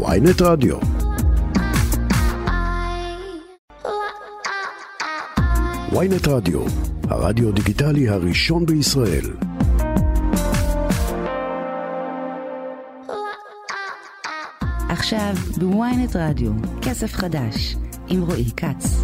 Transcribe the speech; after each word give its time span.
ויינט 0.00 0.42
רדיו. 0.42 0.76
ויינט 5.92 6.28
רדיו, 6.28 6.60
הרדיו 7.08 7.52
דיגיטלי 7.52 8.08
הראשון 8.08 8.66
בישראל. 8.66 9.30
עכשיו 14.88 15.34
בוויינט 15.58 16.16
רדיו, 16.16 16.52
כסף 16.82 17.14
חדש, 17.14 17.76
עם 18.08 18.22
רועי 18.22 18.50
כץ. 18.56 19.02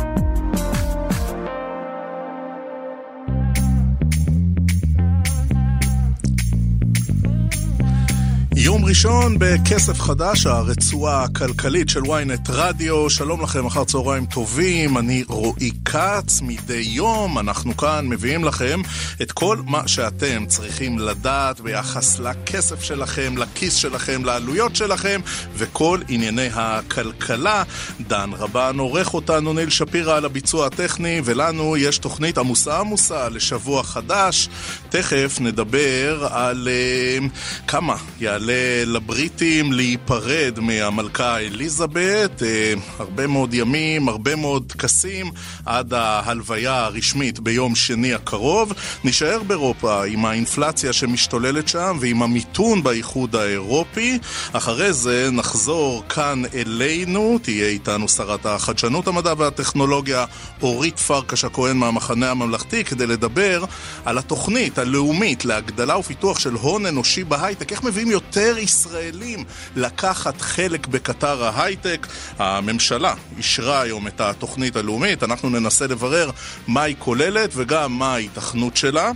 יום 8.78 8.86
ראשון 8.86 9.36
בכסף 9.38 10.00
חדש, 10.00 10.46
הרצועה 10.46 11.24
הכלכלית 11.24 11.88
של 11.88 12.00
ynet 12.00 12.48
רדיו. 12.48 13.10
שלום 13.10 13.42
לכם, 13.42 13.66
אחר 13.66 13.84
צהריים 13.84 14.26
טובים, 14.26 14.98
אני 14.98 15.24
רועי 15.28 15.70
כץ. 15.84 16.40
מדי 16.42 16.82
יום 16.86 17.38
אנחנו 17.38 17.76
כאן 17.76 18.06
מביאים 18.08 18.44
לכם 18.44 18.80
את 19.22 19.32
כל 19.32 19.58
מה 19.66 19.88
שאתם 19.88 20.46
צריכים 20.46 20.98
לדעת 20.98 21.60
ביחס 21.60 22.18
לכסף 22.18 22.82
שלכם, 22.82 23.36
לכיס 23.36 23.74
שלכם, 23.74 24.24
לעלויות 24.24 24.76
שלכם, 24.76 25.20
וכל 25.54 26.00
ענייני 26.08 26.48
הכלכלה. 26.54 27.62
דן 28.00 28.30
רבן 28.38 28.78
עורך 28.78 29.14
אותנו, 29.14 29.52
ניל 29.52 29.70
שפירא 29.70 30.16
על 30.16 30.24
הביצוע 30.24 30.66
הטכני, 30.66 31.20
ולנו 31.24 31.76
יש 31.76 31.98
תוכנית 31.98 32.38
עמוסה 32.38 32.78
עמוסה 32.80 33.28
לשבוע 33.28 33.82
חדש. 33.82 34.48
תכף 34.88 35.36
נדבר 35.40 36.28
על 36.30 36.68
uh, 36.68 37.28
כמה 37.66 37.96
יעלה 38.20 38.67
לבריטים 38.86 39.72
להיפרד 39.72 40.58
מהמלכה 40.60 41.38
אליזבת. 41.38 42.42
אה, 42.42 42.74
הרבה 42.98 43.26
מאוד 43.26 43.54
ימים, 43.54 44.08
הרבה 44.08 44.36
מאוד 44.36 44.64
טקסים, 44.66 45.30
עד 45.66 45.94
ההלוויה 45.94 46.84
הרשמית 46.84 47.40
ביום 47.40 47.74
שני 47.74 48.14
הקרוב. 48.14 48.72
נישאר 49.04 49.42
באירופה 49.46 50.04
עם 50.04 50.24
האינפלציה 50.24 50.92
שמשתוללת 50.92 51.68
שם 51.68 51.96
ועם 52.00 52.22
המיתון 52.22 52.82
באיחוד 52.82 53.36
האירופי. 53.36 54.18
אחרי 54.52 54.92
זה 54.92 55.28
נחזור 55.32 56.02
כאן 56.08 56.42
אלינו, 56.54 57.38
תהיה 57.42 57.68
איתנו 57.68 58.08
שרת 58.08 58.46
החדשנות, 58.46 59.08
המדע 59.08 59.34
והטכנולוגיה 59.38 60.24
אורית 60.62 60.98
פרקש 60.98 61.44
הכהן 61.44 61.76
מהמחנה 61.76 62.30
הממלכתי, 62.30 62.84
כדי 62.84 63.06
לדבר 63.06 63.64
על 64.04 64.18
התוכנית 64.18 64.78
הלאומית 64.78 65.44
להגדלה 65.44 65.98
ופיתוח 65.98 66.38
של 66.38 66.52
הון 66.54 66.86
אנושי 66.86 67.24
בהייטק. 67.24 67.72
איך 67.72 67.82
מביאים 67.82 68.10
יותר 68.10 68.57
ישראלים 68.58 69.44
לקחת 69.76 70.40
חלק 70.40 70.86
בקטר 70.86 71.44
ההייטק. 71.44 72.06
הממשלה 72.38 73.14
אישרה 73.36 73.80
היום 73.80 74.06
את 74.06 74.20
התוכנית 74.20 74.76
הלאומית, 74.76 75.22
אנחנו 75.22 75.48
ננסה 75.48 75.86
לברר 75.86 76.30
מה 76.66 76.82
היא 76.82 76.96
כוללת 76.98 77.50
וגם 77.54 77.92
מה 77.92 78.14
ההיתכנות 78.14 78.76
שלה. 78.76 79.10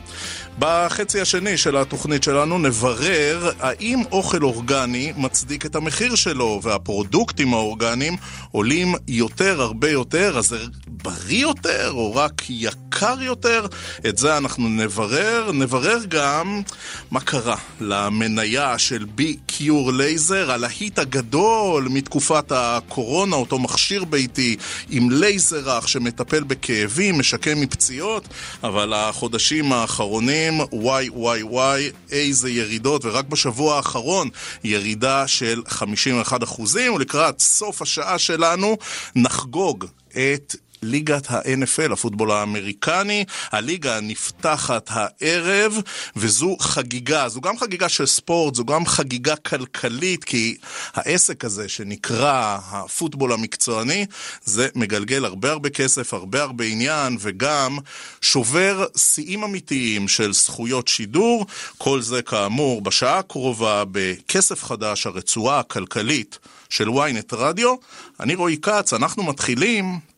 בחצי 0.58 1.20
השני 1.20 1.56
של 1.56 1.76
התוכנית 1.76 2.22
שלנו 2.22 2.58
נברר 2.58 3.50
האם 3.60 4.02
אוכל 4.12 4.42
אורגני 4.42 5.12
מצדיק 5.16 5.66
את 5.66 5.76
המחיר 5.76 6.14
שלו, 6.14 6.60
והפרודוקטים 6.62 7.54
האורגניים 7.54 8.16
עולים 8.50 8.94
יותר, 9.08 9.62
הרבה 9.62 9.90
יותר, 9.90 10.38
אז 10.38 10.46
זה 10.48 10.58
בריא 10.86 11.42
יותר 11.42 11.90
או 11.90 12.14
רק 12.14 12.42
יקר 12.50 13.22
יותר? 13.22 13.66
את 14.08 14.18
זה 14.18 14.36
אנחנו 14.36 14.68
נברר. 14.68 15.50
נברר 15.52 15.98
גם 16.08 16.62
מה 17.10 17.20
קרה 17.20 17.56
למניה 17.80 18.78
של 18.78 19.04
B-Cure 19.14 19.92
Laser, 19.92 20.52
הלהיט 20.52 20.98
הגדול 20.98 21.88
מתקופת 21.90 22.52
הקורונה, 22.52 23.36
אותו 23.36 23.58
מכשיר 23.58 24.04
ביתי 24.04 24.56
עם 24.90 25.10
לייזר 25.10 25.76
רך 25.76 25.88
שמטפל 25.88 26.42
בכאבים, 26.42 27.18
משקם 27.18 27.60
מפציעות, 27.60 28.28
אבל 28.62 28.92
החודשים 28.92 29.72
האחרונים 29.72 30.41
רואים 30.50 30.60
וואי 30.72 31.08
וואי 31.08 31.42
וואי 31.42 31.90
איזה 32.10 32.50
ירידות 32.50 33.04
ורק 33.04 33.24
בשבוע 33.24 33.76
האחרון 33.76 34.28
ירידה 34.64 35.28
של 35.28 35.62
51 35.68 36.42
אחוזים 36.42 36.94
ולקראת 36.94 37.40
סוף 37.40 37.82
השעה 37.82 38.18
שלנו 38.18 38.76
נחגוג 39.16 39.86
את 40.10 40.56
ליגת 40.82 41.30
ה-NFL, 41.30 41.92
הפוטבול 41.92 42.30
האמריקני. 42.30 43.24
הליגה 43.50 44.00
נפתחת 44.00 44.90
הערב, 44.90 45.78
וזו 46.16 46.56
חגיגה. 46.60 47.28
זו 47.28 47.40
גם 47.40 47.58
חגיגה 47.58 47.88
של 47.88 48.06
ספורט, 48.06 48.54
זו 48.54 48.64
גם 48.64 48.86
חגיגה 48.86 49.36
כלכלית, 49.36 50.24
כי 50.24 50.56
העסק 50.94 51.44
הזה 51.44 51.68
שנקרא 51.68 52.58
הפוטבול 52.70 53.32
המקצועני, 53.32 54.06
זה 54.44 54.68
מגלגל 54.74 55.24
הרבה 55.24 55.50
הרבה 55.50 55.70
כסף, 55.70 56.14
הרבה 56.14 56.42
הרבה 56.42 56.64
עניין, 56.64 57.16
וגם 57.20 57.78
שובר 58.20 58.86
שיאים 58.96 59.44
אמיתיים 59.44 60.08
של 60.08 60.32
זכויות 60.32 60.88
שידור. 60.88 61.46
כל 61.78 62.02
זה 62.02 62.22
כאמור 62.22 62.82
בשעה 62.82 63.18
הקרובה 63.18 63.84
בכסף 63.92 64.64
חדש, 64.64 65.06
הרצועה 65.06 65.58
הכלכלית 65.60 66.38
של 66.68 66.88
ynet 66.88 67.36
רדיו. 67.36 67.74
אני 68.20 68.34
רועי 68.34 68.56
כץ, 68.56 68.92
אנחנו 68.92 69.22
מתחילים 69.22 70.11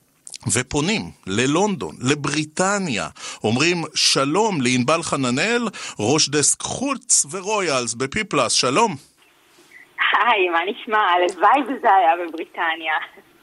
ופונים 0.53 1.03
ללונדון, 1.27 1.94
לבריטניה, 2.00 3.09
אומרים 3.44 3.82
שלום 3.94 4.60
לענבל 4.60 5.03
חננאל, 5.03 5.62
ראש 5.99 6.28
דסק 6.28 6.62
חוץ 6.62 7.27
ורויאלס 7.31 7.94
בפיפלס, 7.94 8.53
שלום. 8.53 8.97
היי, 10.22 10.49
מה 10.49 10.59
נשמע? 10.66 10.99
הלוואי 10.99 11.60
וזה 11.62 11.94
היה 11.94 12.12
בבריטניה. 12.16 12.94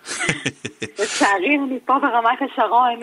לצערי 1.00 1.57
אני 1.67 1.79
פה 1.85 1.94
ברמת 2.00 2.39
השרון. 2.41 3.00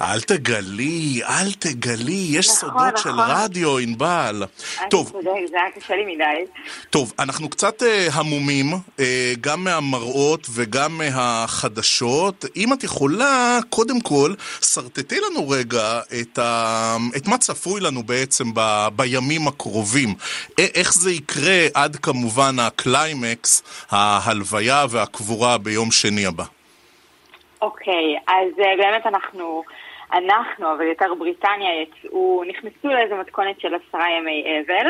אל 0.00 0.20
תגלי, 0.20 1.20
אל 1.24 1.52
תגלי, 1.52 2.26
יש 2.30 2.48
נכון, 2.48 2.58
סודות 2.60 2.94
נכון. 2.94 2.96
של 2.96 3.20
רדיו, 3.20 3.78
ענבל. 3.78 4.42
טוב. 4.90 5.10
צודק, 5.10 5.30
זה 5.50 5.56
היה 5.56 5.70
קשה 5.76 5.96
לי 5.96 6.14
מדי. 6.14 6.50
טוב, 6.90 7.12
אנחנו 7.18 7.48
קצת 7.48 7.82
uh, 7.82 7.86
המומים, 8.12 8.72
uh, 8.72 9.00
גם 9.40 9.64
מהמראות 9.64 10.46
וגם 10.54 10.98
מהחדשות. 10.98 12.44
אם 12.56 12.72
את 12.72 12.84
יכולה, 12.84 13.58
קודם 13.70 14.00
כל, 14.00 14.34
שרטטי 14.60 15.16
לנו 15.20 15.48
רגע 15.48 16.00
את, 16.20 16.38
ה... 16.38 16.96
את 17.16 17.26
מה 17.26 17.38
צפוי 17.38 17.80
לנו 17.80 18.02
בעצם 18.02 18.44
ב... 18.54 18.88
בימים 18.96 19.48
הקרובים. 19.48 20.14
איך 20.58 20.94
זה 20.94 21.10
יקרה 21.10 21.66
עד 21.74 21.96
כמובן 21.96 22.58
הקליימקס, 22.58 23.62
ההלוויה 23.90 24.86
והקבורה 24.90 25.58
ביום 25.58 25.83
שני 25.90 26.26
הבא. 26.26 26.44
אוקיי, 27.62 28.16
okay, 28.16 28.32
אז 28.32 28.48
uh, 28.58 28.78
באמת 28.78 29.06
אנחנו... 29.06 29.62
אנחנו, 30.12 30.72
אבל 30.72 30.82
יותר 30.82 31.14
בריטניה, 31.18 31.82
יצאו, 31.82 32.42
נכנסו 32.46 32.88
לאיזו 32.88 33.16
מתכונת 33.16 33.60
של 33.60 33.74
עשרה 33.74 34.10
ימי 34.10 34.44
אבל. 34.66 34.86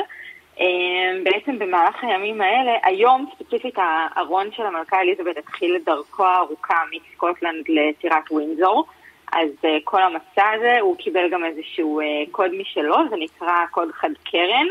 אמ, 0.60 1.25
בעצם 1.25 1.59
במהלך 1.59 2.04
הימים 2.04 2.41
האלה, 2.41 2.72
היום 2.83 3.27
ספציפית 3.34 3.75
הארון 3.77 4.49
של 4.53 4.62
המלכה 4.62 5.00
אליזבת 5.00 5.37
התחיל 5.37 5.77
את 5.77 5.84
דרכו 5.84 6.25
הארוכה 6.25 6.83
מסקוטלנד 6.93 7.65
לטירת 7.69 8.31
ווינזור. 8.31 8.84
אז 9.33 9.49
uh, 9.62 9.66
כל 9.84 10.03
המסע 10.03 10.50
הזה, 10.50 10.81
הוא 10.81 10.97
קיבל 10.97 11.31
גם 11.31 11.44
איזשהו 11.44 12.00
uh, 12.00 12.31
קוד 12.31 12.50
משלו, 12.54 12.97
זה 13.10 13.16
נקרא 13.19 13.66
קוד 13.71 13.88
חד 13.93 14.10
קרן, 14.31 14.66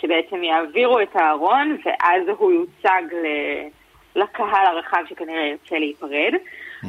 שבעצם 0.00 0.44
יעבירו 0.44 1.00
את 1.00 1.16
הארון 1.16 1.76
ואז 1.84 2.22
הוא 2.38 2.52
יוצג 2.52 3.02
לקהל 4.16 4.66
הרחב 4.66 5.02
שכנראה 5.08 5.46
ירצה 5.46 5.78
להיפרד. 5.78 6.34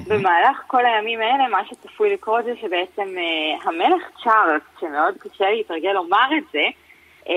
במהלך 0.07 0.61
כל 0.67 0.85
הימים 0.85 1.21
האלה, 1.21 1.47
מה 1.47 1.65
שצפוי 1.65 2.13
לקרות 2.13 2.45
זה 2.45 2.55
שבעצם 2.61 3.15
uh, 3.15 3.67
המלך 3.67 4.09
צ'ארלס, 4.23 4.61
שמאוד 4.79 5.17
קשה 5.17 5.49
להתרגל 5.49 5.91
לומר 5.91 6.27
את 6.37 6.43
זה, 6.53 6.65
uh, 7.23 7.29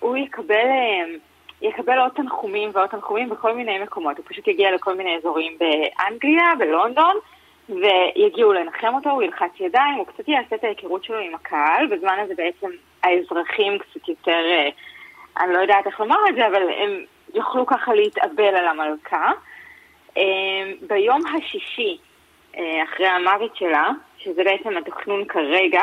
הוא 0.00 0.16
יקבל, 0.16 0.54
uh, 0.54 1.18
יקבל 1.62 1.98
עוד 1.98 2.10
תנחומים 2.14 2.70
ועוד 2.72 2.86
תנחומים 2.86 3.28
בכל 3.28 3.54
מיני 3.54 3.78
מקומות. 3.78 4.18
הוא 4.18 4.24
פשוט 4.28 4.48
יגיע 4.48 4.70
לכל 4.74 4.94
מיני 4.94 5.16
אזורים 5.16 5.58
באנגליה, 5.58 6.52
בלונדון, 6.58 7.16
ויגיעו 7.68 8.52
לנחם 8.52 8.94
אותו, 8.94 9.10
הוא 9.10 9.22
ילחץ 9.22 9.60
ידיים, 9.60 9.94
הוא 9.94 10.06
קצת 10.06 10.28
יעשה 10.28 10.56
את 10.56 10.64
ההיכרות 10.64 11.04
שלו 11.04 11.18
עם 11.18 11.34
הקהל, 11.34 11.86
בזמן 11.86 12.18
הזה 12.18 12.34
בעצם 12.36 12.70
האזרחים 13.02 13.78
קצת 13.78 14.08
יותר, 14.08 14.40
uh, 14.40 15.42
אני 15.42 15.52
לא 15.52 15.58
יודעת 15.58 15.86
איך 15.86 16.00
לומר 16.00 16.16
את 16.28 16.34
זה, 16.34 16.46
אבל 16.46 16.62
הם 16.76 17.04
יוכלו 17.34 17.66
ככה 17.66 17.94
להתאבל 17.94 18.54
על 18.54 18.68
המלכה. 18.68 19.30
אמ, 20.16 20.72
ביום 20.86 21.20
השישי, 21.26 21.98
אה, 22.56 22.82
אחרי 22.82 23.06
המוות 23.06 23.56
שלה, 23.56 23.90
שזה 24.18 24.44
בעצם 24.44 24.76
התכנון 24.76 25.24
כרגע, 25.24 25.82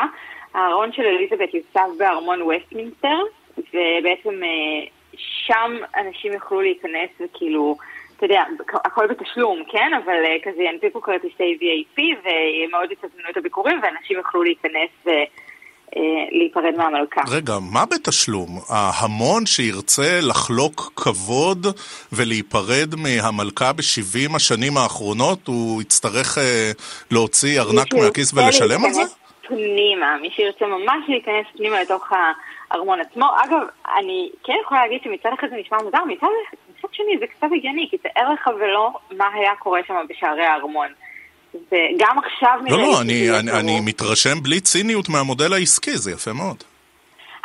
הארון 0.54 0.92
של 0.92 1.06
אליזבת 1.06 1.54
יוצב 1.54 1.88
בארמון 1.98 2.42
וסטמינסטר, 2.42 3.18
ובעצם 3.58 4.44
אה, 4.44 4.88
שם 5.18 5.78
אנשים 5.98 6.34
יוכלו 6.34 6.62
להיכנס 6.62 7.10
וכאילו, 7.20 7.78
אתה 8.18 8.26
יודע, 8.26 8.44
הכל 8.86 9.08
בתשלום, 9.08 9.64
כן? 9.68 9.92
אבל 10.04 10.26
אה, 10.26 10.38
כזה 10.44 10.64
ינפיקו 10.64 11.02
כרטיסי 11.02 11.58
VAP 11.62 12.02
ומאוד 12.02 12.92
יצטטנו 12.92 13.30
את 13.30 13.38
הביקורים, 13.38 13.80
ואנשים 13.84 14.18
יוכלו 14.18 14.44
להיכנס 14.44 14.90
להיפרד 16.32 16.76
מהמלכה. 16.78 17.22
רגע, 17.32 17.54
מה 17.74 17.86
בתשלום? 17.86 18.50
ההמון 18.70 19.46
שירצה 19.46 20.20
לחלוק 20.22 20.92
כבוד 20.96 21.68
ולהיפרד 22.14 22.96
מהמלכה 22.98 23.74
ב-70 23.74 24.36
השנים 24.36 24.78
האחרונות, 24.78 25.48
הוא 25.48 25.82
יצטרך 25.82 26.38
להוציא 27.12 27.62
ארנק 27.62 27.94
מהכיס 27.94 28.34
ולשלם 28.34 28.86
על 28.86 28.94
זה? 28.94 29.02
פנימה, 29.48 30.18
מי 30.22 30.30
שירצה 30.36 30.66
ממש 30.66 31.04
להיכנס 31.08 31.46
פנימה 31.58 31.82
לתוך 31.82 32.08
הארמון 32.72 33.00
עצמו. 33.02 33.26
אגב, 33.44 33.62
אני 34.00 34.30
כן 34.44 34.54
יכולה 34.62 34.82
להגיד 34.82 35.02
שמצד 35.04 35.30
אחד 35.40 35.48
זה 35.50 35.56
נשמע 35.56 35.78
מוזר, 35.84 36.06
מצד, 36.08 36.28
מצד 36.70 36.88
שני 36.92 37.18
זה 37.20 37.28
קצת 37.28 37.48
הגיוני, 37.58 37.88
כי 37.92 37.98
תאר 37.98 38.34
לך 38.34 38.50
ולא 38.60 38.92
מה 39.18 39.26
היה 39.34 39.56
קורה 39.60 39.80
שם 39.88 39.96
בשערי 40.10 40.46
הארמון. 40.46 40.88
וגם 41.54 42.18
עכשיו 42.26 42.60
לא, 42.70 42.78
לא, 42.78 43.02
אני, 43.02 43.40
אני, 43.40 43.52
אני 43.52 43.80
מתרשם 43.80 44.44
בלי 44.44 44.60
ציניות 44.60 45.10
מהמודל 45.10 45.54
העסקי, 45.54 45.98
זה 45.98 46.12
יפה 46.12 46.34
מאוד. 46.34 46.64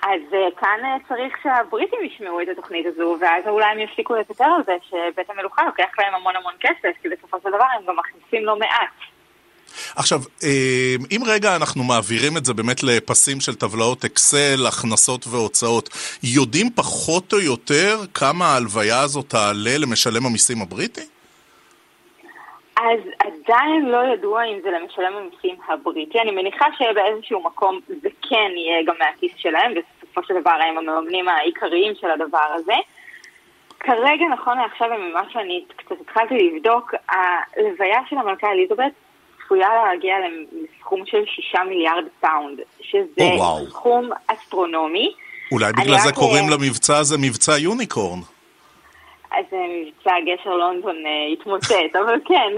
אז 0.03 0.21
uh, 0.31 0.61
כאן 0.61 0.79
uh, 0.83 1.09
צריך 1.09 1.37
שהבריטים 1.43 1.99
ישמעו 2.05 2.41
את 2.41 2.47
התוכנית 2.53 2.87
הזו, 2.87 3.17
ואז 3.21 3.45
אולי 3.47 3.67
הם 3.67 3.79
יפסיקו 3.79 4.15
לספר 4.15 4.45
על 4.45 4.63
זה 4.67 4.73
שבית 4.91 5.31
המלוכה 5.31 5.65
לוקח 5.67 5.99
להם 5.99 6.15
המון 6.15 6.37
המון 6.37 6.55
כסף, 6.61 7.03
כי 7.03 7.09
בסופו 7.09 7.37
של 7.43 7.49
דבר 7.49 7.67
הם 7.79 7.87
גם 7.87 7.97
מכניסים 7.97 8.47
לא 8.47 8.59
מעט. 8.59 8.91
עכשיו, 9.97 10.21
אם 11.11 11.21
רגע 11.27 11.57
אנחנו 11.57 11.85
מעבירים 11.85 12.37
את 12.37 12.45
זה 12.45 12.55
באמת 12.55 12.83
לפסים 12.83 13.41
של 13.41 13.55
טבלאות 13.55 14.05
אקסל, 14.05 14.67
הכנסות 14.69 15.27
והוצאות, 15.27 15.89
יודעים 16.23 16.71
פחות 16.75 17.33
או 17.33 17.41
יותר 17.41 18.01
כמה 18.15 18.47
ההלוויה 18.47 19.01
הזאת 19.01 19.29
תעלה 19.29 19.79
למשלם 19.79 20.27
המיסים 20.27 20.63
הבריטי? 20.63 21.14
אז 22.77 23.01
עדיין 23.19 23.85
לא 23.85 23.99
ידוע 24.15 24.45
אם 24.45 24.59
זה 24.63 24.71
למשלם 24.71 25.13
המיסים 25.17 25.57
הבריטי. 25.69 26.21
אני 26.21 26.31
מניחה 26.31 26.67
שבאיזשהו 26.79 27.43
מקום 27.43 27.81
זה 27.87 28.09
כן 28.23 28.51
יהיה 28.57 28.83
גם 28.87 28.95
מהכיס 28.99 29.33
שלהם, 29.37 29.73
ובסופו 29.73 30.23
של 30.23 30.41
דבר 30.41 30.51
הם 30.51 30.79
המממנים 30.79 31.29
העיקריים 31.29 31.95
של 32.01 32.11
הדבר 32.11 32.47
הזה. 32.55 32.75
כרגע, 33.81 34.25
נכון 34.33 34.59
לעכשיו, 34.59 34.89
ממה 34.99 35.23
שאני 35.33 35.65
קצת 35.77 36.01
התחלתי 36.01 36.35
לבדוק, 36.35 36.95
הלוויה 37.09 38.01
של 38.11 38.17
המלכה 38.19 38.51
אליזבת 38.51 38.93
צפויה 39.45 39.69
להגיע 39.87 40.15
לסכום 40.53 41.07
של 41.07 41.23
6 41.27 41.55
מיליארד 41.69 42.05
פאונד, 42.21 42.61
שזה 42.81 43.29
oh, 43.39 43.71
סכום 43.71 44.11
אסטרונומי. 44.27 45.13
אולי 45.53 45.73
בגלל 45.73 45.99
זה 45.99 46.13
קוראים 46.13 46.45
למבצע 46.51 46.97
הזה 46.97 47.17
מבצע 47.19 47.59
Unicorn. 47.59 48.21
אז 49.37 49.45
מבצע 49.53 50.15
גשר 50.27 50.57
לונדון 50.57 50.97
uh, 50.97 51.33
התמוטט, 51.33 51.97
אבל 52.05 52.21
כן, 52.25 52.53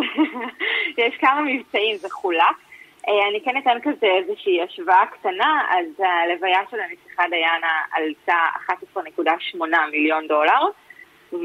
יש 1.02 1.16
כמה 1.16 1.40
מבצעים, 1.40 1.96
זה 1.96 2.10
חולק. 2.10 2.56
Uh, 3.06 3.10
אני 3.30 3.40
כן 3.44 3.56
אתן 3.56 3.78
כזה 3.82 4.06
איזושהי 4.06 4.62
השוואה 4.62 5.06
קטנה, 5.06 5.62
אז 5.70 5.86
הלוויה 5.98 6.60
של 6.70 6.76
הנסיכה 6.80 7.24
דיאנה 7.30 7.72
עלתה 7.92 8.38
11.8 8.96 9.60
מיליון 9.90 10.26
דולר. 10.28 10.60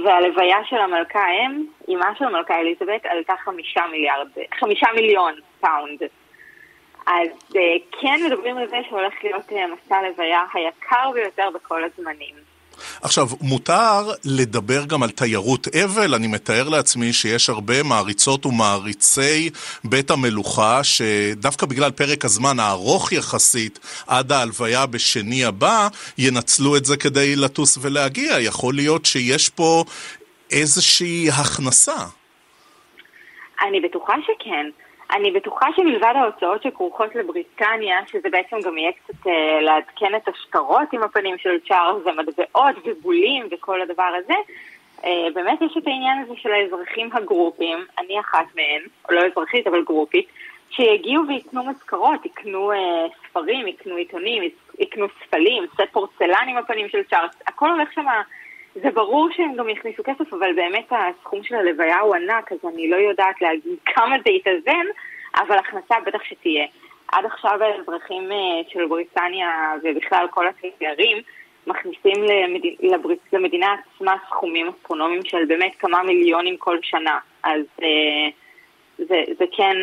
והלוויה 0.06 0.58
של 0.66 0.78
המלכה 0.78 1.26
אם, 1.30 1.66
אימה 1.88 2.16
של 2.18 2.26
המלכה 2.26 2.60
אליזבת, 2.60 3.06
עלתה 3.06 3.34
חמישה 3.44 3.82
מיליארד, 3.92 4.28
חמישה 4.60 4.88
מיליון 4.96 5.34
פאונד. 5.60 6.00
אז 7.06 7.30
כן 8.02 8.20
מדברים 8.26 8.58
על 8.58 8.68
זה 8.68 8.78
שהולך 8.90 9.14
להיות 9.24 9.52
מסע 9.52 9.96
הלוויה 9.96 10.44
היקר 10.54 11.12
ביותר 11.14 11.50
בכל 11.54 11.84
הזמנים. 11.84 12.51
עכשיו, 13.02 13.28
מותר 13.42 14.12
לדבר 14.26 14.86
גם 14.86 15.04
על 15.04 15.10
תיירות 15.10 15.68
אבל, 15.68 16.14
אני 16.16 16.28
מתאר 16.28 16.70
לעצמי 16.70 17.14
שיש 17.14 17.50
הרבה 17.50 17.84
מעריצות 17.84 18.46
ומעריצי 18.46 19.50
בית 19.84 20.12
המלוכה, 20.12 20.84
שדווקא 20.84 21.66
בגלל 21.66 21.92
פרק 21.92 22.26
הזמן 22.26 22.60
הארוך 22.60 23.12
יחסית 23.12 23.80
עד 24.08 24.32
ההלוויה 24.32 24.86
בשני 24.86 25.46
הבא, 25.46 25.88
ינצלו 26.18 26.78
את 26.78 26.86
זה 26.86 26.98
כדי 26.98 27.36
לטוס 27.36 27.78
ולהגיע. 27.82 28.40
יכול 28.40 28.74
להיות 28.74 29.06
שיש 29.06 29.50
פה 29.50 29.84
איזושהי 30.52 31.30
הכנסה. 31.30 32.06
אני 33.68 33.80
בטוחה 33.80 34.14
שכן. 34.24 34.70
אני 35.12 35.32
בטוחה 35.32 35.66
שמלבד 35.76 36.14
ההוצאות 36.16 36.64
שכרוכות 36.64 37.16
לבריטניה, 37.16 38.00
שזה 38.08 38.30
בעצם 38.30 38.58
גם 38.66 38.78
יהיה 38.78 38.92
קצת 38.92 39.28
אה, 39.28 39.62
לעדכן 39.62 40.16
את 40.16 40.28
השטרות 40.28 40.94
עם 40.94 41.04
הפנים 41.04 41.38
של 41.38 41.60
צ'ארלס 41.68 42.06
ומטבעות 42.06 42.76
ובולים 42.86 43.48
וכל 43.52 43.82
הדבר 43.82 44.12
הזה, 44.20 44.34
אה, 45.06 45.28
באמת 45.34 45.62
יש 45.62 45.78
את 45.78 45.88
העניין 45.88 46.20
הזה 46.20 46.34
של 46.36 46.52
האזרחים 46.52 47.10
הגרופים, 47.14 47.78
אני 48.00 48.20
אחת 48.20 48.46
מהן, 48.56 48.82
או 49.10 49.14
לא 49.14 49.22
אזרחית 49.26 49.68
אבל 49.68 49.84
גרופית, 49.84 50.28
שיגיעו 50.70 51.24
ויקנו 51.28 51.64
מזכרות, 51.64 52.26
יקנו 52.26 52.72
אה, 52.72 53.06
ספרים, 53.30 53.68
יקנו 53.68 53.96
עיתונים, 53.96 54.44
יקנו 54.80 55.06
ספלים, 55.26 55.64
סט 55.74 55.92
פורצלן 55.92 56.46
עם 56.48 56.58
הפנים 56.58 56.90
של 56.90 57.04
צ'ארלס, 57.10 57.36
הכל 57.48 57.70
הולך 57.70 57.94
שם... 57.94 58.06
זה 58.76 58.92
ברור 58.94 59.30
שהם 59.32 59.56
גם 59.56 59.70
יכניסו 59.70 60.04
כסף, 60.04 60.34
אבל 60.34 60.54
באמת 60.56 60.92
הסכום 60.92 61.44
של 61.44 61.56
הלוויה 61.56 62.00
הוא 62.00 62.16
ענק, 62.16 62.52
אז 62.52 62.58
אני 62.74 62.90
לא 62.90 62.96
יודעת 62.96 63.42
להגיד 63.42 63.78
כמה 63.96 64.16
זה 64.26 64.32
יתאזן, 64.32 64.86
אבל 65.36 65.58
הכנסה 65.58 65.96
בטח 66.06 66.24
שתהיה. 66.24 66.66
עד 67.08 67.26
עכשיו 67.26 67.60
האזרחים 67.64 68.32
אה, 68.32 68.38
של 68.70 68.88
בריטניה 68.88 69.74
ובכלל 69.84 70.28
כל 70.32 70.46
התיירים 70.48 71.18
מכניסים 71.68 72.24
למד... 72.24 72.62
לברית... 72.80 73.20
למדינה 73.34 73.76
עצמה 73.96 74.16
סכומים 74.28 74.68
אסטרונומיים 74.68 75.26
של 75.26 75.46
באמת 75.46 75.72
כמה 75.80 76.04
מיליונים 76.04 76.58
כל 76.58 76.78
שנה, 76.82 77.20
אז 77.44 77.62
אה, 77.82 78.30
זה, 78.98 79.24
זה, 79.38 79.46
כן, 79.52 79.78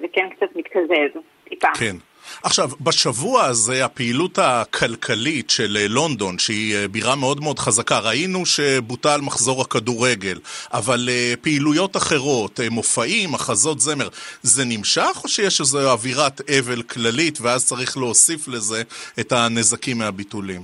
זה 0.00 0.06
כן 0.12 0.28
קצת 0.30 0.56
מתקזז, 0.56 1.20
טיפה. 1.44 1.68
כן. 1.78 1.96
עכשיו, 2.42 2.70
בשבוע 2.80 3.44
הזה 3.44 3.84
הפעילות 3.84 4.38
הכלכלית 4.38 5.50
של 5.50 5.76
אה, 5.80 5.88
לונדון, 5.88 6.38
שהיא 6.38 6.76
אה, 6.76 6.88
בירה 6.88 7.16
מאוד 7.16 7.40
מאוד 7.40 7.58
חזקה, 7.58 7.98
ראינו 7.98 8.46
שבוטל 8.46 9.20
מחזור 9.20 9.60
הכדורגל, 9.62 10.38
אבל 10.72 11.08
אה, 11.08 11.34
פעילויות 11.40 11.96
אחרות, 11.96 12.60
מופעים, 12.70 13.32
מחזות 13.32 13.80
זמר, 13.80 14.08
זה 14.42 14.64
נמשך 14.64 15.20
או 15.24 15.28
שיש 15.28 15.60
איזו 15.60 15.90
אווירת 15.90 16.40
אבל 16.50 16.82
כללית 16.82 17.40
ואז 17.40 17.66
צריך 17.66 17.96
להוסיף 17.96 18.48
לזה 18.48 18.82
את 19.20 19.32
הנזקים 19.32 19.98
מהביטולים? 19.98 20.62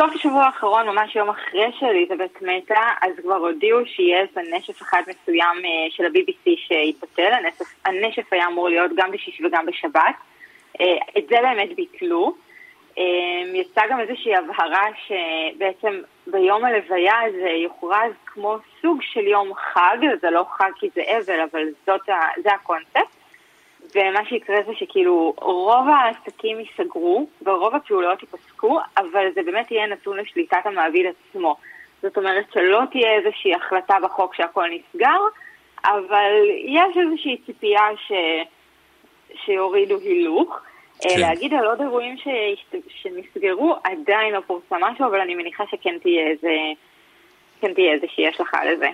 בסוף 0.00 0.14
השבוע 0.14 0.42
האחרון, 0.44 0.88
ממש 0.88 1.16
יום 1.16 1.28
אחרי 1.28 1.72
שאליזבת 1.78 2.42
מתה, 2.42 2.90
אז 3.02 3.12
כבר 3.22 3.36
הודיעו 3.36 3.78
שיהיה 3.86 4.20
איזה 4.20 4.40
נשף 4.56 4.82
אחד 4.82 5.02
מסוים 5.02 5.64
אה, 5.64 5.90
של 5.90 6.04
ה-BBC 6.04 6.50
שהתבטל. 6.56 7.32
הנשף, 7.32 7.64
הנשף 7.84 8.32
היה 8.32 8.46
אמור 8.46 8.68
להיות 8.68 8.90
גם 8.96 9.10
בשישי 9.10 9.46
וגם 9.46 9.66
בשבת. 9.66 10.14
אה, 10.80 10.96
את 11.18 11.24
זה 11.28 11.36
באמת 11.42 11.76
ביטלו. 11.76 12.34
אה, 12.98 13.04
יצאה 13.54 13.84
גם 13.90 14.00
איזושהי 14.00 14.36
הבהרה 14.36 14.86
שבעצם 15.06 16.00
ביום 16.26 16.64
הלוויה 16.64 17.20
הזה 17.20 17.48
יוכרז 17.48 18.12
כמו 18.26 18.56
סוג 18.82 19.02
של 19.02 19.26
יום 19.26 19.54
חג, 19.54 19.98
זה 20.20 20.30
לא 20.30 20.44
חג 20.56 20.70
כי 20.76 20.88
זה 20.94 21.02
אבל, 21.18 21.40
אבל 21.40 21.64
זאת, 21.86 22.08
זה 22.42 22.52
הקונספט. 22.52 23.19
ומה 23.94 24.24
שיקרה 24.28 24.56
זה 24.66 24.72
שכאילו 24.74 25.34
רוב 25.38 25.88
העסקים 25.88 26.60
ייסגרו 26.60 27.26
ורוב 27.42 27.74
הפעולות 27.74 28.22
ייפסקו, 28.22 28.80
אבל 28.96 29.26
זה 29.34 29.42
באמת 29.42 29.70
יהיה 29.70 29.86
נתון 29.86 30.16
לשליטת 30.16 30.58
המעביד 30.64 31.06
עצמו. 31.06 31.56
זאת 32.02 32.16
אומרת 32.16 32.44
שלא 32.52 32.80
תהיה 32.90 33.14
איזושהי 33.14 33.54
החלטה 33.54 33.94
בחוק 34.02 34.34
שהכל 34.34 34.64
נסגר, 34.70 35.18
אבל 35.84 36.32
יש 36.64 36.96
איזושהי 36.96 37.36
ציפייה 37.46 37.82
ש... 38.06 38.12
שיורידו 39.44 39.98
הילוך. 39.98 40.60
אה, 41.04 41.10
כן. 41.14 41.20
להגיד 41.20 41.54
על 41.54 41.66
עוד 41.66 41.80
אירועים 41.80 42.16
ש... 42.16 42.28
שנסגרו, 42.88 43.76
עדיין 43.84 44.34
לא 44.34 44.40
פורסם 44.46 44.76
משהו, 44.80 45.06
אבל 45.06 45.20
אני 45.20 45.34
מניחה 45.34 45.64
שכן 45.70 45.98
תהיה 46.02 46.26
איזה... 46.26 46.52
כן 47.60 47.74
תהיה 47.74 47.92
איזושהי 47.92 48.28
השלכה 48.28 48.64
לזה. 48.64 48.88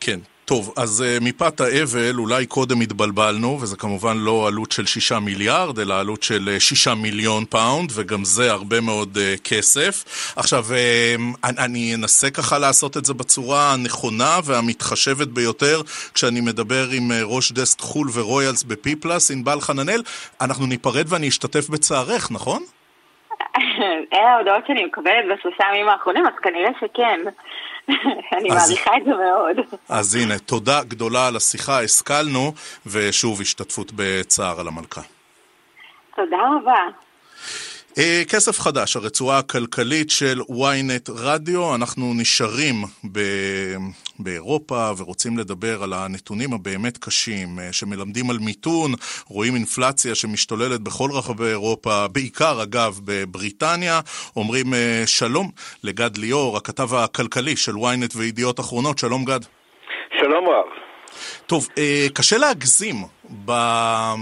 כן, 0.00 0.18
טוב, 0.44 0.74
אז 0.76 1.04
uh, 1.04 1.24
מפאת 1.24 1.60
האבל 1.60 2.18
אולי 2.18 2.46
קודם 2.46 2.80
התבלבלנו, 2.80 3.58
וזה 3.60 3.76
כמובן 3.76 4.16
לא 4.16 4.48
עלות 4.48 4.72
של 4.72 4.86
שישה 4.86 5.18
מיליארד, 5.20 5.78
אלא 5.78 6.00
עלות 6.00 6.22
של 6.22 6.48
uh, 6.56 6.60
שישה 6.60 6.94
מיליון 6.94 7.44
פאונד, 7.44 7.90
וגם 7.94 8.24
זה 8.24 8.50
הרבה 8.50 8.80
מאוד 8.80 9.16
uh, 9.16 9.40
כסף. 9.50 9.94
עכשיו, 10.36 10.64
uh, 10.64 11.48
אני, 11.58 11.94
אנסה 11.94 12.30
ככה 12.30 12.58
לעשות 12.58 12.96
את 12.96 13.04
זה 13.04 13.14
בצורה 13.14 13.72
הנכונה 13.72 14.38
והמתחשבת 14.44 15.28
ביותר, 15.28 15.80
כשאני 16.14 16.40
מדבר 16.40 16.84
עם 16.96 17.10
ראש 17.22 17.52
דסק 17.52 17.80
חו"ל 17.80 18.08
ו 18.14 18.62
royals 18.62 18.96
בפלוס, 18.96 19.30
ענבל 19.30 19.60
חננאל, 19.60 20.02
אנחנו 20.40 20.66
ניפרד 20.66 21.04
ואני 21.08 21.28
אשתתף 21.28 21.68
בצערך, 21.68 22.32
נכון? 22.32 22.62
אלה 24.14 24.30
ההודעות 24.34 24.66
שאני 24.66 24.84
מקבלת 24.84 25.24
בשלושה 25.32 25.64
ימים 25.70 25.88
האחרונים, 25.88 26.26
אז 26.26 26.32
כנראה 26.42 26.70
שכן. 26.80 27.20
אני 28.36 28.48
מעריכה 28.48 28.96
את 28.96 29.04
זה 29.04 29.10
מאוד. 29.10 29.56
אז 29.88 30.14
הנה, 30.14 30.38
תודה 30.38 30.84
גדולה 30.84 31.26
על 31.26 31.36
השיחה, 31.36 31.82
השכלנו, 31.82 32.52
ושוב 32.86 33.40
השתתפות 33.40 33.92
בצער 33.96 34.60
על 34.60 34.68
המלכה. 34.68 35.00
תודה 36.16 36.36
רבה. 36.56 36.78
Uh, 37.98 38.24
כסף 38.32 38.60
חדש, 38.60 38.96
הרצועה 38.96 39.38
הכלכלית 39.38 40.10
של 40.10 40.40
ynet 40.50 41.12
רדיו, 41.24 41.74
אנחנו 41.74 42.12
נשארים 42.20 42.74
ב... 43.12 43.20
באירופה, 44.18 44.90
ורוצים 44.98 45.38
לדבר 45.38 45.82
על 45.82 45.92
הנתונים 45.92 46.52
הבאמת 46.52 46.98
קשים, 46.98 47.48
אה, 47.58 47.72
שמלמדים 47.72 48.30
על 48.30 48.36
מיתון, 48.38 48.90
רואים 49.28 49.54
אינפלציה 49.54 50.14
שמשתוללת 50.14 50.80
בכל 50.80 51.10
רחבי 51.12 51.44
אירופה, 51.44 52.08
בעיקר 52.14 52.62
אגב 52.62 53.00
בבריטניה. 53.04 54.00
אומרים 54.36 54.74
אה, 54.74 55.02
שלום 55.06 55.46
לגד 55.84 56.16
ליאור, 56.16 56.56
הכתב 56.56 56.94
הכלכלי 56.94 57.56
של 57.56 57.72
ynet 57.72 58.16
וידיעות 58.16 58.60
אחרונות. 58.60 58.98
שלום 58.98 59.24
גד. 59.24 59.40
שלום 60.20 60.44
רב. 60.48 60.81
טוב, 61.46 61.68
אה, 61.78 62.06
קשה 62.14 62.38
להגזים 62.38 62.96
אה, 63.48 64.14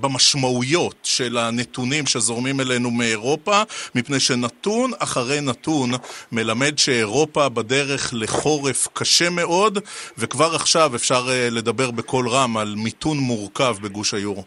במשמעויות 0.00 0.96
של 1.02 1.38
הנתונים 1.38 2.06
שזורמים 2.06 2.60
אלינו 2.60 2.90
מאירופה, 2.90 3.62
מפני 3.94 4.20
שנתון 4.20 4.90
אחרי 5.02 5.40
נתון 5.40 5.90
מלמד 6.32 6.78
שאירופה 6.78 7.48
בדרך 7.48 8.10
לחורף 8.12 8.88
קשה 8.92 9.30
מאוד, 9.30 9.78
וכבר 10.18 10.54
עכשיו 10.54 10.90
אפשר 10.94 11.22
אה, 11.30 11.48
לדבר 11.50 11.90
בקול 11.90 12.28
רם 12.28 12.56
על 12.56 12.74
מיתון 12.84 13.16
מורכב 13.18 13.74
בגוש 13.82 14.14
היורו. 14.14 14.42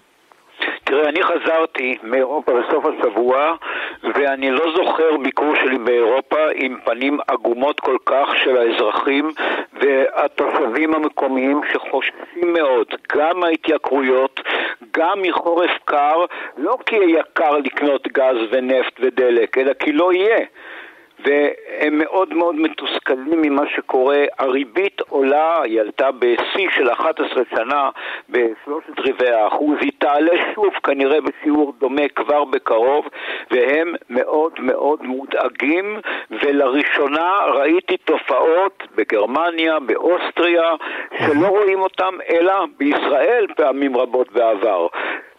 תראה, 0.84 1.10
אני 1.10 1.24
חזרתי 1.24 1.98
מאירופה 2.04 2.52
בסוף 2.52 2.86
השבוע, 2.86 3.56
ואני 4.04 4.52
לא 4.52 4.72
זוכר 4.76 5.18
ביקור 5.18 5.56
שלי 5.56 5.78
באירופה 5.78 6.46
עם 6.56 6.78
פנים 6.86 7.20
עגומות 7.28 7.80
כל 7.80 7.98
כך 8.06 8.30
של 8.44 8.58
האזרחים 8.58 9.32
והתושבים 9.74 10.94
המקומיים 10.94 11.62
שחוששים 11.74 12.54
מאוד, 12.54 12.88
גם 13.16 13.40
מההתייקרויות, 13.40 14.40
גם 14.94 15.22
מחורף 15.22 15.72
קר, 15.86 16.26
לא 16.58 16.78
כי 16.86 16.96
יקר 16.96 17.52
לקנות 17.52 18.08
גז 18.08 18.38
ונפט 18.52 19.00
ודלק, 19.00 19.58
אלא 19.58 19.74
כי 19.74 19.92
לא 19.92 20.14
יהיה. 20.14 20.46
והם 21.24 21.98
מאוד 21.98 22.34
מאוד 22.34 22.56
מתוסכלים 22.56 23.42
ממה 23.42 23.64
שקורה. 23.76 24.26
הריבית 24.40 25.02
עולה, 25.02 25.62
היא 25.62 25.82
עלתה 25.82 26.12
בשיא 26.12 26.68
של 26.76 26.92
11 26.92 27.44
שנה 27.56 27.90
בשלושת 28.30 29.00
רבעי 29.00 29.34
האחוז, 29.34 29.78
היא 29.82 29.92
תעלה 29.98 30.32
שוב 30.56 30.74
כנראה 30.84 31.18
בשיעור 31.22 31.74
דומה 31.80 32.08
כבר 32.16 32.44
בקרוב, 32.44 33.08
והם 33.52 33.96
מאוד 34.10 34.54
מאוד 34.60 35.04
מודאגים, 35.04 36.00
ולראשונה 36.32 37.36
ראיתי 37.54 37.98
תופעות 37.98 38.84
בגרמניה, 38.96 39.80
באוסטריה, 39.80 40.72
שלא 41.20 41.48
רואים 41.48 41.82
אותם 41.82 42.14
אלא 42.30 42.54
בישראל 42.78 43.46
פעמים 43.56 43.98
רבות 43.98 44.32
בעבר. 44.32 44.88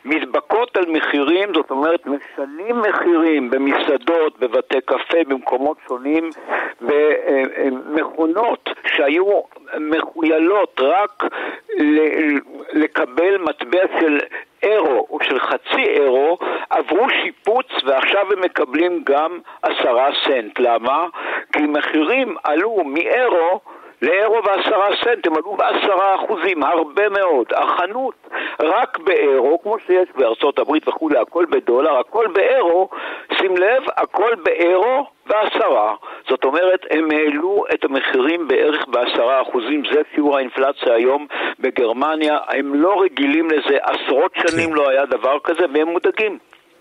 מדבקות 0.05 0.77
על 0.77 0.85
מחירים, 0.89 1.49
זאת 1.55 1.71
אומרת 1.71 2.07
משנים 2.07 2.81
מחירים 2.81 3.51
במסעדות, 3.51 4.39
בבתי 4.39 4.81
קפה, 4.81 5.19
במקומות 5.29 5.77
שונים, 5.89 6.31
במכונות 6.81 8.71
שהיו 8.87 9.41
מחוילות 9.81 10.81
רק 10.81 11.25
לקבל 12.73 13.39
מטבע 13.39 13.83
של 14.01 14.19
אירו 14.63 15.07
או 15.11 15.19
של 15.23 15.39
חצי 15.39 15.83
אירו 15.83 16.39
עברו 16.71 17.07
שיפוץ 17.11 17.67
ועכשיו 17.85 18.33
הם 18.33 18.41
מקבלים 18.41 19.03
גם 19.05 19.39
עשרה 19.63 20.09
סנט. 20.25 20.59
למה? 20.59 21.07
כי 21.53 21.63
מחירים 21.63 22.37
עלו 22.45 22.85
מאירו 22.85 23.61
לאירו 24.03 24.45
ועשרה 24.45 24.89
סנט, 25.05 25.27
הם 25.27 25.33
עלו 25.35 25.57
בעשרה 25.57 26.15
אחוזים, 26.15 26.63
הרבה 26.63 27.09
מאוד. 27.09 27.47
החנות 27.57 28.15
רק 28.63 28.99
באירו, 28.99 29.63
כמו 29.63 29.79
שיש 29.79 30.09
בארצות 30.17 30.59
הברית 30.59 30.89
וכולי, 30.89 31.19
הכל 31.19 31.45
בדולר, 31.51 31.99
הכל 31.99 32.27
באירו, 32.33 32.89
שים 33.39 33.57
לב, 33.57 33.83
הכל 33.97 34.35
באירו 34.35 35.07
בעשרה. 35.27 35.95
זאת 36.29 36.45
אומרת, 36.45 36.87
הם 36.91 37.09
העלו 37.11 37.65
את 37.75 37.85
המחירים 37.85 38.49
בערך 38.49 38.85
בעשרה 38.89 39.43
אחוזים, 39.43 39.83
זה 39.93 40.01
שיעור 40.15 40.37
האינפלציה 40.37 40.95
היום 40.95 41.27
בגרמניה, 41.61 42.39
הם 42.49 42.75
לא 42.75 43.03
רגילים 43.03 43.49
לזה, 43.51 43.79
עשרות 43.83 44.33
שנים 44.35 44.71
כן. 44.71 44.77
לא 44.77 44.89
היה 44.91 45.07
דבר 45.07 45.39
כזה, 45.45 45.67
והם 45.75 45.89
מודאגים. 45.89 46.39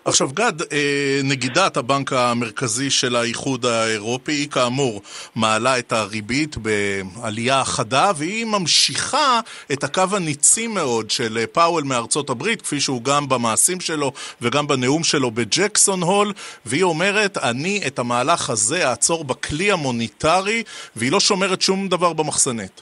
עכשיו 0.09 0.27
גד, 0.33 0.61
אה, 0.61 1.21
נגידת 1.23 1.77
הבנק 1.77 2.13
המרכזי 2.13 2.89
של 2.89 3.15
האיחוד 3.15 3.65
האירופי, 3.65 4.31
היא 4.31 4.49
כאמור 4.49 5.01
מעלה 5.35 5.79
את 5.79 5.91
הריבית 5.91 6.55
בעלייה 6.57 7.63
חדה, 7.63 8.11
והיא 8.15 8.45
ממשיכה 8.45 9.39
את 9.73 9.83
הקו 9.83 10.03
הניצי 10.11 10.67
מאוד 10.67 11.11
של 11.11 11.45
פאוול 11.51 11.83
מארצות 11.83 12.29
הברית, 12.29 12.61
כפי 12.61 12.79
שהוא 12.79 13.03
גם 13.03 13.29
במעשים 13.29 13.79
שלו 13.79 14.11
וגם 14.41 14.67
בנאום 14.67 15.03
שלו 15.03 15.31
בג'קסון 15.31 16.01
הול, 16.01 16.33
והיא 16.65 16.83
אומרת, 16.83 17.37
אני 17.37 17.81
את 17.87 17.99
המהלך 17.99 18.49
הזה 18.49 18.89
אעצור 18.89 19.23
בכלים 19.23 19.71
המוניטרי, 19.71 20.63
והיא 20.95 21.11
לא 21.11 21.19
שומרת 21.19 21.61
שום 21.61 21.87
דבר 21.87 22.13
במחסנית. 22.13 22.81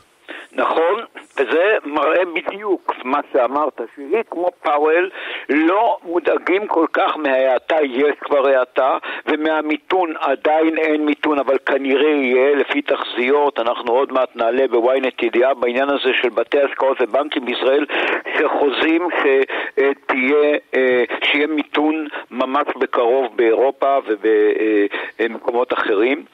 נכון, 0.51 1.05
וזה 1.35 1.63
מראה 1.85 2.23
בדיוק 2.35 2.91
מה 3.07 3.19
שאמרת, 3.33 3.81
שהיא 3.95 4.23
כמו 4.31 4.47
פאוול 4.63 5.09
לא 5.49 5.97
מודאגים 6.03 6.67
כל 6.67 6.85
כך 6.93 7.17
מההאטה, 7.17 7.75
יש 7.83 8.15
כבר 8.21 8.47
האטה, 8.47 8.97
ומהמיתון 9.25 10.13
עדיין 10.19 10.77
אין 10.77 11.05
מיתון, 11.05 11.39
אבל 11.39 11.57
כנראה 11.65 12.09
יהיה 12.09 12.55
לפי 12.55 12.81
תחזיות, 12.81 13.59
אנחנו 13.59 13.93
עוד 13.93 14.11
מעט 14.11 14.35
נעלה 14.35 14.67
ב-ynet 14.67 15.23
ידיעה 15.23 15.53
בעניין 15.53 15.89
הזה 15.89 16.11
של 16.21 16.29
בתי 16.29 16.59
השקעות 16.61 16.97
ובנקים 17.01 17.45
בישראל, 17.45 17.85
שחוזים 18.37 19.07
שתהיה, 19.17 20.57
אה, 20.75 21.03
שיהיה 21.23 21.47
מיתון 21.47 22.07
ממש 22.31 22.67
בקרוב 22.79 23.37
באירופה 23.37 23.97
ובמקומות 24.07 25.73
אחרים. 25.73 26.25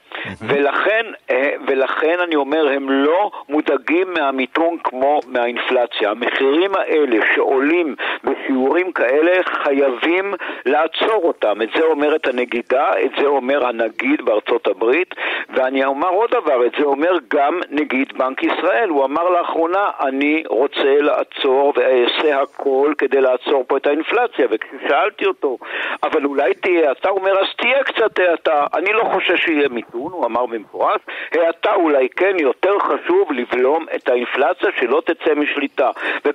ולכן, 0.48 1.06
אה, 1.30 1.50
ולכן 1.68 2.20
אני 2.24 2.36
אומר, 2.36 2.68
הם 2.68 2.89
לא 2.89 3.32
מודאגים 3.50 4.13
מהמיתון 4.13 4.77
כמו 4.84 5.20
מהאינפלציה. 5.27 6.10
המחירים 6.12 6.62
האלה 6.75 7.17
שעולים 7.36 7.96
בשיעורים 8.24 8.91
כאלה, 8.91 9.43
חייבים 9.43 10.34
לעצור 10.65 11.24
אותם. 11.24 11.62
את 11.62 11.70
זה 11.75 11.84
אומרת 11.84 12.27
הנגידה, 12.27 12.91
את 13.05 13.12
זה 13.20 13.25
אומר 13.25 13.67
הנגיד 13.67 14.22
בארצות 14.25 14.67
הברית, 14.67 15.15
ואני 15.50 15.86
אומר 15.86 16.10
עוד 16.10 16.32
דבר, 16.32 16.65
את 16.65 16.72
זה 16.79 16.84
אומר 16.86 17.17
גם 17.34 17.60
נגיד 17.70 18.13
בנק 18.17 18.43
ישראל. 18.43 18.89
הוא 18.89 19.05
אמר 19.05 19.29
לאחרונה, 19.29 19.89
אני 20.01 20.43
רוצה 20.50 21.00
לעצור 21.00 21.74
ואעשה 21.75 22.41
הכל 22.41 22.93
כדי 22.98 23.22
לעצור 23.22 23.63
פה 23.67 23.77
את 23.77 23.88
האינפלציה. 23.88 24.48
וכששאלתי 24.51 25.25
אותו, 25.25 25.58
אבל 26.03 26.25
אולי 26.25 26.53
תהיה, 26.53 26.91
אתה 26.91 27.10
אומר, 27.10 27.39
אז 27.39 27.48
תהיה 27.58 27.84
קצת 27.84 28.20
האטה. 28.20 28.65
אני 28.74 28.93
לא 28.93 29.03
חושב 29.03 29.36
שיהיה 29.36 29.70
מיתון. 29.70 30.12
הוא 30.12 30.25
אמר 30.25 30.46
במפורש, 30.46 31.01
האטה 31.32 31.74
אולי 31.74 32.10
כן 32.10 32.36
יותר 32.39 32.79
חשוב 32.79 33.32
לבלום 33.32 33.86
את 33.96 34.10
האינפלציה 34.10 34.70
שלא 34.79 35.01
תצא 35.05 35.36
משליטה. 35.36 35.89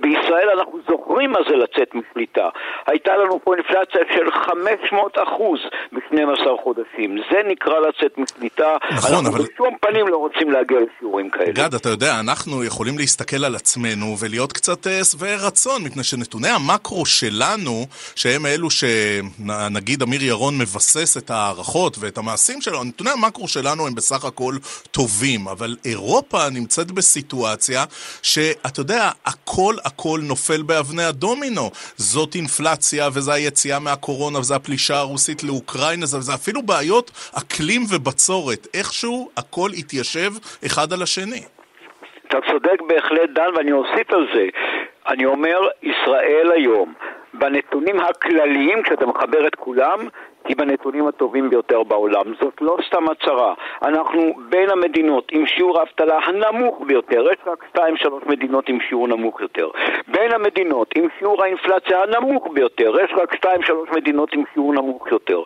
ובישראל 0.09 0.49
אנחנו 0.59 0.79
זוכרים 0.91 1.31
מה 1.31 1.39
זה 1.49 1.57
לצאת 1.57 1.95
משליטה. 1.95 2.49
הייתה 2.87 3.17
לנו 3.17 3.41
פה 3.45 3.55
אינפלציה 3.55 4.01
של 4.15 4.31
500 4.31 5.17
אחוז 5.19 5.59
ב-12 5.93 6.63
חודשים. 6.63 7.19
זה 7.31 7.39
נקרא 7.49 7.79
לצאת 7.79 8.19
משליטה. 8.19 8.77
נכון, 8.93 9.15
אנחנו 9.15 9.29
אבל... 9.29 9.45
בשום 9.55 9.75
פנים 9.81 10.09
לא 10.09 10.17
רוצים 10.17 10.51
להגיע 10.51 10.79
לשיעורים 10.81 11.31
כאלה. 11.31 11.53
גד, 11.53 11.75
אתה 11.75 11.89
יודע, 11.89 12.21
אנחנו 12.21 12.65
יכולים 12.65 12.99
להסתכל 12.99 13.45
על 13.45 13.55
עצמנו 13.55 14.17
ולהיות 14.21 14.53
קצת 14.53 14.87
אה, 14.87 15.05
שבעי 15.05 15.37
רצון, 15.47 15.83
מפני 15.85 16.05
שנתוני 16.05 16.49
המקרו 16.49 17.07
שלנו, 17.07 17.87
שהם 18.15 18.47
אלו 18.47 18.69
שנגיד 18.71 20.03
אמיר 20.03 20.23
ירון 20.23 20.55
מבסס 20.59 21.17
את 21.17 21.31
ההערכות 21.31 21.97
ואת 22.01 22.19
המעשים 22.19 22.61
שלו, 22.61 22.85
נתוני 22.85 23.11
המקרו 23.11 23.49
שלנו 23.49 23.69
שלנו 23.69 23.87
הם 23.87 23.95
בסך 23.95 24.25
הכל 24.25 24.55
טובים, 24.91 25.49
אבל 25.49 25.77
אירופה 25.85 26.51
נמצאת 26.51 26.91
בסיטואציה 26.91 27.85
שאתה 28.23 28.81
יודע, 28.81 29.11
הכל 29.27 29.75
הכל 29.99 30.21
נופל 30.29 30.63
באבני 30.63 31.05
הדומינו. 31.05 31.71
זאת 31.97 32.35
אינפלציה, 32.35 33.09
וזה 33.15 33.33
היציאה 33.33 33.79
מהקורונה, 33.79 34.39
וזה 34.39 34.55
הפלישה 34.57 34.97
הרוסית 34.99 35.45
לאוקראינה, 35.45 36.05
וזה 36.05 36.35
אפילו 36.35 36.63
בעיות 36.63 37.11
אקלים 37.41 37.83
ובצורת. 37.91 38.67
איכשהו 38.75 39.31
הכל 39.37 39.71
התיישב 39.79 40.31
אחד 40.67 40.93
על 40.93 41.03
השני. 41.03 41.43
אתה 42.29 42.39
צודק 42.51 42.79
בהחלט, 42.89 43.31
דן, 43.35 43.51
ואני 43.57 43.73
אוסיף 43.73 44.11
על 44.11 44.27
זה. 44.35 44.47
אני 45.09 45.25
אומר, 45.25 45.59
ישראל 45.83 46.49
היום, 46.55 46.95
בנתונים 47.35 48.01
הכלליים, 48.01 48.83
כשאתה 48.83 49.07
מחבר 49.07 49.47
את 49.47 49.55
כולם, 49.55 50.09
היא 50.49 50.57
בנתונים 50.57 51.07
הטובים 51.09 51.51
ביותר 51.51 51.83
בעולם. 51.83 52.35
זאת 52.41 52.55
לא 52.61 52.77
סתם 52.87 53.05
הצהרה. 53.11 53.55
אנחנו 53.83 54.33
בין 54.49 54.71
המדינות 54.71 55.29
עם 55.33 55.47
שיעור 55.47 55.81
האבטלה 55.81 56.19
הנמוך 56.25 56.83
ביותר, 56.87 57.25
יש 57.33 57.39
רק 57.47 57.65
2-3 57.77 57.81
מדינות 58.27 58.69
עם 58.69 58.79
שיעור 58.89 59.09
נמוך 59.09 59.41
יותר. 59.41 59.69
בין 60.09 60.33
המדינות 60.33 60.91
עם 60.97 61.09
שיעור 61.19 61.43
האינפלציה 61.43 62.03
הנמוך 62.03 62.49
ביותר, 62.53 62.95
יש 63.05 63.11
רק 63.17 63.35
2-3 63.35 63.47
מדינות 63.97 64.33
עם 64.33 64.43
שיעור 64.55 64.73
נמוך 64.73 65.13
יותר. 65.13 65.43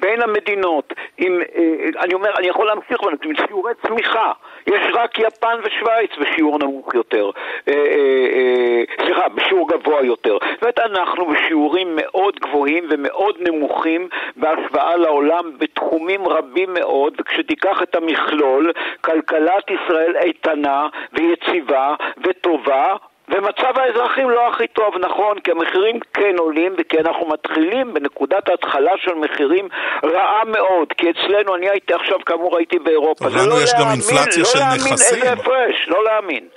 בין 0.00 0.22
המדינות 0.22 0.92
עם, 1.18 1.40
אה, 1.56 2.02
אני 2.04 2.14
אומר, 2.14 2.30
אני 2.38 2.46
יכול 2.46 2.66
להמשיך 2.66 3.00
עם 3.24 3.46
שיעורי 3.46 3.72
צמיחה, 3.86 4.32
יש 4.66 4.82
רק 4.94 5.18
יפן 5.18 5.60
ושווייץ 5.64 6.10
בשיעור 6.20 6.58
נמוך 6.58 6.94
יותר, 6.94 7.30
אה, 7.68 7.74
אה, 7.74 8.82
סליחה, 9.04 9.28
בשיעור 9.28 9.68
גבוה 9.68 10.04
יותר. 10.04 10.38
זאת 10.54 10.62
אומרת, 10.62 10.78
אנחנו 10.78 11.26
בשיעורים 11.26 11.88
מאוד 11.96 12.40
גבוהים 12.40 12.84
ומאוד 12.90 13.36
נמוכים 13.40 14.08
בהשוואה 14.36 14.96
לעולם 14.96 15.58
בתחומים 15.58 16.28
רבים 16.28 16.74
מאוד, 16.74 17.14
וכשתיקח 17.20 17.82
את 17.82 17.94
המכלול, 17.94 18.72
כלכלת 19.00 19.70
ישראל 19.70 20.16
איתנה 20.16 20.88
ויציבה 21.12 21.94
וטובה, 22.24 22.96
ומצב 23.28 23.78
האזרחים 23.78 24.30
לא 24.30 24.48
הכי 24.48 24.66
טוב, 24.66 24.94
נכון, 25.00 25.38
כי 25.40 25.50
המחירים 25.50 26.00
כן 26.14 26.34
עולים 26.38 26.74
וכי 26.78 26.98
אנחנו 26.98 27.28
מתחילים 27.28 27.94
בנקודת 27.94 28.48
ההתחלה 28.48 28.92
של 28.96 29.14
מחירים 29.14 29.68
רעה 30.04 30.44
מאוד, 30.44 30.92
כי 30.92 31.06
אצלנו, 31.10 31.54
אני 31.54 31.70
הייתי 31.70 31.94
עכשיו, 31.94 32.18
כאמור 32.26 32.56
הייתי 32.56 32.78
באירופה, 32.78 33.30
זה 33.30 33.48
לא 33.48 33.54
יש 33.64 33.72
להאמין, 33.72 33.86
גם 33.86 33.92
אינפלציה 33.92 34.42
לא 34.42 34.48
של 34.48 34.58
נכסים. 34.58 35.18
לא 35.18 35.24
להאמין 35.24 35.32
איזה 35.32 35.32
הפרש, 35.32 35.88
לא 35.88 36.04
להאמין. 36.04 36.48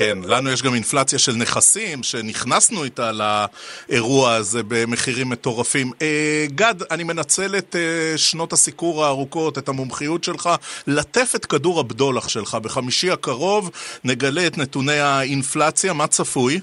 כן, 0.00 0.18
לנו 0.24 0.50
יש 0.50 0.62
גם 0.62 0.74
אינפלציה 0.74 1.18
של 1.18 1.32
נכסים, 1.32 2.02
שנכנסנו 2.02 2.84
איתה 2.84 3.10
לאירוע 3.12 4.34
הזה 4.34 4.62
במחירים 4.68 5.28
מטורפים. 5.28 5.92
אה, 6.02 6.46
גד, 6.54 6.74
אני 6.90 7.04
מנצל 7.04 7.58
את 7.58 7.76
אה, 7.76 8.18
שנות 8.18 8.52
הסיקור 8.52 9.04
הארוכות, 9.04 9.58
את 9.58 9.68
המומחיות 9.68 10.24
שלך, 10.24 10.50
לטף 10.86 11.32
את 11.36 11.46
כדור 11.46 11.80
הבדולח 11.80 12.28
שלך. 12.28 12.54
בחמישי 12.54 13.10
הקרוב 13.10 13.70
נגלה 14.04 14.46
את 14.46 14.58
נתוני 14.58 14.98
האינפלציה, 14.98 15.92
מה 15.92 16.06
צפוי? 16.06 16.60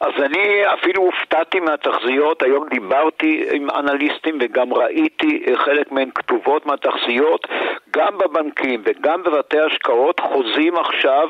אז 0.00 0.12
אני 0.24 0.62
אפילו 0.74 1.02
הופתעתי 1.02 1.60
מהתחזיות, 1.60 2.42
היום 2.42 2.68
דיברתי 2.68 3.44
עם 3.52 3.70
אנליסטים 3.70 4.38
וגם 4.40 4.74
ראיתי 4.74 5.44
חלק 5.64 5.92
מהן 5.92 6.10
כתובות 6.14 6.66
מהתחזיות, 6.66 7.46
גם 7.90 8.18
בבנקים 8.18 8.82
וגם 8.84 9.22
בבתי 9.22 9.56
השקעות 9.60 10.20
חוזים 10.20 10.76
עכשיו 10.76 11.28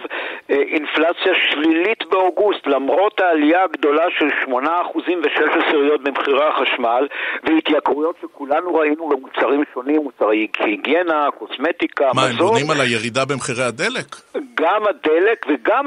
אה, 0.51 0.57
אינפלציה 0.57 1.33
שלילית 1.51 2.05
באוגוסט, 2.11 2.67
למרות 2.67 3.21
העלייה 3.21 3.65
הגדולה 3.65 4.05
של 4.19 4.29
8% 4.45 4.57
ו-16 4.97 5.99
במחירי 6.03 6.45
החשמל 6.49 7.07
והתייקרויות 7.45 8.17
שכולנו 8.23 8.75
ראינו 8.75 9.09
במוצרים 9.09 9.63
שונים, 9.75 10.03
מוצרי 10.03 10.47
היגיינה, 10.59 11.29
קוסמטיקה, 11.39 12.05
מה, 12.05 12.13
מזון. 12.13 12.25
מה, 12.25 12.31
הם 12.31 12.37
בונים 12.37 12.71
על 12.71 12.81
הירידה 12.81 13.25
במחירי 13.25 13.65
הדלק? 13.65 14.17
גם 14.61 14.83
הדלק 14.87 15.47
וגם 15.49 15.87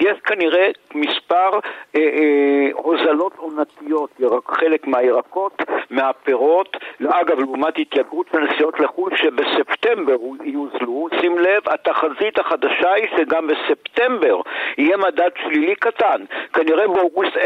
יש 0.00 0.20
כנראה 0.24 0.68
מספר 0.94 1.50
אה, 1.96 2.00
אה, 2.00 2.68
הוזלות 2.72 3.32
עונתיות, 3.36 4.10
חלק 4.48 4.86
מהירקות, 4.86 5.62
מהפירות, 5.90 6.76
אגב, 7.08 7.38
לעומת 7.38 7.78
התייקרות 7.78 8.26
של 8.32 8.38
נסיעות 8.38 8.80
לחו"ל 8.80 9.16
שבספטמבר 9.16 10.16
יוזלו, 10.44 11.08
שים 11.20 11.38
לב, 11.38 11.62
התחזית 11.66 12.38
החדשה 12.38 12.92
היא 12.92 13.06
שגם 13.16 13.46
בספטמבר 13.46 14.40
יהיה 14.78 14.96
מדד 14.96 15.30
שלילי 15.42 15.74
קטן, 15.74 16.24
כנראה 16.52 16.88
באוגוסט 16.88 17.36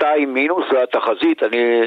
0.2 0.00 0.04
מינוס, 0.26 0.64
זו 0.72 0.82
התחזית, 0.82 1.42
אני, 1.42 1.80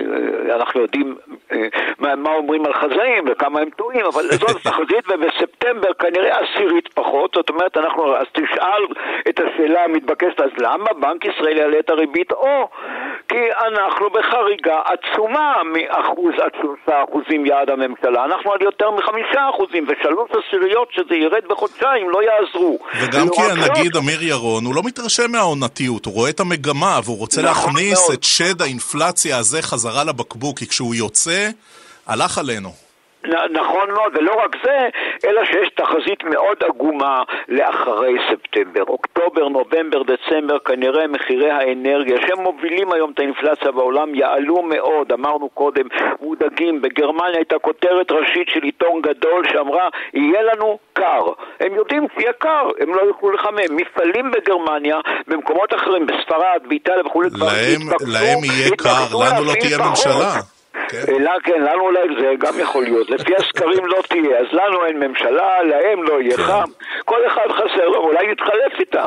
אה, 0.49 0.55
אנחנו 0.55 0.81
יודעים 0.81 1.15
אה, 1.51 1.67
מה, 1.99 2.15
מה 2.15 2.33
אומרים 2.33 2.65
על 2.65 2.73
חזאים 2.73 3.23
וכמה 3.27 3.59
הם 3.59 3.69
טועים, 3.69 4.05
אבל 4.05 4.23
זאת 4.23 4.55
התחזית, 4.65 5.05
ובספטמבר 5.09 5.93
כנראה 5.93 6.39
עשירית 6.39 6.87
פחות, 6.93 7.31
זאת 7.35 7.49
אומרת, 7.49 7.77
אנחנו, 7.77 8.15
תשאל 8.31 8.83
את 9.29 9.39
השאלה 9.39 9.83
המתבקשת, 9.83 10.39
אז 10.39 10.49
למה 10.57 10.93
בנק 11.01 11.25
ישראל 11.25 11.57
יעלה 11.57 11.79
את 11.79 11.89
הריבית? 11.89 12.31
או 12.31 12.69
כי 13.29 13.43
אנחנו 13.67 14.09
בחריגה 14.09 14.79
עצומה 14.85 15.53
מאחוז 15.73 16.33
עד 16.43 16.51
שלושה 16.61 17.03
אחוזים 17.03 17.45
יעד 17.45 17.69
הממשלה, 17.69 18.25
אנחנו 18.25 18.53
על 18.53 18.61
יותר 18.61 18.91
מחמישה 18.91 19.49
אחוזים, 19.49 19.85
ושלוש 19.87 20.29
עשיריות 20.39 20.89
שזה 20.91 21.15
ירד 21.15 21.45
בחודשיים 21.49 22.09
לא 22.09 22.19
יעזרו. 22.23 22.79
וגם 23.01 23.27
כי 23.29 23.41
הנגיד 23.41 23.95
אמיר 23.95 24.23
ירון, 24.23 24.65
הוא 24.65 24.75
לא 24.75 24.81
מתרשם 24.85 25.31
מהעונתיות, 25.31 26.05
הוא 26.05 26.13
רואה 26.13 26.29
את 26.29 26.39
המגמה, 26.39 26.99
והוא 27.03 27.17
רוצה 27.17 27.41
נכון 27.41 27.73
להכניס. 27.73 28.11
את 28.13 28.23
שד 28.23 28.61
האינפלציה 28.61 29.37
הזה 29.37 29.61
חזרה 29.61 30.03
לבקבוק, 30.03 30.59
כי 30.59 30.67
כשהוא 30.67 30.95
יוצא, 30.95 31.49
הלך 32.07 32.37
עלינו. 32.37 32.86
נכון 33.51 33.91
מאוד, 33.91 34.17
ולא 34.17 34.33
רק 34.43 34.55
זה, 34.63 34.89
אלא 35.27 35.45
שיש 35.45 35.69
תחזית 35.75 36.23
מאוד 36.23 36.57
עגומה 36.69 37.23
לאחרי 37.47 38.13
ספטמבר. 38.31 38.83
אוקטובר, 38.87 39.47
נובמבר, 39.47 40.01
דצמבר, 40.03 40.59
כנראה 40.59 41.07
מחירי 41.07 41.51
האנרגיה, 41.51 42.17
שהם 42.27 42.43
מובילים 42.43 42.93
היום 42.93 43.11
את 43.11 43.19
האינפלציה 43.19 43.71
בעולם, 43.71 44.15
יעלו 44.15 44.61
מאוד. 44.61 45.11
אמרנו 45.11 45.49
קודם, 45.49 45.87
מודאגים. 46.21 46.81
בגרמניה 46.81 47.35
הייתה 47.35 47.59
כותרת 47.59 48.11
ראשית 48.11 48.47
של 48.53 48.63
עיתון 48.63 49.01
גדול 49.01 49.45
שאמרה, 49.51 49.89
יהיה 50.13 50.41
לנו 50.41 50.79
קר. 50.93 51.25
הם 51.59 51.75
יודעים 51.75 52.07
שיהיה 52.17 52.33
קר, 52.33 52.69
הם 52.79 52.93
לא 52.95 53.01
יוכלו 53.01 53.31
לחמם. 53.31 53.75
מפעלים 53.75 54.31
בגרמניה, 54.31 54.97
במקומות 55.27 55.73
אחרים, 55.73 56.05
בספרד, 56.07 56.61
באיטליה 56.67 57.05
וכולי, 57.05 57.29
כבר 57.29 57.47
התפקדו. 57.47 58.11
להם 58.11 58.43
יהיה 58.43 58.69
קר, 58.77 59.05
לנו 59.13 59.45
לא 59.45 59.53
תהיה 59.59 59.77
ממשלה. 59.89 60.56
כן. 60.89 61.03
אלא 61.07 61.31
כן, 61.43 61.61
לנו 61.61 61.81
אולי 61.81 61.99
זה 62.21 62.33
גם 62.39 62.59
יכול 62.59 62.83
להיות. 62.83 63.09
לפי 63.09 63.35
הסקרים 63.35 63.85
לא 63.85 63.97
תהיה, 64.09 64.39
אז 64.39 64.45
לנו 64.51 64.85
אין 64.85 64.99
ממשלה, 64.99 65.63
להם 65.63 66.03
לא 66.03 66.21
יהיה 66.21 66.37
כן. 66.37 66.43
חם. 66.43 66.69
כל 67.05 67.19
אחד 67.27 67.47
חסר, 67.51 67.87
אולי 67.97 68.31
נתחלף 68.31 68.79
איתם. 68.79 69.05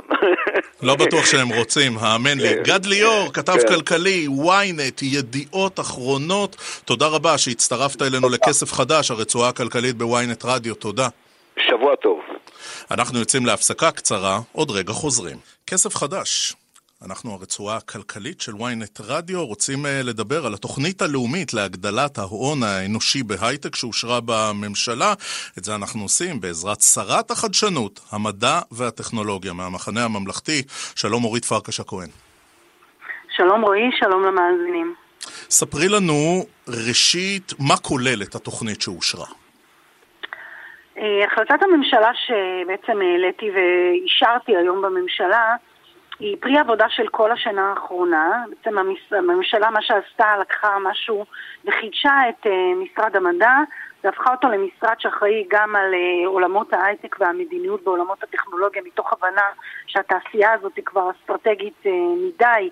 לא 0.83 0.95
בטוח 0.97 1.27
שהם 1.27 1.49
רוצים, 1.49 1.93
האמן 2.01 2.39
לי. 2.39 2.49
כן. 2.49 2.63
גד 2.63 2.87
ליאור, 2.87 3.33
כתב 3.33 3.53
כן. 3.53 3.69
כלכלי, 3.69 4.27
ynet, 4.27 5.05
ידיעות 5.05 5.81
אחרונות. 5.81 6.57
תודה 6.85 7.07
רבה 7.07 7.39
שהצטרפת 7.39 8.03
אלינו 8.03 8.29
לכסף 8.29 8.73
חדש, 8.73 9.11
הרצועה 9.11 9.49
הכלכלית 9.49 9.97
בוויינט 9.97 10.45
רדיו. 10.45 10.75
תודה. 10.75 11.09
שבוע 11.59 11.97
טוב. 11.97 12.21
אנחנו 12.91 13.19
יוצאים 13.19 13.47
להפסקה 13.47 13.91
קצרה, 13.91 14.39
עוד 14.53 14.71
רגע 14.71 14.93
חוזרים. 14.93 15.37
כסף 15.67 15.97
חדש. 15.97 16.55
אנחנו 17.07 17.33
הרצועה 17.33 17.77
הכלכלית 17.77 18.41
של 18.41 18.53
ynet 18.53 19.03
רדיו 19.09 19.47
רוצים 19.47 19.79
uh, 19.85 19.89
לדבר 20.05 20.47
על 20.47 20.55
התוכנית 20.55 21.03
הלאומית 21.03 21.55
להגדלת 21.55 22.19
ההון 22.19 22.63
האנושי 22.63 23.23
בהייטק 23.23 23.77
שאושרה 23.77 24.19
בממשלה. 24.25 25.13
את 25.59 25.65
זה 25.65 25.75
אנחנו 25.75 26.03
עושים 26.03 26.41
בעזרת 26.41 26.81
שרת 26.81 27.31
החדשנות, 27.31 28.01
המדע 28.13 28.59
והטכנולוגיה 28.73 29.53
מהמחנה 29.53 30.05
הממלכתי. 30.05 30.63
שלום 30.97 31.25
אורית 31.25 31.45
פרקש 31.45 31.81
הכהן. 31.81 32.09
שלום 33.37 33.63
רועי, 33.63 33.91
שלום 34.01 34.25
למאזינים. 34.25 34.95
ספרי 35.51 35.89
לנו 35.89 36.45
ראשית 36.69 37.53
מה 37.59 37.77
כוללת 37.77 38.35
התוכנית 38.35 38.81
שאושרה. 38.83 39.27
אה, 40.99 41.25
החלטת 41.27 41.63
הממשלה 41.63 42.11
שבעצם 42.15 43.01
העליתי 43.01 43.51
ואישרתי 43.51 44.57
היום 44.57 44.83
בממשלה 44.83 45.57
היא 46.21 46.37
פרי 46.41 46.59
עבודה 46.59 46.87
של 46.89 47.09
כל 47.09 47.33
השנה 47.33 47.71
האחרונה. 47.71 48.45
בעצם 48.51 48.79
הממשלה, 49.13 49.71
מה 49.71 49.83
שעשתה, 49.83 50.37
לקחה 50.41 50.77
משהו 50.83 51.25
וחידשה 51.65 52.29
את 52.29 52.47
uh, 52.47 52.51
משרד 52.77 53.17
המדע 53.17 53.57
והפכה 54.05 54.31
אותו 54.33 54.49
למשרד 54.49 54.95
שאחראי 54.99 55.45
גם 55.49 55.77
על 55.77 55.95
uh, 55.95 56.27
עולמות 56.27 56.73
ההייטק 56.73 57.17
והמדיניות 57.21 57.85
בעולמות 57.85 58.23
הטכנולוגיה, 58.23 58.83
מתוך 58.85 59.13
הבנה 59.13 59.49
שהתעשייה 59.87 60.53
הזאת 60.53 60.77
היא 60.77 60.85
כבר 60.85 61.11
אסטרטגית 61.11 61.75
uh, 61.85 61.89
מדי, 62.17 62.71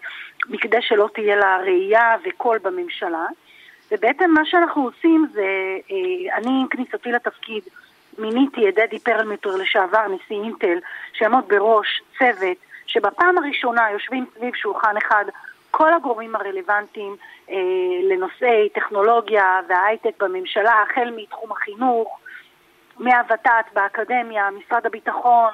מכדי 0.49 0.83
שלא 0.83 1.09
תהיה 1.15 1.37
לה 1.37 1.59
ראייה 1.63 2.17
וקול 2.25 2.59
בממשלה. 2.59 3.27
ובעצם 3.93 4.31
מה 4.31 4.45
שאנחנו 4.45 4.85
עושים 4.85 5.27
זה, 5.33 5.47
אני 6.35 6.51
עם 6.61 6.69
כניסתי 6.69 7.13
לתפקיד 7.13 7.63
מיניתי 8.19 8.69
את 8.69 8.75
דדי 8.75 8.99
פרלמטר 8.99 9.57
לשעבר, 9.57 10.07
נשיא 10.09 10.43
אינטל, 10.43 10.79
שיעמוד 11.13 11.45
בראש 11.49 12.03
צוות 12.19 12.68
שבפעם 12.89 13.39
הראשונה 13.39 13.91
יושבים 13.93 14.27
סביב 14.37 14.55
שולחן 14.55 14.97
אחד 14.97 15.25
כל 15.71 15.95
הגורמים 15.95 16.37
הרלוונטיים 16.37 17.17
אה, 17.51 17.57
לנושאי 18.11 18.69
טכנולוגיה 18.75 19.61
וההייטק 19.69 20.23
בממשלה, 20.23 20.73
החל 20.83 21.13
מתחום 21.17 21.53
החינוך, 21.53 22.19
מהוות"ת 22.99 23.73
באקדמיה, 23.75 24.49
משרד 24.51 24.87
הביטחון, 24.87 25.53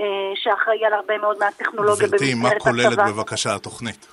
אה, 0.00 0.04
שאחראי 0.34 0.84
על 0.84 0.92
הרבה 0.92 1.18
מאוד 1.18 1.36
מהטכנולוגיה 1.40 2.08
במסגרת 2.08 2.20
הצבא. 2.20 2.26
גברתי, 2.26 2.54
מה 2.54 2.60
כוללת 2.60 3.14
בבקשה 3.14 3.54
התוכנית? 3.54 4.06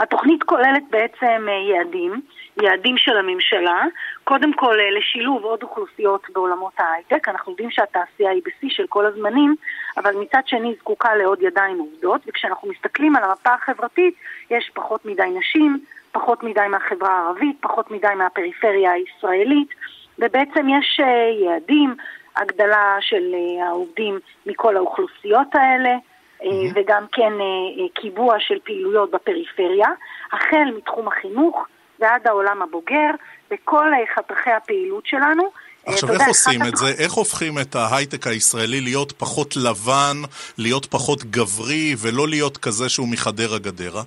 התוכנית 0.00 0.42
כוללת 0.42 0.82
בעצם 0.90 1.46
אה, 1.48 1.76
יעדים, 1.76 2.20
יעדים 2.62 2.98
של 2.98 3.16
הממשלה, 3.16 3.84
קודם 4.28 4.52
כל 4.52 4.80
אה, 4.80 4.90
לשילוב 4.90 5.44
עוד 5.44 5.62
אוכלוסיות 5.62 6.30
בעולמות 6.32 6.72
ההייטק, 6.78 7.28
אנחנו 7.28 7.52
יודעים 7.52 7.70
שהתעשייה 7.70 8.30
היא 8.30 8.42
בשיא 8.44 8.68
של 8.70 8.86
כל 8.88 9.06
הזמנים, 9.06 9.54
אבל 9.96 10.16
מצד 10.16 10.40
שני 10.46 10.74
זקוקה 10.78 11.14
לעוד 11.14 11.42
ידיים 11.42 11.78
עובדות, 11.78 12.20
וכשאנחנו 12.26 12.68
מסתכלים 12.68 13.16
על 13.16 13.24
המפה 13.24 13.54
החברתית, 13.54 14.14
יש 14.50 14.70
פחות 14.74 15.04
מדי 15.04 15.30
נשים, 15.38 15.80
פחות 16.12 16.42
מדי 16.42 16.66
מהחברה 16.70 17.10
הערבית, 17.10 17.56
פחות 17.60 17.90
מדי 17.90 18.14
מהפריפריה 18.16 18.92
הישראלית, 18.92 19.68
ובעצם 20.18 20.68
יש 20.68 21.00
אה, 21.00 21.46
יעדים, 21.46 21.94
הגדלה 22.36 22.96
של 23.00 23.34
העובדים 23.62 24.18
מכל 24.46 24.76
האוכלוסיות 24.76 25.54
האלה, 25.54 25.96
mm-hmm. 26.40 26.46
וגם 26.74 27.04
כן 27.12 27.32
אה, 27.32 27.82
אה, 27.82 27.88
קיבוע 27.94 28.36
של 28.38 28.58
פעילויות 28.64 29.10
בפריפריה, 29.10 29.88
החל 30.32 30.72
מתחום 30.76 31.08
החינוך 31.08 31.66
ועד 32.00 32.26
העולם 32.26 32.62
הבוגר, 32.62 33.10
בכל 33.50 33.90
חתכי 34.14 34.50
הפעילות 34.50 35.06
שלנו, 35.06 35.50
עכשיו, 35.86 36.12
איך 36.12 36.28
עושים 36.28 36.60
את 36.68 36.76
זה? 36.76 36.86
איך 36.98 37.12
הופכים 37.12 37.58
את 37.58 37.74
ההייטק 37.74 38.26
הישראלי 38.26 38.80
להיות 38.80 39.12
פחות 39.12 39.54
לבן, 39.56 40.16
להיות 40.58 40.86
פחות 40.86 41.24
גברי, 41.24 41.94
ולא 42.02 42.28
להיות 42.28 42.56
כזה 42.56 42.88
שהוא 42.88 43.08
מחדרה 43.08 43.58
גדרה? 43.58 44.02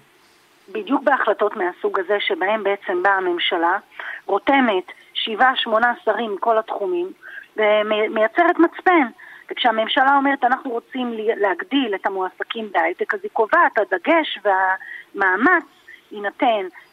בדיוק 0.72 1.04
בהחלטות 1.04 1.58
מהסוג 1.58 2.00
הזה, 2.00 2.18
שבהם 2.20 2.64
בעצם 2.64 3.04
באה 3.04 3.14
הממשלה, 3.14 3.78
רותמת 4.26 4.92
שבעה, 5.14 5.56
שמונה 5.56 5.94
שרים 6.06 6.36
מכל 6.36 6.58
התחומים, 6.58 7.12
ומייצרת 7.58 8.60
מצפן. 8.60 9.08
וכשהממשלה 9.52 10.16
אומרת 10.18 10.44
אנחנו 10.44 10.72
רוצים 10.72 11.14
להגדיל 11.16 11.96
את 11.96 12.06
המועסקים 12.06 12.72
בהייטק, 12.72 13.14
אז 13.14 13.20
היא 13.24 13.32
קובעת, 13.34 13.78
הדגש 13.78 14.40
והמאמץ 14.44 15.64
יינתן 16.12 16.46
אה, 16.46 16.89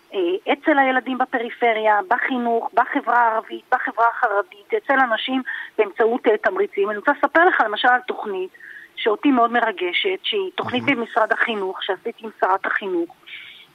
אצל 0.52 0.78
הילדים 0.78 1.18
בפריפריה, 1.18 2.00
בחינוך, 2.08 2.70
בחברה 2.74 3.18
הערבית, 3.18 3.64
בחברה 3.72 4.06
החרדית, 4.08 4.74
אצל 4.76 4.94
אנשים 5.00 5.42
באמצעות 5.78 6.26
אה, 6.26 6.38
תמריצים. 6.38 6.90
אני 6.90 6.98
רוצה 6.98 7.12
לספר 7.12 7.44
לך 7.44 7.60
למשל 7.60 7.88
על 7.88 8.00
תוכנית 8.00 8.50
שאותי 8.96 9.30
מאוד 9.30 9.52
מרגשת, 9.52 10.18
שהיא 10.22 10.50
תוכנית 10.54 10.84
mm-hmm. 10.84 10.94
במשרד 10.94 11.32
החינוך, 11.32 11.82
שעשיתי 11.82 12.24
עם 12.24 12.30
שרת 12.40 12.66
החינוך, 12.66 13.16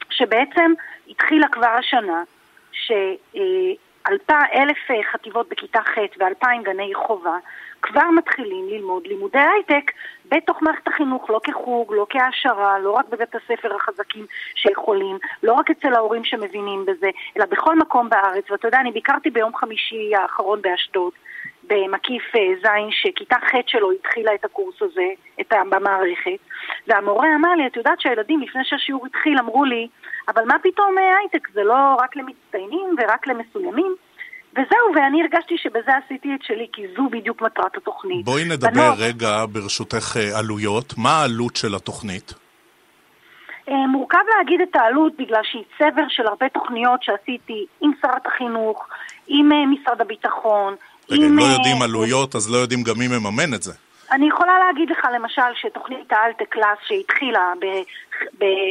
שבעצם 0.09 0.71
התחילה 1.07 1.47
כבר 1.47 1.67
השנה, 1.79 2.23
אלף 4.53 4.91
אה, 4.91 5.03
חטיבות 5.11 5.49
בכיתה 5.49 5.79
ח' 5.81 5.97
ואלפיים 6.19 6.63
גני 6.63 6.91
חובה 6.93 7.37
כבר 7.81 8.09
מתחילים 8.17 8.69
ללמוד 8.69 9.07
לימודי 9.07 9.39
הייטק 9.39 9.91
בתוך 10.25 10.61
מערכת 10.61 10.87
החינוך, 10.87 11.29
לא 11.29 11.39
כחוג, 11.43 11.93
לא 11.93 12.05
כהעשרה, 12.09 12.79
לא 12.79 12.91
רק 12.91 13.05
בבית 13.09 13.35
הספר 13.35 13.75
החזקים 13.75 14.25
שיכולים, 14.55 15.17
לא 15.43 15.53
רק 15.53 15.69
אצל 15.71 15.93
ההורים 15.93 16.23
שמבינים 16.23 16.85
בזה, 16.85 17.09
אלא 17.37 17.45
בכל 17.45 17.75
מקום 17.75 18.09
בארץ. 18.09 18.51
ואתה 18.51 18.67
יודע, 18.67 18.79
אני 18.79 18.91
ביקרתי 18.91 19.29
ביום 19.29 19.55
חמישי 19.55 20.15
האחרון 20.15 20.61
באשדוד, 20.61 21.13
במקיף 21.63 22.23
אה, 22.35 22.53
ז', 22.63 22.67
שכיתה 22.91 23.35
ח' 23.35 23.55
שלו 23.67 23.91
התחילה 23.91 24.33
את 24.35 24.45
הקורס 24.45 24.81
הזה, 24.81 25.07
את 25.41 25.53
במערכת, 25.69 26.39
והמורה 26.87 27.27
אמר 27.35 27.53
לי, 27.55 27.67
את 27.67 27.75
יודעת 27.77 28.01
שהילדים 28.01 28.41
לפני 28.41 28.61
שהשיעור 28.63 29.05
התחיל 29.05 29.39
אמרו 29.39 29.65
לי, 29.65 29.87
אבל 30.27 30.45
מה 30.45 30.59
פתאום 30.63 30.97
אה, 30.97 31.17
הייטק, 31.17 31.47
זה 31.53 31.63
לא 31.63 31.95
רק 31.99 32.15
למצטיינים 32.15 32.95
ורק 32.97 33.27
למסוימים? 33.27 33.95
וזהו, 34.53 34.95
ואני 34.95 35.21
הרגשתי 35.21 35.55
שבזה 35.57 35.91
עשיתי 36.05 36.35
את 36.35 36.43
שלי, 36.43 36.67
כי 36.73 36.81
זו 36.97 37.09
בדיוק 37.11 37.41
מטרת 37.41 37.77
התוכנית. 37.77 38.25
בואי 38.25 38.43
נדבר 38.43 38.71
בנות... 38.71 38.97
רגע, 38.99 39.45
ברשותך, 39.51 40.17
אה, 40.17 40.39
עלויות. 40.39 40.93
מה 40.97 41.09
העלות 41.09 41.55
של 41.55 41.75
התוכנית? 41.75 42.33
אה, 43.69 43.87
מורכב 43.87 44.17
להגיד 44.37 44.61
את 44.61 44.75
העלות 44.75 45.13
בגלל 45.19 45.41
שהיא 45.43 45.63
צבר 45.77 46.05
של 46.09 46.27
הרבה 46.27 46.49
תוכניות 46.49 47.03
שעשיתי 47.03 47.65
עם 47.81 47.91
שרת 48.01 48.25
החינוך, 48.25 48.87
עם 49.27 49.51
אה, 49.51 49.65
משרד 49.65 50.01
הביטחון, 50.01 50.75
רגע, 51.09 51.25
אם 51.25 51.37
לא 51.37 51.43
יודעים 51.43 51.81
עלויות, 51.81 52.35
אז 52.35 52.51
לא 52.51 52.57
יודעים 52.57 52.83
גם 52.83 52.95
מי 52.97 53.07
מממן 53.07 53.53
את 53.53 53.63
זה. 53.63 53.73
אני 54.11 54.27
יכולה 54.27 54.59
להגיד 54.59 54.89
לך 54.89 55.07
למשל 55.13 55.41
שתוכנית 55.55 56.13
האלטה 56.13 56.45
קלאס 56.45 56.77
שהתחילה 56.81 57.53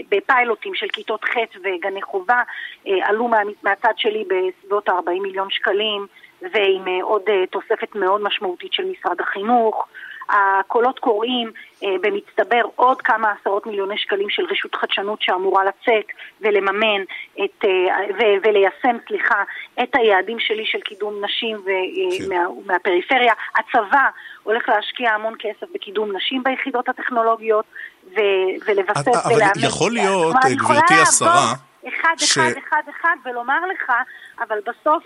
בפיילוטים 0.09 0.75
של 0.75 0.87
כיתות 0.93 1.25
ח' 1.25 1.37
וגני 1.65 2.03
חובה 2.03 2.43
אה, 2.87 3.09
עלו 3.09 3.29
מה, 3.29 3.39
מהצד 3.63 3.93
שלי 3.97 4.25
בסביבות 4.25 4.89
40 4.89 5.23
מיליון 5.23 5.51
שקלים 5.51 6.07
ועם 6.43 6.89
אה, 6.89 7.03
עוד 7.03 7.23
אה, 7.29 7.47
תוספת 7.47 7.95
מאוד 7.95 8.23
משמעותית 8.23 8.73
של 8.73 8.85
משרד 8.85 9.21
החינוך. 9.21 9.89
הקולות 10.31 10.99
קוראים 10.99 11.51
אה, 11.85 11.89
במצטבר 12.01 12.63
עוד 12.77 13.03
כמה 13.03 13.33
עשרות 13.41 13.67
מיליוני 13.67 13.99
שקלים 13.99 14.31
של 14.31 14.43
רשות 14.51 14.75
חדשנות 14.75 15.23
שאמורה 15.23 15.65
לצאת 15.65 16.07
ולממן 16.41 17.03
את, 17.45 17.65
אה, 17.65 17.71
ו, 18.15 18.23
וליישם, 18.43 18.97
סליחה, 19.09 19.43
את 19.83 19.89
היעדים 19.95 20.41
שלי 20.41 20.67
של 20.67 20.81
קידום 20.81 21.25
נשים 21.25 21.57
ו, 21.57 21.69
אה, 21.69 22.19
כן. 22.19 22.35
מה, 22.35 22.45
מהפריפריה. 22.67 23.33
הצבא 23.57 24.09
הולך 24.43 24.69
להשקיע 24.69 25.11
המון 25.11 25.35
כסף 25.39 25.67
בקידום 25.75 26.17
נשים 26.17 26.43
ביחידות 26.43 26.89
הטכנולוגיות 26.89 27.65
ו, 28.05 28.21
ולבסס 28.67 29.27
ולאמץ. 29.27 29.57
אבל 29.57 29.67
יכול 29.67 29.93
להיות, 29.93 30.37
גברתי 30.57 30.95
השרה... 30.95 31.53
אחד, 31.89 32.15
ש... 32.17 32.39
אחד, 32.39 32.51
אחד, 32.67 32.83
אחד, 32.91 33.17
ולומר 33.25 33.67
לך, 33.67 33.93
אבל 34.41 34.59
בסוף, 34.59 35.05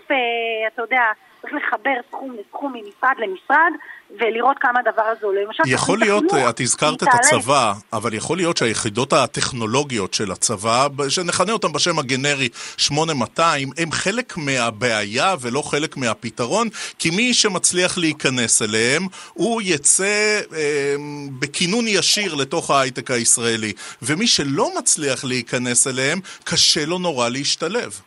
אתה 0.67 0.81
יודע, 0.81 1.01
צריך 1.45 1.63
לחבר 1.67 1.93
סכום 2.09 2.35
לסכום 2.39 2.73
ממשרד 2.73 3.13
למשרד, 3.17 3.71
ולראות 4.19 4.57
כמה 4.59 4.79
הדבר 4.79 5.01
הזה 5.01 5.25
עולה. 5.25 5.41
למשל, 5.41 5.63
יכול 5.65 5.99
להיות, 5.99 6.23
החינוך, 6.25 6.49
את 6.49 6.59
הזכרת 6.59 7.03
את 7.03 7.07
הצבא, 7.13 7.73
אבל 7.93 8.13
יכול 8.13 8.37
להיות 8.37 8.57
שהיחידות 8.57 9.13
הטכנולוגיות 9.13 10.13
של 10.13 10.31
הצבא, 10.31 10.87
שנכנה 11.09 11.51
אותן 11.51 11.71
בשם 11.71 11.99
הגנרי 11.99 12.49
8200, 12.77 13.69
הם 13.77 13.91
חלק 13.91 14.37
מהבעיה 14.37 15.35
ולא 15.41 15.61
חלק 15.61 15.97
מהפתרון, 15.97 16.67
כי 16.99 17.09
מי 17.09 17.33
שמצליח 17.33 17.97
להיכנס 17.97 18.61
אליהם, 18.61 19.07
הוא 19.33 19.61
יצא 19.65 20.41
אה, 20.53 20.95
בכינון 21.39 21.85
ישיר 21.87 22.35
לתוך 22.35 22.71
ההייטק 22.71 23.11
הישראלי, 23.11 23.73
ומי 24.01 24.27
שלא 24.27 24.71
מצליח 24.77 25.23
להיכנס 25.23 25.87
אליהם, 25.87 26.19
קשה 26.43 26.85
לו 26.85 26.99
נורא 26.99 27.29
להשתלב. 27.29 28.01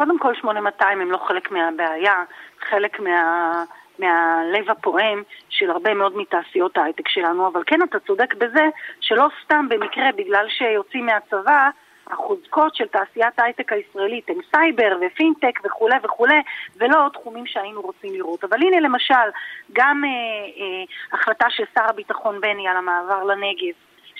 קודם 0.00 0.18
כל 0.18 0.34
8200 0.34 1.00
הם 1.00 1.10
לא 1.10 1.16
חלק 1.16 1.50
מהבעיה, 1.50 2.24
חלק 2.68 3.00
מה... 3.00 3.64
מהלב 3.98 4.70
הפועם 4.70 5.22
של 5.48 5.70
הרבה 5.70 5.94
מאוד 5.94 6.16
מתעשיות 6.16 6.78
ההייטק 6.78 7.08
שלנו, 7.08 7.48
אבל 7.48 7.62
כן 7.66 7.82
אתה 7.82 7.98
צודק 7.98 8.34
בזה 8.34 8.68
שלא 9.00 9.28
סתם 9.44 9.66
במקרה 9.68 10.12
בגלל 10.16 10.46
שיוצאים 10.48 11.06
מהצבא 11.06 11.68
החוזקות 12.06 12.74
של 12.74 12.86
תעשיית 12.86 13.38
ההייטק 13.38 13.72
הישראלית 13.72 14.30
הם 14.30 14.38
סייבר 14.54 14.98
ופינטק 15.00 15.60
וכולי 15.64 15.96
וכולי, 16.02 16.40
ולא 16.76 17.04
עוד 17.04 17.12
תחומים 17.12 17.46
שהיינו 17.46 17.80
רוצים 17.80 18.14
לראות. 18.14 18.44
אבל 18.44 18.58
הנה 18.62 18.80
למשל, 18.80 19.28
גם 19.72 20.04
אה, 20.04 20.10
אה, 20.10 21.18
החלטה 21.18 21.46
של 21.50 21.64
שר 21.74 21.84
הביטחון 21.88 22.40
בני 22.40 22.68
על 22.68 22.76
המעבר 22.76 23.24
לנגב, 23.24 23.74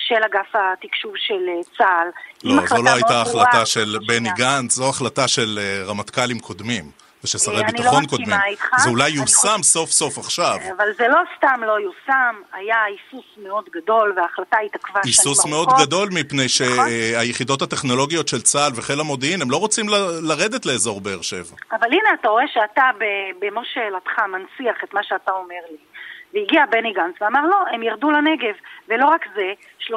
של 0.07 0.23
אגף 0.25 0.51
התקשוב 0.53 1.13
של 1.17 1.49
אה, 1.49 1.63
צה"ל. 1.77 2.07
לא, 2.43 2.67
זו 2.67 2.83
לא 2.83 2.89
הייתה 2.89 3.21
החלטה 3.21 3.65
של 3.65 3.97
בני 4.07 4.29
גנץ, 4.37 4.73
זו 4.73 4.89
החלטה 4.89 5.27
של 5.27 5.59
אה, 5.61 5.83
רמטכ"לים 5.87 6.39
קודמים. 6.39 7.01
ושל 7.23 7.37
שרי 7.37 7.55
לא 7.55 7.63
ביטחון 7.63 8.05
קודמים. 8.05 8.29
לא 8.29 8.35
מסכימה 8.35 8.51
איתך. 8.51 8.69
זה 8.77 8.89
אולי 8.89 9.09
יושם 9.09 9.25
חושב... 9.25 9.61
סוף 9.61 9.89
סוף 9.89 10.17
עכשיו. 10.17 10.57
אבל 10.77 10.87
זה 10.97 11.07
לא 11.07 11.19
סתם 11.37 11.61
לא 11.63 11.79
יושם, 11.79 12.35
היה 12.53 12.75
היסוס 12.83 13.25
מאוד 13.37 13.65
גדול 13.71 14.13
וההחלטה 14.17 14.57
התעכבה 14.65 14.87
שנים 14.87 14.95
ארוכות. 14.95 15.05
היסוס 15.05 15.45
מאוד 15.45 15.69
גדול 15.81 16.09
מפני 16.11 16.45
נכון. 16.45 16.47
שהיחידות 16.47 17.61
הטכנולוגיות 17.61 18.27
של 18.27 18.41
צה"ל 18.41 18.71
וחיל 18.75 18.99
המודיעין, 18.99 19.41
הם 19.41 19.51
לא 19.51 19.57
רוצים 19.57 19.89
ל- 19.89 20.19
לרדת 20.21 20.65
לאזור 20.65 21.01
באר 21.01 21.21
שבע. 21.21 21.55
אבל 21.71 21.87
הנה 21.87 22.09
אתה 22.19 22.29
רואה 22.29 22.47
שאתה 22.53 22.83
במו 23.39 23.61
שאלתך 23.73 24.19
מנציח 24.19 24.83
את 24.83 24.93
מה 24.93 25.03
שאתה 25.03 25.31
אומר 25.31 25.63
לי. 25.71 25.77
והגיע 26.33 26.65
בני 26.65 26.93
גנץ 26.93 27.15
ואמר 27.21 27.45
לא, 27.45 27.57
הם 27.71 27.83
ירדו 27.83 28.11
לנגב. 28.11 28.53
ולא 28.87 29.05
רק 29.05 29.25
זה, 29.35 29.53
30% 29.87 29.93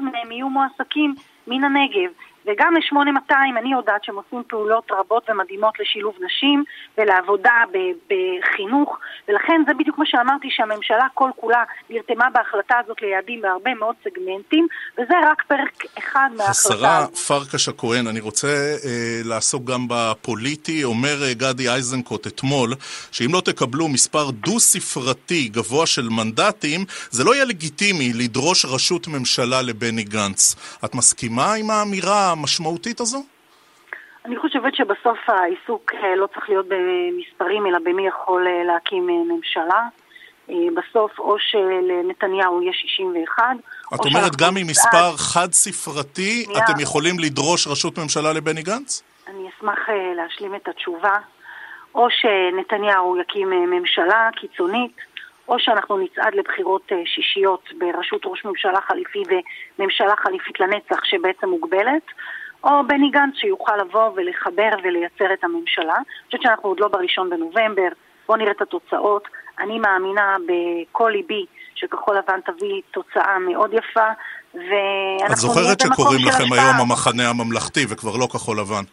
מהם 0.00 0.32
יהיו 0.32 0.48
מועסקים 0.48 1.14
מן 1.46 1.64
הנגב. 1.64 2.10
וגם 2.46 2.74
ל-8200 2.74 3.58
אני 3.58 3.72
יודעת 3.72 4.04
שהם 4.04 4.16
עושים 4.16 4.42
פעולות 4.48 4.90
רבות 4.92 5.30
ומדהימות 5.30 5.80
לשילוב 5.80 6.14
נשים 6.24 6.64
ולעבודה 6.98 7.62
בחינוך, 8.06 8.98
ולכן 9.28 9.62
זה 9.66 9.74
בדיוק 9.74 9.98
מה 9.98 10.06
שאמרתי 10.06 10.48
שהממשלה 10.50 11.06
כל 11.14 11.30
כולה 11.36 11.62
נרתמה 11.90 12.30
בהחלטה 12.30 12.74
הזאת 12.84 13.02
ליעדים 13.02 13.40
בהרבה 13.40 13.74
מאוד 13.74 13.94
סגמנטים, 14.04 14.66
וזה 14.98 15.14
רק 15.30 15.42
פרק 15.42 15.84
אחד 15.98 16.28
מההחלטה 16.36 16.50
השרה 16.50 17.06
פרקש 17.28 17.68
הכהן, 17.68 18.06
אני 18.06 18.20
רוצה 18.20 18.76
אה, 18.84 19.20
לעסוק 19.24 19.64
גם 19.64 19.86
בפוליטי. 19.88 20.84
אומר 20.84 21.22
אה, 21.22 21.34
גדי 21.34 21.68
איזנקוט 21.68 22.26
אתמול, 22.26 22.74
שאם 23.12 23.28
לא 23.32 23.40
תקבלו 23.40 23.88
מספר 23.88 24.30
דו-ספרתי 24.30 25.48
גבוה 25.48 25.86
של 25.86 26.08
מנדטים, 26.08 26.84
זה 27.10 27.24
לא 27.24 27.34
יהיה 27.34 27.44
לגיטימי 27.44 28.12
לדרוש 28.12 28.64
ראשות 28.64 29.08
ממשלה 29.08 29.62
לבני 29.62 30.04
גנץ. 30.04 30.56
את 30.84 30.94
מסכימה 30.94 31.54
עם 31.54 31.70
האמירה 31.70 32.33
המשמעותית 32.38 33.00
הזו? 33.00 33.18
אני 34.24 34.36
חושבת 34.36 34.74
שבסוף 34.74 35.18
העיסוק 35.28 35.92
אה, 35.94 36.16
לא 36.16 36.26
צריך 36.26 36.48
להיות 36.48 36.66
במספרים, 36.68 37.66
אלא 37.66 37.78
במי 37.84 38.06
יכול 38.06 38.46
אה, 38.46 38.64
להקים 38.64 39.10
אה, 39.10 39.34
ממשלה. 39.34 39.82
בסוף 40.48 41.18
או 41.18 41.36
שלנתניהו 41.38 42.62
יש 42.62 42.76
61, 42.82 43.44
את 43.94 44.00
אומרת 44.00 44.36
גם 44.36 44.56
עם 44.56 44.66
מספר 44.66 45.16
חד-ספרתי, 45.16 46.46
אתם 46.50 46.80
יכולים 46.80 47.18
לדרוש 47.18 47.66
ראשות 47.66 47.98
ממשלה 47.98 48.32
לבני 48.32 48.62
גנץ? 48.62 49.02
אני 49.28 49.48
אשמח 49.48 49.78
להשלים 50.16 50.54
את 50.54 50.68
התשובה. 50.68 51.16
או 51.94 52.06
שנתניהו 52.10 53.16
יקים 53.20 53.50
ממשלה 53.50 54.28
קיצונית, 54.36 54.96
או 55.48 55.58
שאנחנו 55.58 55.98
נצעד 55.98 56.34
לבחירות 56.34 56.92
שישיות 57.04 57.68
בראשות 57.78 58.22
ראש 58.24 58.44
ממשלה 58.44 58.80
חליפי 58.80 59.22
וממשלה 59.78 60.14
חליפית 60.16 60.60
לנצח 60.60 61.04
שבעצם 61.04 61.48
מוגבלת, 61.48 62.02
או 62.64 62.70
בני 62.86 63.10
גנץ 63.10 63.34
שיוכל 63.34 63.76
לבוא 63.76 64.10
ולחבר 64.14 64.70
ולייצר 64.82 65.32
את 65.32 65.44
הממשלה. 65.44 65.94
אני 65.96 66.26
חושבת 66.26 66.42
שאנחנו 66.42 66.68
עוד 66.68 66.80
לא 66.80 66.88
בראשון 66.88 67.30
בנובמבר, 67.30 67.88
בואו 68.26 68.38
נראה 68.38 68.50
את 68.50 68.62
התוצאות. 68.62 69.28
אני 69.58 69.78
מאמינה 69.78 70.36
בכל 70.46 71.10
ליבי 71.14 71.46
שכחול 71.74 72.16
לבן 72.18 72.40
תביא 72.40 72.80
תוצאה 72.90 73.38
מאוד 73.38 73.70
יפה, 73.72 74.08
ואנחנו 74.54 75.32
את 75.32 75.36
זוכרת 75.36 75.80
שקוראים 75.80 76.20
לכם 76.28 76.52
היום 76.52 76.76
המחנה 76.80 77.30
הממלכתי 77.30 77.86
וכבר 77.88 78.16
לא 78.16 78.26
כחול 78.26 78.58
לבן. 78.60 78.84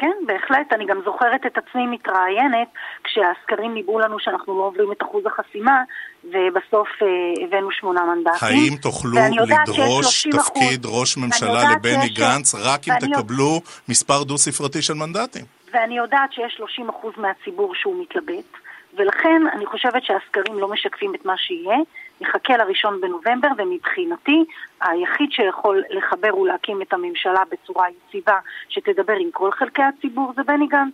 כן, 0.00 0.16
בהחלט. 0.26 0.72
אני 0.72 0.86
גם 0.86 1.00
זוכרת 1.04 1.46
את 1.46 1.58
עצמי 1.58 1.86
מתראיינת 1.86 2.68
כשהסקרים 3.04 3.74
ניבאו 3.74 3.98
לנו 3.98 4.16
שאנחנו 4.20 4.58
לא 4.58 4.64
עוברים 4.64 4.92
את 4.92 5.02
אחוז 5.02 5.26
החסימה, 5.26 5.82
ובסוף 6.24 6.88
אה, 7.02 7.06
הבאנו 7.44 7.70
שמונה 7.70 8.00
מנדטים. 8.04 8.48
האם 8.48 8.76
תוכלו 8.82 9.18
לדרוש 9.46 10.26
תפקיד 10.26 10.86
ראש 10.86 11.16
ממשלה 11.16 11.62
לבני 11.72 12.08
גנץ 12.08 12.54
רק 12.54 12.80
אם 12.88 12.94
תקבלו 13.00 13.60
מספר 13.88 14.22
דו-ספרתי 14.22 14.82
של 14.82 14.94
מנדטים? 14.94 15.44
ואני 15.72 15.96
יודעת 15.96 16.32
שיש 16.32 16.60
30% 16.78 16.82
מהציבור 17.16 17.74
שהוא 17.74 18.02
מתלבט. 18.02 18.50
ולכן 18.96 19.42
אני 19.52 19.66
חושבת 19.66 20.02
שהסקרים 20.04 20.58
לא 20.58 20.68
משקפים 20.68 21.14
את 21.14 21.24
מה 21.24 21.34
שיהיה. 21.36 21.76
נחכה 22.20 22.56
לראשון 22.56 23.00
בנובמבר, 23.00 23.48
ומבחינתי 23.58 24.44
היחיד 24.80 25.32
שיכול 25.32 25.82
לחבר 25.90 26.36
ולהקים 26.36 26.82
את 26.82 26.92
הממשלה 26.92 27.42
בצורה 27.50 27.86
יציבה 27.90 28.38
שתדבר 28.68 29.12
עם 29.20 29.30
כל 29.32 29.50
חלקי 29.52 29.82
הציבור 29.82 30.32
זה 30.36 30.42
בני 30.42 30.66
גנץ. 30.66 30.92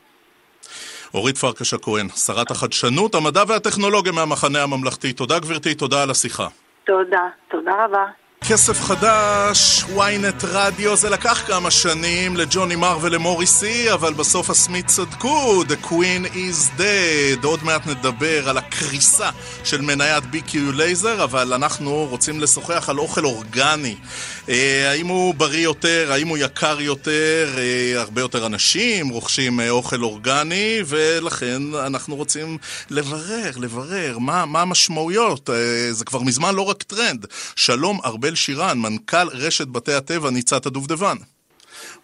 אורית 1.15 1.39
פרקש 1.39 1.75
הכהן, 1.75 2.09
שרת 2.09 2.51
החדשנות, 2.51 3.15
המדע 3.15 3.43
והטכנולוגיה 3.49 4.13
מהמחנה 4.13 4.63
הממלכתי. 4.63 5.13
תודה 5.13 5.39
גברתי, 5.39 5.75
תודה 5.75 6.03
על 6.03 6.11
השיחה. 6.11 6.49
תודה, 6.85 7.29
תודה 7.49 7.85
רבה. 7.85 8.07
כסף 8.45 8.81
חדש, 8.81 9.85
ynet 9.85 10.47
רדיו, 10.47 10.97
זה 10.97 11.11
לקח 11.11 11.43
כמה 11.47 11.71
שנים 11.71 12.37
לג'וני 12.37 12.77
מר 12.77 12.99
ולמוריסי, 13.03 13.93
אבל 13.93 14.15
בסוף 14.15 14.51
הסמית 14.51 14.87
צדקו, 14.87 15.63
The 15.63 15.87
Queen 15.87 16.27
is 16.35 16.81
dead. 16.81 17.47
עוד 17.47 17.65
מעט 17.65 17.87
נדבר 17.87 18.49
על 18.49 18.59
הקריסה 18.59 19.31
של 19.65 19.81
מניית 19.81 20.25
BQ 20.25 20.57
לייזר, 20.75 21.25
אבל 21.25 21.53
אנחנו 21.53 22.07
רוצים 22.11 22.41
לשוחח 22.41 22.89
על 22.89 22.99
אוכל 22.99 23.25
אורגני. 23.25 23.97
אה, 24.49 24.91
האם 24.91 25.07
הוא 25.07 25.35
בריא 25.35 25.65
יותר, 25.65 26.09
האם 26.13 26.29
הוא 26.29 26.39
יקר 26.39 26.81
יותר, 26.81 27.55
אה, 27.59 28.01
הרבה 28.01 28.21
יותר 28.21 28.47
אנשים 28.47 29.09
רוכשים 29.09 29.61
אה, 29.61 29.71
אוכל 29.71 30.03
אורגני, 30.03 30.79
ולכן 30.87 31.63
אנחנו 31.75 32.17
רוצים 32.17 32.59
לברר, 32.91 33.51
לברר 33.57 34.19
מה, 34.19 34.47
מה 34.47 34.63
המשמעויות. 34.63 35.51
זה 35.91 36.05
כבר 36.05 36.23
מזמן 36.23 36.55
לא 36.55 36.63
רק 36.63 36.83
טרנד. 36.83 37.27
שלום, 37.57 38.01
ארבל 38.05 38.35
שירן, 38.35 38.79
מנכ"ל 38.79 39.29
רשת 39.29 39.67
בתי 39.67 39.93
הטבע 39.93 40.31
ניצת 40.31 40.67
הדובדבן. 40.67 41.17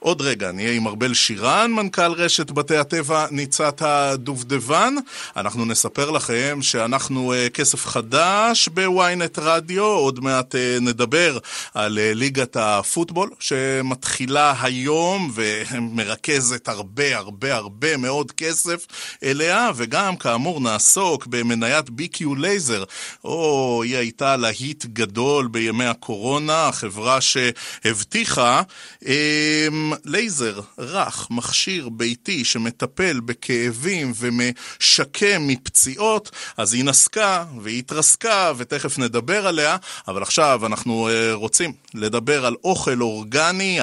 עוד 0.03 0.23
רגע 0.23 0.53
נהיה 0.53 0.73
עם 0.73 0.87
ארבל 0.87 1.15
שירן, 1.15 1.73
מנכ"ל 1.73 2.13
רשת 2.13 2.51
בתי 2.51 2.77
הטבע 2.77 3.27
ניצת 3.31 3.83
הדובדבן. 3.83 4.95
אנחנו 5.37 5.65
נספר 5.65 6.11
לכם 6.11 6.59
שאנחנו 6.63 7.33
uh, 7.33 7.51
כסף 7.51 7.87
חדש 7.87 8.69
ב-ynet 8.69 9.39
רדיו, 9.39 9.85
עוד 9.85 10.21
מעט 10.21 10.55
uh, 10.55 10.59
נדבר 10.81 11.39
על 11.75 11.99
uh, 11.99 12.15
ליגת 12.15 12.57
הפוטבול 12.57 13.31
שמתחילה 13.41 14.55
היום 14.63 15.33
ומרכזת 15.35 16.69
הרבה 16.69 17.17
הרבה 17.17 17.55
הרבה 17.55 17.97
מאוד 17.97 18.33
כסף 18.33 18.87
אליה, 19.23 19.71
וגם 19.77 20.17
כאמור 20.17 20.61
נעסוק 20.61 21.27
במניית 21.27 21.89
B-Cure 21.89 22.25
לייזר. 22.39 22.85
או, 23.25 23.83
היא 23.85 23.97
הייתה 23.97 24.37
להיט 24.37 24.87
גדול 24.87 25.49
בימי 25.49 25.87
הקורונה, 25.87 26.69
החברה 26.69 27.21
שהבטיחה. 27.21 28.63
Um, 29.03 29.92
לייזר 30.05 30.61
רך, 30.79 31.29
מכשיר 31.31 31.89
ביתי 31.89 32.45
שמטפל 32.45 33.21
בכאבים 33.21 34.13
ומשקם 34.17 35.47
מפציעות, 35.47 36.31
אז 36.57 36.75
היא 36.75 36.85
נסקה 36.85 37.45
והיא 37.61 37.79
התרסקה 37.79 38.53
ותכף 38.57 38.99
נדבר 38.99 39.47
עליה, 39.47 39.77
אבל 40.09 40.23
עכשיו 40.23 40.61
אנחנו 40.67 41.09
uh, 41.09 41.35
רוצים 41.35 41.73
לדבר 41.95 42.47
על 42.47 42.55
אוכל 42.65 43.01
אורגני, 43.01 43.79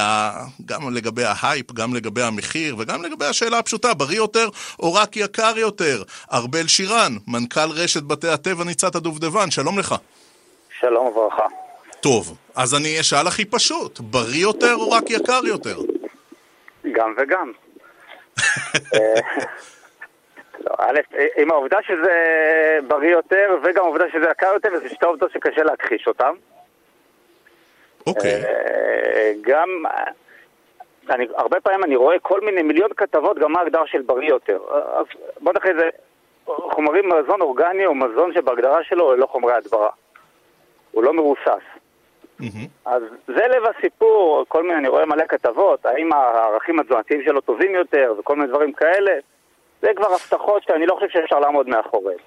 גם 0.66 0.94
לגבי 0.94 1.24
ההייפ, 1.24 1.72
גם 1.72 1.94
לגבי 1.94 2.22
המחיר 2.22 2.76
וגם 2.78 3.04
לגבי 3.04 3.26
השאלה 3.26 3.60
הפשוטה, 3.60 3.94
בריא 3.94 4.18
יותר 4.18 4.50
או 4.80 4.94
רק 4.94 5.18
יקר 5.18 5.54
יותר? 5.58 6.04
ארבל 6.34 6.68
שירן, 6.68 7.18
מנכ"ל 7.28 7.70
רשת 7.70 8.04
בתי 8.04 8.28
הטבע 8.28 8.64
ניצת 8.64 8.96
הדובדבן, 8.96 9.52
שלום 9.52 9.80
לך. 9.80 9.96
שלום 10.80 11.08
וברכה. 11.08 11.46
טוב, 12.02 12.38
אז 12.56 12.76
אני 12.76 13.00
אשאל 13.00 13.28
הכי 13.28 13.46
פשוט, 13.46 14.00
בריא 14.00 14.42
יותר 14.42 14.76
או 14.76 14.92
רק 14.92 15.10
יקר 15.10 15.42
יותר? 15.46 15.78
גם 16.92 17.14
וגם. 17.18 17.52
אה, 18.94 19.22
לא, 20.60 20.72
א', 20.78 21.00
עם 21.38 21.52
העובדה 21.52 21.78
שזה 21.88 22.14
בריא 22.88 23.12
יותר 23.12 23.58
וגם 23.64 23.84
העובדה 23.84 24.06
שזה 24.12 24.26
יקר 24.32 24.52
יותר, 24.54 24.70
זה 24.80 24.90
שתי 24.90 25.06
עובדות 25.06 25.32
שקשה 25.32 25.64
להכחיש 25.64 26.08
אותן. 26.08 26.32
אוקיי. 28.08 28.44
אה, 28.46 29.32
גם, 29.42 29.70
אני, 31.10 31.28
הרבה 31.36 31.60
פעמים 31.60 31.84
אני 31.84 31.96
רואה 31.96 32.20
כל 32.20 32.42
מיני 32.42 32.62
מיליון 32.62 32.90
כתבות 32.98 33.40
גם 33.40 33.52
מה 33.52 33.60
ההגדרה 33.60 33.88
של 33.88 34.02
בריא 34.02 34.30
יותר. 34.30 34.60
אז 34.98 35.06
בוא 35.40 35.54
נתחיל 35.54 35.72
את 35.72 35.76
זה, 35.76 35.90
חומרים 36.46 37.10
מזון 37.10 37.42
אורגני 37.42 37.86
או 37.86 37.96
מזון 37.96 38.34
שבהגדרה 38.34 38.84
שלו 38.84 39.06
הוא 39.06 39.16
לא 39.16 39.26
חומרי 39.26 39.54
הדברה. 39.54 39.90
הוא 40.92 41.04
לא 41.04 41.14
מבוסס. 42.40 42.68
אז 42.86 43.02
זה 43.28 43.48
לב 43.48 43.64
הסיפור, 43.78 44.46
כל 44.48 44.64
מיני, 44.64 44.76
אני 44.76 44.88
רואה 44.88 45.06
מלא 45.06 45.24
כתבות, 45.30 45.86
האם 45.86 46.14
הערכים 46.14 46.80
התזונתיים 46.80 47.22
שלו 47.26 47.42
טובים 47.42 47.76
יותר 47.76 48.14
וכל 48.20 48.36
מיני 48.36 48.48
דברים 48.48 48.74
כאלה, 48.74 49.12
זה 49.82 49.88
כבר 49.96 50.14
הבטחות 50.14 50.64
שאני 50.64 50.86
לא 50.86 50.96
חושב 50.96 51.08
שאפשר 51.14 51.40
לעמוד 51.40 51.68
מאחוריהן. 51.70 52.20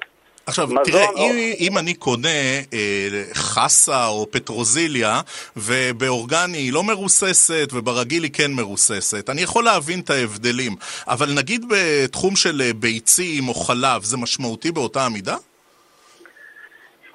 עכשיו, 0.46 0.68
תראה, 0.84 1.08
או... 1.08 1.16
אם, 1.16 1.52
אם 1.60 1.78
אני 1.78 1.94
קונה 1.94 2.28
אה, 2.72 3.22
חסה 3.34 4.06
או 4.06 4.26
פטרוזיליה, 4.30 5.20
ובאורגני 5.56 6.58
היא 6.58 6.72
לא 6.72 6.82
מרוססת, 6.82 7.68
וברגיל 7.72 8.22
היא 8.22 8.32
כן 8.32 8.50
מרוססת, 8.52 9.30
אני 9.30 9.42
יכול 9.42 9.64
להבין 9.64 10.00
את 10.00 10.10
ההבדלים. 10.10 10.72
אבל 11.08 11.26
נגיד 11.36 11.64
בתחום 11.68 12.36
של 12.36 12.62
ביצים 12.76 13.48
או 13.48 13.54
חלב, 13.54 14.02
זה 14.02 14.16
משמעותי 14.16 14.72
באותה 14.72 15.06
המידה? 15.06 15.36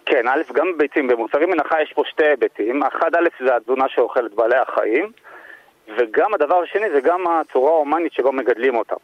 כן, 0.10 0.28
א', 0.28 0.42
גם 0.54 0.74
בביצים, 0.74 1.08
במוצרים 1.08 1.50
מן 1.50 1.60
החי 1.60 1.82
יש 1.82 1.94
פה 1.94 2.04
שתי 2.06 2.26
היבטים. 2.26 2.84
אחד, 2.84 3.16
א', 3.16 3.46
זה 3.46 3.56
התזונה 3.56 3.86
שאוכלת 3.90 4.34
בעלי 4.34 4.58
החיים, 4.58 5.12
וגם 5.98 6.34
הדבר 6.34 6.56
השני 6.64 6.90
זה 6.94 7.02
גם 7.02 7.28
הצורה 7.28 7.72
ההומנית 7.72 8.14
שבו 8.14 8.32
מגדלים 8.32 8.78
אותם. 8.78 8.96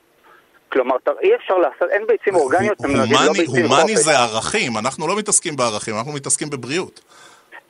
כלומר, 0.72 0.96
אי 1.22 1.36
אפשר 1.36 1.58
לעשות, 1.58 1.90
אין 1.90 2.08
ביצים 2.08 2.36
אורגניות, 2.36 2.78
הומני, 2.78 2.98
לא 3.28 3.34
ביצים 3.34 3.66
הומני 3.66 3.98
זה 3.98 4.12
ערכים, 4.12 4.72
אנחנו 4.78 5.08
לא 5.08 5.16
מתעסקים 5.18 5.56
בערכים, 5.56 5.96
אנחנו 5.98 6.12
מתעסקים 6.14 6.50
בבריאות. 6.50 7.02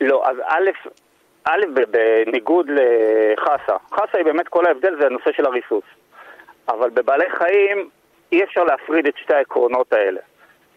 לא, 0.01 0.23
אז 0.25 0.37
א', 0.47 0.69
א', 1.43 1.63
בניגוד 1.91 2.67
לחסה, 2.69 3.75
חסה 3.93 4.17
היא 4.17 4.25
באמת 4.25 4.47
כל 4.47 4.65
ההבדל 4.65 4.95
זה 4.99 5.05
הנושא 5.05 5.31
של 5.37 5.45
הריסוס. 5.45 5.83
אבל 6.67 6.89
בבעלי 6.89 7.29
חיים 7.37 7.89
אי 8.31 8.43
אפשר 8.43 8.63
להפריד 8.63 9.07
את 9.07 9.13
שתי 9.17 9.33
העקרונות 9.33 9.93
האלה. 9.93 10.21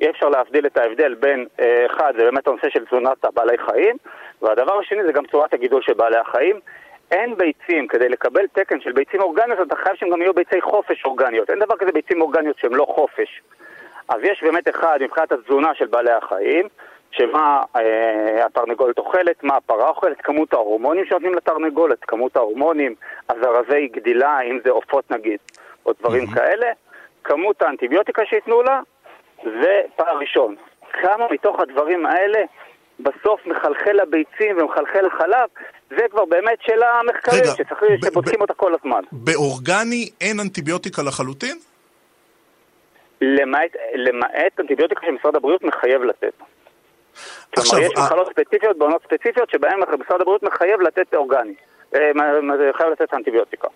אי 0.00 0.10
אפשר 0.10 0.28
להבדיל 0.28 0.66
את 0.66 0.76
ההבדל 0.76 1.14
בין, 1.14 1.46
אה, 1.60 1.86
אחד, 1.86 2.12
זה 2.16 2.24
באמת 2.24 2.48
הנושא 2.48 2.68
של 2.68 2.84
תזונת 2.84 3.24
הבעלי 3.24 3.58
חיים, 3.58 3.96
והדבר 4.42 4.78
השני 4.78 5.04
זה 5.06 5.12
גם 5.12 5.26
צורת 5.26 5.54
הגידול 5.54 5.82
של 5.82 5.94
בעלי 5.94 6.16
החיים. 6.16 6.60
אין 7.10 7.36
ביצים, 7.36 7.88
כדי 7.88 8.08
לקבל 8.08 8.46
תקן 8.46 8.80
של 8.80 8.92
ביצים 8.92 9.20
אורגניות, 9.20 9.58
אתה 9.66 9.76
חייב 9.76 9.96
שהם 9.96 10.10
גם 10.10 10.22
יהיו 10.22 10.34
ביצי 10.34 10.60
חופש 10.60 11.04
אורגניות. 11.04 11.50
אין 11.50 11.58
דבר 11.58 11.76
כזה 11.76 11.92
ביצים 11.92 12.20
אורגניות 12.20 12.58
שהן 12.58 12.72
לא 12.72 12.86
חופש. 12.88 13.42
אז 14.08 14.20
יש 14.22 14.42
באמת 14.42 14.68
אחד, 14.68 14.98
מבחינת 15.00 15.32
התזונה 15.32 15.74
של 15.74 15.86
בעלי 15.86 16.12
החיים, 16.12 16.68
שמה 17.10 17.62
אה, 17.76 18.46
התרנגולת 18.46 18.98
אוכלת, 18.98 19.44
מה 19.44 19.56
הפרה 19.56 19.88
אוכלת, 19.88 20.20
כמות 20.20 20.52
ההורמונים 20.52 21.06
שנותנים 21.06 21.34
לתרנגולת, 21.34 21.98
כמות 22.04 22.36
ההורמונים, 22.36 22.94
הזרזי 23.28 23.88
גדילה, 23.88 24.40
אם 24.40 24.58
זה 24.64 24.70
עופות 24.70 25.10
נגיד, 25.10 25.38
או 25.86 25.92
דברים 26.00 26.24
mm-hmm. 26.24 26.34
כאלה, 26.34 26.66
כמות 27.24 27.62
האנטיביוטיקה 27.62 28.22
שייתנו 28.26 28.62
לה, 28.62 28.80
זה 29.44 29.80
פער 29.96 30.18
ראשון. 30.18 30.56
כמה 30.92 31.26
מתוך 31.30 31.60
הדברים 31.60 32.06
האלה 32.06 32.38
בסוף 33.00 33.46
מחלחל 33.46 33.92
לביצים 33.92 34.58
ומחלחל 34.58 35.00
לחלב, 35.06 35.48
זה 35.90 36.08
כבר 36.10 36.24
באמת 36.24 36.58
שאלה 36.62 37.00
מחקרית, 37.06 37.44
שצריך, 37.56 37.82
שבודקים 38.04 38.40
אותה 38.40 38.54
כל 38.54 38.74
הזמן. 38.74 39.00
באורגני 39.12 40.10
אין 40.20 40.40
אנטיביוטיקה 40.40 41.02
לחלוטין? 41.02 41.56
למעט, 43.20 43.70
למעט 43.94 44.60
אנטיביוטיקה 44.60 45.06
שמשרד 45.06 45.36
הבריאות 45.36 45.62
מחייב 45.62 46.02
לתת. 46.02 46.32
כלומר, 47.54 47.86
יש 47.86 47.92
מחלות 47.98 48.28
ספציפיות 48.30 48.78
בעונות 48.78 49.02
ספציפיות 49.02 49.50
שבהן 49.50 49.80
משרד 49.80 50.20
הבריאות 50.20 50.42
מחייב 50.42 50.80
לתת 50.80 51.14
אורגני, 51.14 51.54
אה, 51.94 52.10
מחייב 52.42 52.92
לתת 52.92 53.14
אנטיביוטיקה. 53.14 53.68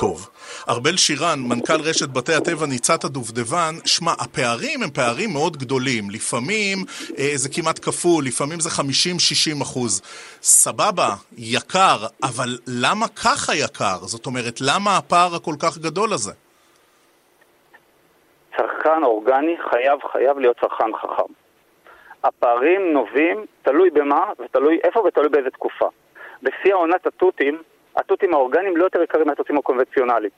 טוב. 0.00 0.30
ארבל 0.68 0.96
שירן, 0.96 1.38
מנכ"ל 1.48 1.80
רשת 1.88 2.08
בתי 2.08 2.34
הטבע 2.34 2.66
ניצת 2.66 3.04
הדובדבן, 3.04 3.74
שמע, 3.84 4.12
הפערים 4.22 4.82
הם 4.82 4.90
פערים 4.90 5.30
מאוד 5.32 5.56
גדולים. 5.56 6.04
לפעמים 6.10 6.78
אה, 7.18 7.32
זה 7.42 7.48
כמעט 7.54 7.78
כפול, 7.84 8.24
לפעמים 8.24 8.60
זה 8.60 8.70
50-60 9.58 9.62
אחוז. 9.62 10.00
סבבה, 10.42 11.08
יקר, 11.38 11.98
אבל 12.22 12.50
למה 12.82 13.06
ככה 13.24 13.52
יקר? 13.64 13.98
זאת 14.12 14.26
אומרת, 14.26 14.56
למה 14.60 14.90
הפער 14.96 15.34
הכל 15.36 15.56
כך 15.62 15.78
גדול 15.78 16.12
הזה? 16.12 16.32
צרכן 18.56 19.02
אורגני 19.02 19.56
חייב, 19.70 19.98
חייב 20.12 20.38
להיות 20.38 20.56
צרכן 20.60 20.92
חכם. 21.00 21.32
הפערים 22.24 22.92
נובעים, 22.92 23.36
תלוי 23.62 23.90
במה 23.90 24.24
ותלוי 24.38 24.78
איפה 24.84 25.00
ותלוי 25.00 25.28
באיזה 25.28 25.50
תקופה. 25.50 25.88
בשיא 26.42 26.72
העונת 26.72 27.06
התותים, 27.06 27.62
התותים 27.96 28.34
האורגניים 28.34 28.76
לא 28.76 28.84
יותר 28.84 29.02
יקרים 29.02 29.26
מהתותים 29.26 29.58
הקונבנציונליים. 29.58 30.30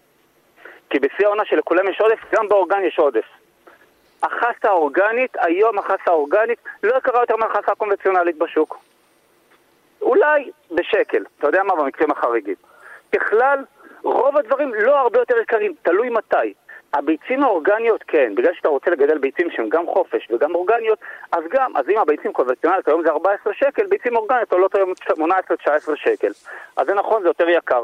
כי 0.91 0.99
בשיא 0.99 1.27
העונה 1.27 1.45
שלכולם 1.45 1.88
יש 1.88 2.01
עודף, 2.01 2.19
גם 2.35 2.49
באורגני 2.49 2.87
יש 2.87 2.99
עודף. 2.99 3.25
החסה 4.23 4.69
האורגנית, 4.69 5.37
היום 5.41 5.79
החסה 5.79 6.07
האורגנית 6.07 6.59
לא 6.83 6.97
יקרה 6.97 7.21
יותר 7.21 7.37
מהחסה 7.37 7.73
הקונבנציונלית 7.73 8.38
בשוק. 8.38 8.79
אולי 10.03 10.51
בשקל, 10.71 11.25
אתה 11.38 11.49
יודע 11.49 11.62
מה, 11.62 11.75
במקרים 11.75 12.11
החריגים. 12.11 12.55
בכלל, 13.12 13.59
רוב 14.03 14.37
הדברים 14.37 14.75
לא 14.75 14.99
הרבה 14.99 15.19
יותר 15.19 15.38
יקרים, 15.38 15.75
תלוי 15.83 16.11
מתי. 16.11 16.55
הביצים 16.95 17.43
האורגניות 17.43 18.03
כן, 18.03 18.35
בגלל 18.35 18.55
שאתה 18.55 18.69
רוצה 18.69 18.91
לגדל 18.91 19.19
ביצים 19.19 19.51
שהן 19.51 19.69
גם 19.69 19.87
חופש 19.87 20.29
וגם 20.31 20.55
אורגניות, 20.55 20.99
אז 21.33 21.45
גם, 21.51 21.77
אז 21.77 21.89
אם 21.89 21.99
הביצים 21.99 22.33
קונבנציונליות 22.33 22.89
היום 22.89 23.03
זה 23.03 23.11
14 23.11 23.55
שקל, 23.55 23.87
ביצים 23.87 24.17
אורגניות 24.17 24.53
עולות 24.53 24.75
היום 24.75 24.93
18-19 25.09 25.13
שקל. 25.95 26.31
אז 26.77 26.87
זה 26.87 26.95
נכון, 26.95 27.23
זה 27.23 27.29
יותר 27.29 27.49
יקר. 27.49 27.83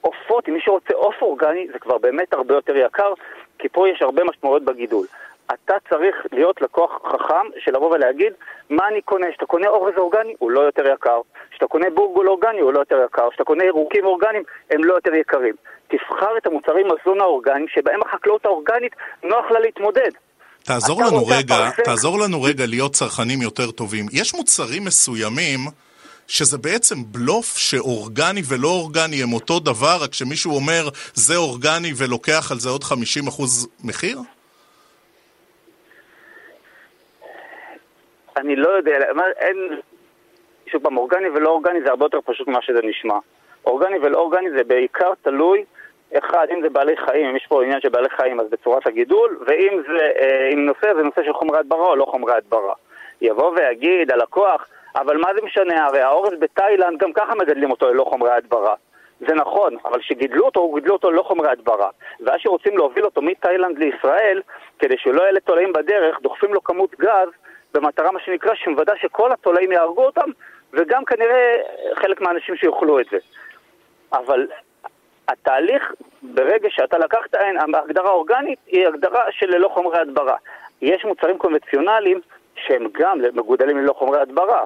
עופות, 0.00 0.48
אם 0.48 0.54
מישהו 0.54 0.74
רוצה 0.74 0.94
עוף 0.94 1.14
אורגני, 1.22 1.66
זה 1.72 1.78
כבר 1.78 1.98
באמת 1.98 2.32
הרבה 2.32 2.54
יותר 2.54 2.76
יקר, 2.76 3.12
כי 3.58 3.68
פה 3.68 3.88
יש 3.88 4.02
הרבה 4.02 4.24
משמעויות 4.24 4.64
בגידול. 4.64 5.06
אתה 5.54 5.74
צריך 5.90 6.26
להיות 6.32 6.62
לקוח 6.62 7.00
חכם 7.06 7.46
של 7.58 7.72
לבוא 7.74 7.94
ולהגיד 7.94 8.32
מה 8.70 8.88
אני 8.88 9.02
קונה. 9.02 9.30
כשאתה 9.30 9.46
קונה 9.46 9.68
אורז 9.68 9.94
אורגני, 9.98 10.34
הוא 10.38 10.50
לא 10.50 10.60
יותר 10.60 10.92
יקר. 10.92 11.20
כשאתה 11.50 11.66
קונה 11.66 11.90
בורגול 11.90 12.28
אורגני, 12.28 12.60
הוא 12.60 12.72
לא 12.72 12.78
יותר 12.78 13.04
יקר. 13.04 13.30
כשאתה 13.30 13.44
קונה 13.44 13.64
ירוקים 13.64 14.04
אורגניים, 14.04 14.42
הם 14.70 14.84
לא 14.84 14.94
יותר 14.94 15.14
יקרים. 15.14 15.54
תבחר 15.90 16.36
את 16.38 16.46
המוצרים 16.46 16.86
מזון 16.86 17.20
האורגניים, 17.20 17.68
שבהם 17.68 18.00
החקלאות 18.02 18.44
האורגנית 18.46 18.92
נוח 19.22 19.50
לה 19.50 19.60
להתמודד. 19.60 20.10
תעזור 20.64 21.02
לנו 21.02 21.26
רגע, 21.26 21.54
פרסם... 21.54 21.82
תעזור 21.82 22.18
לנו 22.18 22.42
רגע 22.42 22.66
להיות 22.66 22.92
צרכנים 22.92 23.42
יותר 23.42 23.70
טובים. 23.70 24.06
יש 24.12 24.34
מוצרים 24.34 24.84
מסוימים 24.84 25.60
שזה 26.26 26.58
בעצם 26.58 26.96
בלוף 27.06 27.56
שאורגני 27.56 28.40
ולא 28.48 28.68
אורגני 28.68 29.22
הם 29.22 29.32
אותו 29.32 29.60
דבר, 29.60 29.96
רק 30.02 30.14
שמישהו 30.14 30.54
אומר 30.54 30.88
זה 31.14 31.36
אורגני 31.36 31.92
ולוקח 31.96 32.52
על 32.52 32.58
זה 32.58 32.68
עוד 32.68 32.82
50% 32.82 32.86
מחיר? 33.84 34.18
אני 38.36 38.56
לא 38.56 38.68
יודע, 38.68 38.90
אין... 39.36 39.80
שוב 40.66 40.82
פעם, 40.82 40.96
אורגני 40.96 41.28
ולא 41.28 41.50
אורגני 41.50 41.82
זה 41.84 41.90
הרבה 41.90 42.04
יותר 42.04 42.18
פשוט 42.24 42.48
ממה 42.48 42.62
שזה 42.62 42.78
נשמע. 42.82 43.14
אורגני 43.66 43.98
ולא 43.98 44.18
אורגני 44.18 44.50
זה 44.50 44.64
בעיקר 44.64 45.12
תלוי, 45.22 45.64
אחד, 46.18 46.46
אם 46.50 46.62
זה 46.62 46.70
בעלי 46.70 46.96
חיים, 46.96 47.26
אם 47.26 47.36
יש 47.36 47.46
פה 47.48 47.62
עניין 47.62 47.80
של 47.80 47.88
בעלי 47.88 48.10
חיים, 48.10 48.40
אז 48.40 48.46
בצורת 48.50 48.86
הגידול, 48.86 49.38
ואם 49.46 49.82
זה, 49.88 50.10
אה, 50.20 50.48
אם 50.52 50.66
נושא 50.66 50.94
זה 50.94 51.02
נושא 51.02 51.22
של 51.22 51.32
חומרי 51.32 51.58
הדברה 51.58 51.86
או 51.86 51.96
לא 51.96 52.04
חומרי 52.04 52.34
הדברה. 52.34 52.74
יבוא 53.20 53.52
ויגיד 53.56 54.12
הלקוח, 54.12 54.66
אבל 54.96 55.16
מה 55.16 55.28
זה 55.34 55.46
משנה, 55.46 55.86
הרי 55.86 56.00
האורז 56.00 56.32
בתאילנד 56.38 56.98
גם 56.98 57.12
ככה 57.12 57.34
מגדלים 57.34 57.70
אותו 57.70 57.92
ללא 57.92 58.04
חומרי 58.04 58.30
הדברה. 58.30 58.74
זה 59.20 59.34
נכון, 59.34 59.76
אבל 59.84 60.00
כשגידלו 60.00 60.44
אותו, 60.44 60.72
גידלו 60.74 60.92
אותו 60.92 61.10
ללא 61.10 61.22
חומרי 61.22 61.50
הדברה. 61.50 61.88
ואז 62.20 62.40
שרוצים 62.40 62.76
להוביל 62.76 63.04
אותו 63.04 63.22
מתאילנד 63.22 63.78
לישראל, 63.78 64.42
כדי 64.78 64.98
שהוא 64.98 65.14
לא 65.14 65.22
יעלה 65.22 65.40
תולעים 65.40 65.72
בדרך, 65.72 66.20
דוחפים 66.22 66.54
לו 66.54 66.64
כמות 66.64 66.94
גז 67.00 67.28
במטרה, 67.74 68.12
מה 68.12 68.20
שנקרא, 68.20 68.54
שמוודא 68.54 68.92
שכל 68.96 69.32
התולעים 69.32 69.72
יהרגו 69.72 70.04
אותם, 70.04 70.30
וגם 70.72 71.04
כנראה 71.04 71.56
חלק 71.94 72.20
מהאנשים 72.20 72.56
שיאכלו 72.56 73.00
את 73.00 73.06
זה. 73.10 73.18
אבל 74.12 74.46
התהליך, 75.32 75.92
ברגע 76.22 76.68
שאתה 76.70 76.98
לקחת, 76.98 77.34
ההגדרה 77.74 78.08
האורגנית 78.08 78.58
היא 78.66 78.86
הגדרה 78.86 79.24
של 79.30 79.46
ללא 79.46 79.68
חומרי 79.74 79.98
הדברה. 79.98 80.36
יש 80.82 81.04
מוצרים 81.04 81.38
קונבנציונליים 81.38 82.20
שהם 82.54 82.86
גם 82.92 83.18
מגודלים 83.32 83.78
ללא 83.78 83.92
חומרי 83.92 84.20
הדברה, 84.20 84.64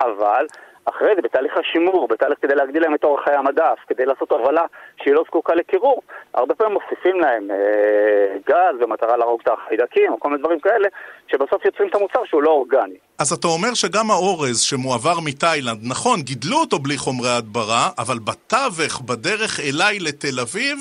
אבל 0.00 0.46
אחרי 0.90 1.14
זה, 1.16 1.22
בתהליך 1.22 1.52
השימור, 1.56 2.08
בתהליך 2.08 2.38
כדי 2.42 2.54
להגדיל 2.54 2.82
להם 2.82 2.94
את 2.94 3.04
אורך 3.04 3.24
חיי 3.24 3.34
המדף, 3.34 3.78
כדי 3.88 4.06
לעשות 4.06 4.32
הובלה 4.32 4.64
שהיא 5.02 5.14
לא 5.14 5.24
זקוקה 5.26 5.54
לקירור, 5.54 6.02
הרבה 6.34 6.54
פעמים 6.54 6.78
מוסיפים 6.78 7.20
להם 7.20 7.50
אה, 7.50 8.36
גז 8.48 8.80
במטרה 8.80 9.16
להרוג 9.16 9.40
את 9.42 9.48
החיידקים 9.48 10.12
או 10.12 10.20
כל 10.20 10.28
מיני 10.28 10.42
דברים 10.42 10.60
כאלה, 10.60 10.88
שבסוף 11.28 11.64
יוצרים 11.64 11.88
את 11.88 11.94
המוצר 11.94 12.24
שהוא 12.24 12.42
לא 12.42 12.50
אורגני. 12.50 12.96
אז 13.18 13.32
אתה 13.32 13.46
אומר 13.46 13.74
שגם 13.74 14.10
האורז 14.10 14.60
שמועבר 14.60 15.20
מתאילנד, 15.24 15.78
נכון, 15.82 16.20
גידלו 16.20 16.56
אותו 16.56 16.78
בלי 16.78 16.96
חומרי 16.96 17.30
הדברה, 17.38 17.90
אבל 17.98 18.18
בתווך, 18.18 19.00
בדרך 19.00 19.60
אליי 19.60 19.98
לתל 19.98 20.40
אביב, 20.42 20.78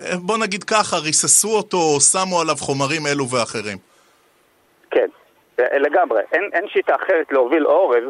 אה, 0.00 0.16
בוא 0.16 0.38
נגיד 0.38 0.64
ככה, 0.64 0.96
ריססו 0.96 1.56
אותו, 1.56 2.00
שמו 2.00 2.40
עליו 2.40 2.56
חומרים 2.60 3.02
אלו 3.06 3.28
ואחרים. 3.28 3.78
כן, 4.90 5.08
אה, 5.60 5.78
לגמרי. 5.78 6.22
אין, 6.32 6.50
אין 6.52 6.68
שיטה 6.68 6.94
אחרת 6.94 7.32
להוביל 7.32 7.66
אורז. 7.66 8.04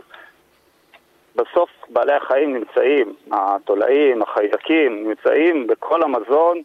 בסוף 1.36 1.70
בעלי 1.88 2.12
החיים 2.12 2.54
נמצאים, 2.54 3.14
התולעים, 3.32 4.22
החיידקים, 4.22 5.08
נמצאים 5.08 5.66
בכל 5.66 6.02
המזון 6.02 6.62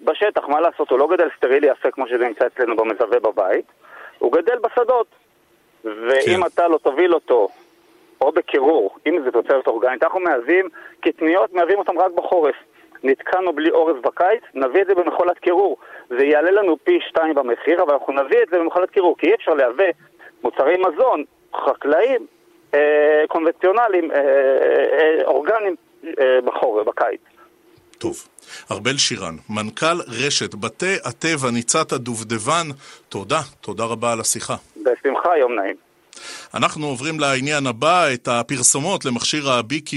בשטח, 0.00 0.48
מה 0.48 0.60
לעשות, 0.60 0.90
הוא 0.90 0.98
לא 0.98 1.08
גדל 1.08 1.28
סטרילי 1.36 1.66
יפה 1.66 1.90
כמו 1.90 2.08
שזה 2.08 2.28
נמצא 2.28 2.46
אצלנו 2.46 2.76
במזווה 2.76 3.20
בבית, 3.20 3.64
הוא 4.18 4.32
גדל 4.32 4.58
בשדות. 4.58 5.06
ואם 5.84 6.40
כן. 6.42 6.46
אתה 6.46 6.68
לא 6.68 6.78
תוביל 6.78 7.14
אותו, 7.14 7.48
או 8.20 8.32
בקירור, 8.32 8.96
אם 9.06 9.22
זה 9.24 9.30
תוצרת 9.30 9.66
אורגנית, 9.66 10.02
אנחנו 10.02 10.20
מהווים, 10.20 10.68
קטניות 11.00 11.52
מהווים 11.52 11.78
אותם 11.78 11.98
רק 11.98 12.12
בחורף. 12.12 12.54
נתקענו 13.02 13.52
בלי 13.52 13.70
אורז 13.70 13.96
בקיץ, 14.02 14.42
נביא 14.54 14.82
את 14.82 14.86
זה 14.86 14.94
במכולת 14.94 15.38
קירור. 15.38 15.76
זה 16.08 16.24
יעלה 16.24 16.50
לנו 16.50 16.76
פי 16.84 16.98
שתיים 17.08 17.34
במחיר, 17.34 17.82
אבל 17.82 17.92
אנחנו 17.92 18.12
נביא 18.12 18.42
את 18.42 18.48
זה 18.50 18.58
במכולת 18.58 18.90
קירור, 18.90 19.18
כי 19.18 19.26
אי 19.26 19.34
אפשר 19.34 19.54
לייבא 19.54 19.84
מוצרי 20.42 20.76
מזון 20.76 21.24
חקלאיים 21.54 22.20
אה, 22.20 22.37
קונבנציונליים, 23.28 24.10
אה, 24.10 24.16
אה, 24.18 25.24
אורגניים 25.24 25.76
בחורף, 26.44 26.86
בקיץ. 26.86 27.20
טוב. 27.98 28.28
ארבל 28.70 28.96
שירן, 28.96 29.36
מנכ"ל 29.50 30.00
רשת 30.08 30.54
בתי 30.54 30.94
הטבע 31.04 31.50
ניצת 31.50 31.92
הדובדבן, 31.92 32.66
תודה, 33.08 33.40
תודה 33.60 33.84
רבה 33.84 34.12
על 34.12 34.20
השיחה. 34.20 34.54
בשמחה, 34.76 35.38
יום 35.38 35.54
נעים. 35.54 35.87
אנחנו 36.54 36.86
עוברים 36.86 37.20
לעניין 37.20 37.66
הבא, 37.66 38.12
את 38.14 38.28
הפרסומות 38.28 39.04
למכשיר 39.04 39.50
ה-B-Cure 39.50 39.94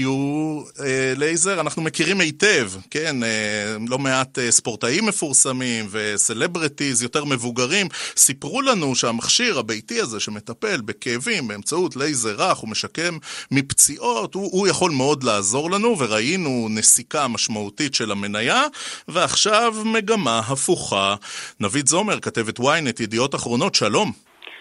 אה, 0.80 1.12
לייזר. 1.16 1.60
אנחנו 1.60 1.82
מכירים 1.82 2.20
היטב, 2.20 2.68
כן, 2.90 3.22
אה, 3.22 3.76
לא 3.88 3.98
מעט 3.98 4.38
אה, 4.38 4.50
ספורטאים 4.50 5.06
מפורסמים 5.06 5.86
וסלבריטיז 5.90 7.02
יותר 7.02 7.24
מבוגרים, 7.24 7.86
סיפרו 8.16 8.62
לנו 8.62 8.94
שהמכשיר 8.94 9.58
הביתי 9.58 10.00
הזה 10.00 10.20
שמטפל 10.20 10.80
בכאבים 10.80 11.48
באמצעות 11.48 11.96
לייזר 11.96 12.34
רך 12.38 12.64
ומשקם 12.64 13.18
מפציעות, 13.50 14.34
הוא, 14.34 14.48
הוא 14.52 14.68
יכול 14.68 14.90
מאוד 14.90 15.22
לעזור 15.24 15.70
לנו, 15.70 15.98
וראינו 15.98 16.66
נסיקה 16.70 17.28
משמעותית 17.28 17.94
של 17.94 18.10
המניה, 18.10 18.62
ועכשיו 19.08 19.74
מגמה 19.84 20.38
הפוכה. 20.38 21.14
נבית 21.60 21.86
זומר, 21.86 22.20
כתבת 22.20 22.60
ynet, 22.60 23.02
ידיעות 23.02 23.34
אחרונות, 23.34 23.74
שלום. 23.74 24.12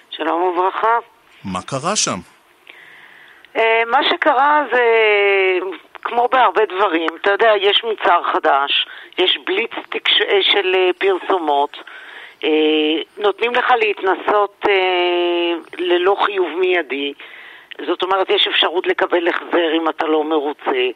שלום 0.09 0.41
וברכה. 0.41 1.20
מה 1.45 1.61
קרה 1.61 1.95
שם? 1.95 2.19
אה, 3.55 3.83
מה 3.87 4.03
שקרה 4.09 4.63
זה 4.71 4.83
כמו 6.01 6.27
בהרבה 6.31 6.65
דברים, 6.65 7.09
אתה 7.21 7.31
יודע, 7.31 7.51
יש 7.61 7.83
מוצר 7.83 8.21
חדש, 8.33 8.87
יש 9.17 9.37
בליץ 9.45 9.71
תקש... 9.89 10.21
אה, 10.21 10.43
של 10.43 10.75
אה, 10.75 10.89
פרסומות, 10.97 11.77
נותנים 13.17 13.55
לך 13.55 13.73
להתנסות 13.79 14.65
ללא 15.77 16.15
חיוב 16.25 16.49
מיידי, 16.49 17.13
זאת 17.87 18.03
אומרת, 18.03 18.29
יש 18.29 18.47
אפשרות 18.47 18.87
לקבל 18.87 19.27
החזר 19.27 19.73
אם 19.77 19.89
אתה 19.89 20.07
לא 20.07 20.23
מרוצה. 20.23 20.89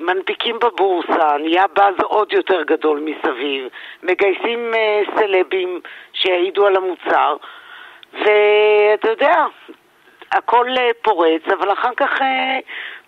מנפיקים 0.00 0.58
בבורסה, 0.58 1.38
נהיה 1.40 1.64
באז 1.76 1.94
עוד 2.02 2.32
יותר 2.32 2.62
גדול 2.62 3.00
מסביב, 3.00 3.68
מגייסים 4.02 4.72
סלבים 5.18 5.80
שיעידו 6.12 6.66
על 6.66 6.76
המוצר. 6.76 7.36
ואתה 8.14 9.08
יודע, 9.10 9.44
הכל 10.32 10.66
אה, 10.78 10.90
פורץ, 11.02 11.42
אבל 11.58 11.72
אחר 11.72 11.94
כך 11.96 12.22
אה, 12.22 12.58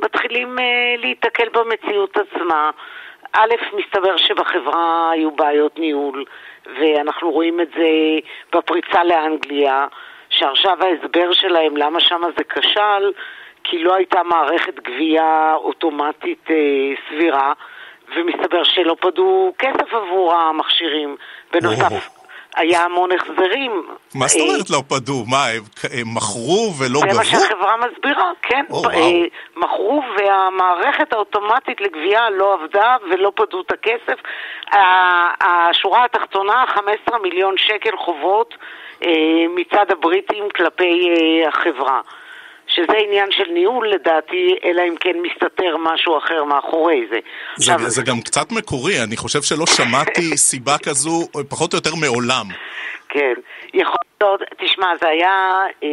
מתחילים 0.00 0.58
אה, 0.58 0.94
להיתקל 0.98 1.48
במציאות 1.48 2.16
עצמה. 2.16 2.70
א', 3.32 3.54
מסתבר 3.72 4.16
שבחברה 4.16 5.10
היו 5.10 5.30
בעיות 5.30 5.78
ניהול, 5.78 6.24
ואנחנו 6.80 7.30
רואים 7.30 7.60
את 7.60 7.68
זה 7.76 7.88
בפריצה 8.52 9.04
לאנגליה, 9.04 9.86
שעכשיו 10.30 10.78
ההסבר 10.84 11.32
שלהם 11.32 11.76
למה 11.76 12.00
שם 12.00 12.22
זה 12.38 12.44
כשל, 12.44 13.12
כי 13.64 13.78
לא 13.78 13.94
הייתה 13.94 14.22
מערכת 14.22 14.74
גבייה 14.74 15.54
אוטומטית 15.54 16.50
אה, 16.50 16.56
סבירה, 17.08 17.52
ומסתבר 18.16 18.64
שלא 18.64 18.96
פדו 19.00 19.52
כסף 19.58 19.94
עבור 19.94 20.34
המכשירים. 20.34 21.16
בנוסף, 21.52 22.15
היה 22.56 22.84
המון 22.84 23.10
החזרים. 23.12 23.86
מה 24.14 24.26
זאת 24.26 24.40
אומרת 24.40 24.70
לא 24.70 24.82
פדו? 24.88 25.24
מה, 25.26 25.46
הם 25.92 26.14
מכרו 26.14 26.72
ולא 26.78 27.00
גבו? 27.00 27.10
זה 27.10 27.18
מה 27.18 27.24
שהחברה 27.24 27.74
מסבירה, 27.76 28.30
כן. 28.42 28.64
אה, 28.72 29.24
מכרו 29.56 30.02
והמערכת 30.18 31.12
האוטומטית 31.12 31.80
לגבייה 31.80 32.30
לא 32.30 32.54
עבדה 32.54 32.96
ולא 33.10 33.32
פדו 33.34 33.60
את 33.60 33.72
הכסף. 33.72 34.20
השורה 35.40 36.04
התחתונה, 36.04 36.64
15 36.74 37.18
מיליון 37.18 37.54
שקל 37.56 37.96
חובות 37.96 38.54
אה, 39.02 39.10
מצד 39.56 39.90
הבריטים 39.90 40.44
כלפי 40.56 41.08
אה, 41.10 41.48
החברה. 41.48 42.00
שזה 42.76 42.96
עניין 43.06 43.30
של 43.30 43.50
ניהול 43.52 43.88
לדעתי, 43.88 44.58
אלא 44.64 44.82
אם 44.88 44.96
כן 45.00 45.16
מסתתר 45.22 45.76
משהו 45.76 46.18
אחר 46.18 46.44
מאחורי 46.44 47.06
זה. 47.10 47.18
זה, 47.56 47.74
עכשיו, 47.74 47.90
זה 47.90 48.02
גם 48.02 48.20
קצת 48.24 48.52
מקורי, 48.52 49.02
אני 49.08 49.16
חושב 49.16 49.42
שלא 49.42 49.66
שמעתי 49.66 50.36
סיבה 50.48 50.78
כזו 50.78 51.28
פחות 51.48 51.72
או 51.72 51.78
יותר 51.78 51.94
מעולם. 52.00 52.46
כן, 53.08 53.34
יכול 53.74 53.96
להיות, 54.20 54.40
תשמע, 54.58 54.86
זה 55.00 55.08
היה 55.08 55.64
אה, 55.82 55.88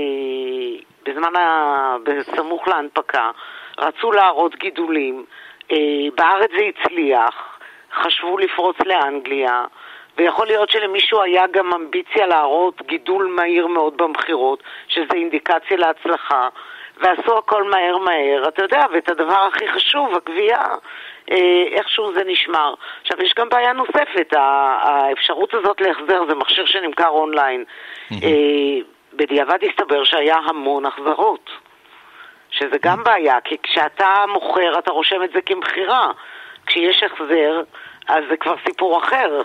בזמן, 1.06 1.36
ה... 1.36 1.96
בסמוך 2.04 2.68
להנפקה, 2.68 3.32
רצו 3.78 4.12
להראות 4.12 4.56
גידולים, 4.56 5.26
אה, 5.72 5.78
בארץ 6.16 6.50
זה 6.58 6.64
הצליח, 6.70 7.60
חשבו 7.94 8.38
לפרוץ 8.38 8.76
לאנגליה, 8.86 9.66
ויכול 10.18 10.48
להיות 10.48 10.70
שלמישהו 10.70 11.22
היה 11.22 11.44
גם 11.52 11.74
אמביציה 11.74 12.28
להראות 12.28 12.82
גידול 12.88 13.34
מהיר 13.36 13.68
מאוד 13.68 13.98
במכירות, 13.98 14.64
שזה 14.88 15.14
אינדיקציה 15.14 15.78
להצלחה, 15.78 16.50
ועשו 16.98 17.38
הכל 17.38 17.64
מהר 17.64 17.98
מהר, 17.98 18.48
אתה 18.48 18.64
יודע, 18.64 18.86
ואת 18.94 19.10
הדבר 19.10 19.48
הכי 19.54 19.68
חשוב, 19.68 20.16
הגבייה, 20.16 20.62
אה, 21.32 21.64
איכשהו 21.72 22.14
זה 22.14 22.24
נשמר. 22.26 22.74
עכשיו, 23.02 23.22
יש 23.22 23.34
גם 23.38 23.50
בעיה 23.50 23.74
נוספת, 23.74 24.34
האפשרות 24.82 25.54
הזאת 25.54 25.82
להחזר 25.82 26.26
זה 26.30 26.36
מכשיר 26.36 26.66
שנמכר 26.66 27.08
אונליין. 27.08 27.64
אה, 28.12 28.18
בדיעבד 29.14 29.60
הסתבר 29.64 30.04
שהיה 30.04 30.38
המון 30.38 30.86
החזרות. 30.86 31.50
שזה 32.50 32.78
גם 32.82 33.04
בעיה, 33.04 33.41
כי 33.44 33.58
כשאתה 33.64 34.26
מוכר 34.28 34.80
אתה 34.80 34.91
רושם 34.91 35.24
את 35.24 35.30
זה 35.34 35.41
כמכירה. 35.41 36.12
כשיש 36.66 37.04
החזר, 37.04 37.62
אז 38.08 38.24
זה 38.30 38.38
כבר 38.38 38.56
סיפור 38.66 39.04
אחר. 39.04 39.41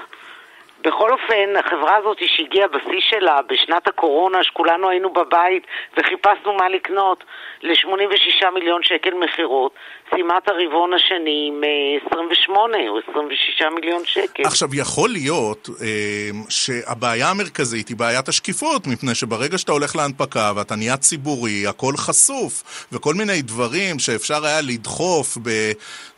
בכל 0.85 1.13
אופן, 1.13 1.57
החברה 1.59 1.97
הזאת 1.97 2.17
שהגיעה 2.37 2.69
בשיא 2.69 3.01
שלה 3.11 3.39
בשנת 3.49 3.89
הקורונה, 3.89 4.45
שכולנו 4.45 4.91
היינו 4.91 5.13
בבית 5.13 5.67
וחיפשנו 5.97 6.55
מה 6.55 6.69
לקנות, 6.69 7.25
ל-86 7.63 8.51
מיליון 8.55 8.83
שקל 8.83 9.15
מכירות, 9.15 9.73
סיימה 10.11 10.39
את 10.39 10.49
הרבעון 10.49 10.93
השני 10.93 11.51
אה, 11.65 12.09
28 12.11 12.77
או 12.89 12.99
26 13.11 13.63
מיליון 13.75 14.03
שקל. 14.05 14.43
עכשיו, 14.45 14.69
יכול 14.75 15.11
להיות 15.11 15.69
אה, 15.83 16.31
שהבעיה 16.49 17.31
המרכזית 17.31 17.89
היא 17.89 17.97
בעיית 17.97 18.29
השקיפות, 18.29 18.87
מפני 18.87 19.15
שברגע 19.15 19.59
שאתה 19.59 19.73
הולך 19.73 19.97
להנפקה 19.97 20.53
ואתה 20.57 20.77
נהיה 20.77 20.97
ציבורי, 20.97 21.67
הכל 21.67 21.97
חשוף, 21.97 22.87
וכל 22.93 23.15
מיני 23.15 23.43
דברים 23.43 23.99
שאפשר 23.99 24.47
היה 24.47 24.61
לדחוף 24.61 25.39
ב... 25.43 25.51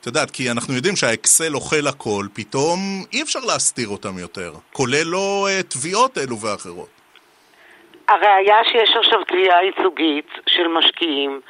את 0.00 0.06
יודעת, 0.06 0.30
כי 0.30 0.50
אנחנו 0.50 0.74
יודעים 0.74 0.96
שהאקסל 0.96 1.54
אוכל 1.54 1.86
הכל, 1.88 2.24
פתאום 2.34 2.78
אי 3.12 3.22
אפשר 3.22 3.38
להסתיר 3.46 3.88
אותם 3.88 4.18
יותר, 4.18 4.52
כולל 4.72 5.04
לא 5.04 5.46
אה, 5.48 5.62
תביעות 5.62 6.18
אלו 6.18 6.40
ואחרות. 6.40 6.88
הראיה 8.08 8.56
שיש 8.64 8.90
עכשיו 8.96 9.24
תביעה 9.24 9.64
ייצוגית 9.64 10.28
של 10.46 10.68
משקיעים 10.68 11.40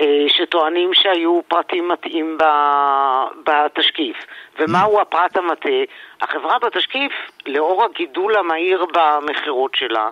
אה, 0.00 0.06
שטוענים 0.28 0.90
שהיו 0.94 1.40
פרטים 1.48 1.88
מטעים 1.88 2.38
ב- 2.38 3.50
בתשקיף. 3.50 4.16
ומהו 4.58 5.00
הפרט 5.00 5.36
המטעה? 5.36 5.82
החברה 6.20 6.58
בתשקיף, 6.58 7.12
לאור 7.46 7.84
הגידול 7.84 8.36
המהיר 8.36 8.84
במכירות 8.92 9.74
שלה, 9.74 10.08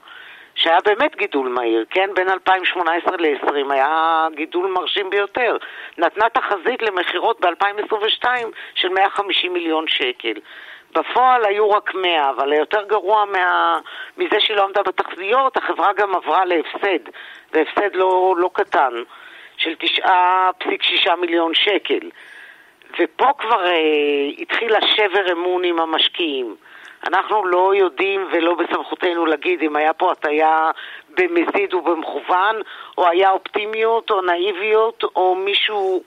שהיה 0.55 0.79
באמת 0.85 1.17
גידול 1.17 1.49
מהיר, 1.49 1.85
כן? 1.91 2.11
בין 2.15 2.29
2018 2.29 3.17
ל-2020 3.17 3.73
היה 3.73 4.27
גידול 4.35 4.67
מרשים 4.67 5.11
ביותר. 5.11 5.57
נתנה 5.99 6.29
תחזית 6.29 6.83
למכירות 6.83 7.41
ב-2022 7.41 8.25
של 8.75 8.89
150 8.89 9.53
מיליון 9.53 9.89
שקל. 9.89 10.35
בפועל 10.95 11.45
היו 11.45 11.71
רק 11.71 11.95
100, 11.95 12.31
אבל 12.31 12.53
היותר 12.53 12.85
גרוע 12.85 13.25
מה... 13.25 13.79
מזה 14.17 14.41
שהיא 14.41 14.57
לא 14.57 14.65
עמדה 14.65 14.83
בתחזיות, 14.83 15.57
החברה 15.57 15.93
גם 15.93 16.15
עברה 16.15 16.45
להפסד, 16.45 17.11
והפסד 17.53 17.95
לא, 17.95 18.35
לא 18.39 18.51
קטן, 18.53 18.93
של 19.57 19.75
9.6 20.05 21.15
מיליון 21.21 21.55
שקל. 21.55 22.11
ופה 22.99 23.33
כבר 23.39 23.67
אה, 23.67 23.73
התחיל 24.39 24.75
השבר 24.75 25.33
אמון 25.33 25.65
עם 25.65 25.81
המשקיעים. 25.81 26.57
אנחנו 27.07 27.47
לא 27.47 27.75
יודעים 27.75 28.29
ולא 28.33 28.55
בסמכותנו 28.55 29.27
להגיד 29.27 29.63
אם 29.63 29.77
היה 29.77 29.93
פה 29.93 30.13
הטיה 30.13 30.71
במזיד 31.09 31.75
ובמכוון, 31.75 32.57
או 32.99 33.09
היה 33.09 33.31
אופטימיות 33.31 34.11
או 34.11 34.23
נאיביות, 34.23 35.05
או 35.17 35.35
מישהו 35.35 36.03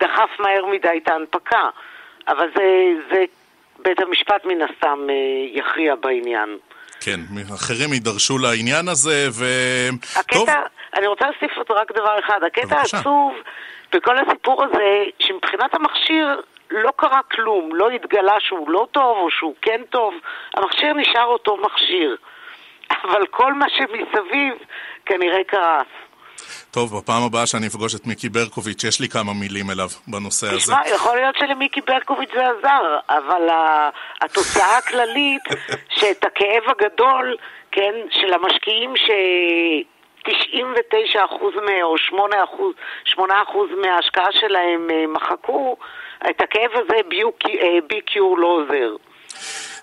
דחף 0.00 0.30
מהר 0.38 0.66
מדי 0.66 1.00
את 1.02 1.08
ההנפקה. 1.08 1.68
אבל 2.28 2.48
זה, 2.56 2.92
זה 3.10 3.24
בית 3.78 4.00
המשפט 4.00 4.44
מן 4.44 4.62
הסתם 4.62 4.98
אה, 5.10 5.14
יכריע 5.60 5.94
בעניין. 5.94 6.58
כן, 7.00 7.20
אחרים 7.54 7.92
יידרשו 7.92 8.38
לעניין 8.38 8.88
הזה, 8.88 9.28
ו... 9.32 9.44
טוב, 10.32 10.42
הקטע, 10.42 10.60
אני 10.96 11.06
רוצה 11.06 11.24
להוסיף 11.24 11.56
עוד 11.56 11.70
רק 11.70 11.92
דבר 11.92 12.18
אחד, 12.18 12.40
הקטע. 12.46 12.76
העצוב 12.76 13.34
בכל 13.92 14.18
הסיפור 14.18 14.64
הזה, 14.64 15.04
שמבחינת 15.18 15.74
המכשיר 15.74 16.40
לא 16.72 16.90
קרה 16.96 17.20
כלום, 17.22 17.74
לא 17.74 17.90
התגלה 17.90 18.40
שהוא 18.40 18.70
לא 18.70 18.86
טוב 18.92 19.16
או 19.18 19.30
שהוא 19.30 19.54
כן 19.62 19.80
טוב, 19.90 20.14
המכשיר 20.56 20.94
נשאר 20.94 21.24
אותו 21.24 21.56
מכשיר, 21.56 22.16
אבל 23.04 23.26
כל 23.26 23.54
מה 23.54 23.66
שמסביב 23.68 24.54
כנראה 25.06 25.44
קרס. 25.44 25.86
טוב, 26.70 26.98
בפעם 26.98 27.22
הבאה 27.22 27.46
שאני 27.46 27.66
אפגוש 27.66 27.94
את 27.94 28.06
מיקי 28.06 28.28
ברקוביץ', 28.28 28.84
יש 28.84 29.00
לי 29.00 29.08
כמה 29.08 29.32
מילים 29.34 29.70
אליו 29.70 29.88
בנושא 30.08 30.46
הזה. 30.46 30.56
תשמע, 30.56 30.80
יכול 30.94 31.16
להיות 31.16 31.36
שלמיקי 31.38 31.80
ברקוביץ' 31.80 32.30
זה 32.34 32.48
עזר, 32.48 32.98
אבל 33.08 33.48
התוצאה 34.20 34.78
הכללית, 34.78 35.42
שאת 35.98 36.24
הכאב 36.24 36.62
הגדול, 36.66 37.36
כן, 37.72 37.94
של 38.10 38.34
המשקיעים 38.34 38.96
ש... 38.96 39.10
99% 40.26 40.30
מה, 41.66 41.82
או 41.82 41.94
8%, 41.96 43.14
8% 43.14 43.20
מההשקעה 43.82 44.32
שלהם 44.32 44.90
אה, 44.90 45.06
מחקו, 45.06 45.76
את 46.30 46.40
הכאב 46.40 46.70
הזה 46.74 47.00
ביקיור 47.86 48.38
לא 48.38 48.46
עוזר. 48.46 48.96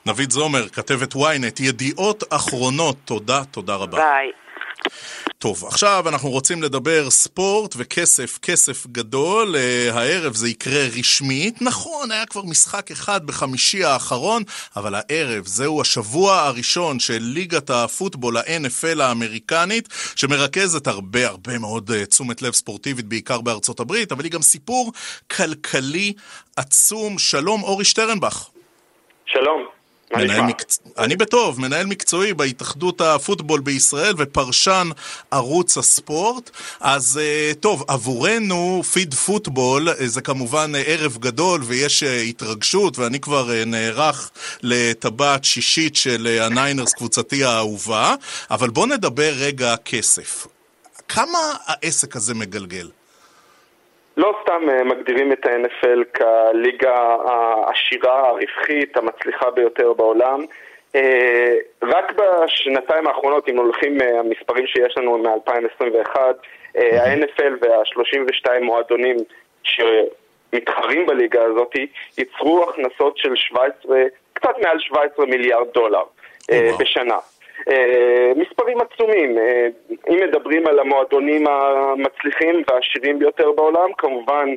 נביד 0.06 0.32
זומר, 0.32 0.70
כתבת 0.70 1.14
ynet, 1.14 1.64
ידיעות 1.64 2.24
אחרונות, 2.34 2.96
תודה, 3.06 3.42
תודה 3.52 3.76
רבה. 3.76 3.98
ביי. 3.98 4.32
טוב, 5.42 5.66
עכשיו 5.66 6.04
אנחנו 6.10 6.30
רוצים 6.30 6.64
לדבר 6.64 7.10
ספורט 7.10 7.76
וכסף, 7.78 8.40
כסף 8.42 8.88
גדול. 8.88 9.56
Uh, 9.56 9.94
הערב 9.94 10.34
זה 10.34 10.50
יקרה 10.50 10.86
רשמית. 11.00 11.62
נכון, 11.62 12.12
היה 12.12 12.26
כבר 12.26 12.42
משחק 12.42 12.92
אחד 12.92 13.26
בחמישי 13.26 13.84
האחרון, 13.84 14.44
אבל 14.76 14.96
הערב 14.96 15.46
זהו 15.46 15.82
השבוע 15.82 16.36
הראשון 16.36 17.00
של 17.00 17.18
ליגת 17.22 17.70
הפוטבול, 17.70 18.38
ה-NFL 18.38 19.02
האמריקנית, 19.02 19.90
שמרכזת 20.16 20.88
הרבה 20.88 21.28
הרבה 21.28 21.60
מאוד 21.60 21.90
uh, 21.90 22.06
תשומת 22.06 22.42
לב 22.42 22.54
ספורטיבית, 22.54 23.06
בעיקר 23.06 23.42
בארצות 23.42 23.80
הברית, 23.80 24.12
אבל 24.12 24.24
היא 24.24 24.32
גם 24.32 24.42
סיפור 24.42 24.92
כלכלי 25.38 26.14
עצום. 26.58 27.20
שלום, 27.20 27.64
אורי 27.64 27.86
שטרנבך. 27.86 28.50
שלום. 29.26 29.79
מנהל? 30.14 30.42
מקצ... 30.42 30.80
אני 30.98 31.16
בטוב, 31.16 31.60
מנהל 31.60 31.86
מקצועי 31.86 32.34
בהתאחדות 32.34 33.02
הפוטבול 33.02 33.60
בישראל 33.60 34.14
ופרשן 34.18 34.90
ערוץ 35.32 35.78
הספורט. 35.78 36.50
אז 36.80 37.20
אה, 37.22 37.52
טוב, 37.60 37.84
עבורנו 37.88 38.84
פריקי 38.92 39.14
פוטבול 39.14 39.90
אה, 39.90 40.08
זה 40.08 40.22
כמובן 40.22 40.72
אה, 40.76 40.82
ערב 40.82 41.18
גדול 41.18 41.62
ויש 41.64 42.04
התרגשות 42.04 43.00
ואני 43.00 43.20
כבר 43.20 43.52
נערך 43.66 44.32
לטבעת 44.62 45.46
שישית 45.46 45.96
של 45.96 46.40
הניינרס 46.42 46.94
קבוצתי 46.94 47.44
האהובה, 47.44 48.16
אבל 48.52 48.70
בוא 48.70 48.88
נדבר 48.88 49.34
רגע 49.36 49.76
כסף. 49.86 50.48
כמה 51.08 51.40
העסק 51.66 52.16
הזה 52.16 52.34
מגלגל? 52.34 52.90
לא 54.20 54.36
סתם 54.44 54.70
אה, 54.70 54.84
מגדירים 54.84 55.32
את 55.32 55.46
ה-NFL 55.46 56.04
כליגה 56.18 57.16
העשירה, 57.26 58.28
הרווחית, 58.28 58.98
המצליחה 58.98 59.52
ביותר 59.52 59.94
בעולם. 59.94 60.46
אה, 60.96 61.56
רק 61.84 62.14
בשנתיים 62.16 63.08
האחרונות, 63.08 63.50
אם 63.50 63.58
הולכים 63.58 63.98
מהמספרים 63.98 64.68
שיש 64.68 64.98
לנו 64.98 65.18
מ-2021, 65.18 66.20
ה-NFL 66.76 67.54
וה-32 67.62 68.60
מועדונים 68.62 69.18
שמתחרים 69.64 71.06
בליגה 71.06 71.44
הזאת 71.44 71.72
ייצרו 72.18 72.70
הכנסות 72.70 73.18
של 73.18 73.36
17, 73.36 73.98
קצת 74.34 74.58
מעל 74.64 74.80
17 74.80 75.26
מיליארד 75.26 75.68
דולר 75.74 76.04
אה. 76.52 76.72
בשנה. 76.80 77.18
אה, 77.68 78.32
מספרים 78.36 78.78
עצומים. 78.82 79.38
אה, 79.38 79.68
אם 80.10 80.20
מדברים 80.30 80.68
על 80.68 80.80
המועדונים 80.80 81.48
המצליחים 81.48 82.64
והעשירים 82.68 83.20
ביותר 83.20 83.52
בעולם, 83.52 83.94
כמובן 83.98 84.50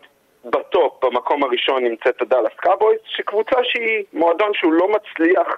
ב 0.45 0.57
top, 0.57 1.05
במקום 1.05 1.45
הראשון 1.45 1.85
נמצאת 1.85 2.23
הדאלאס 2.23 2.53
קאובויס, 2.57 3.01
שקבוצה 3.07 3.57
שהיא 3.65 4.05
מועדון 4.13 4.55
שהוא 4.55 4.73
לא 4.73 4.89
מצליח 4.89 5.49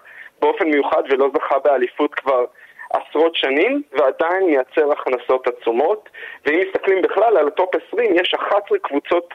באופן 0.40 0.70
מיוחד 0.70 1.02
ולא 1.10 1.28
זכה 1.36 1.58
באליפות 1.58 2.14
כבר 2.14 2.44
עשרות 2.92 3.34
שנים, 3.34 3.82
ועדיין 3.92 4.46
מייצר 4.46 4.92
הכנסות 4.92 5.48
עצומות. 5.48 6.08
ואם 6.46 6.60
מסתכלים 6.68 7.02
בכלל 7.02 7.36
על 7.36 7.48
ה 7.48 7.54
top 7.54 7.70
20, 7.88 8.14
יש 8.14 8.34
11 8.34 8.78
קבוצות 8.78 9.34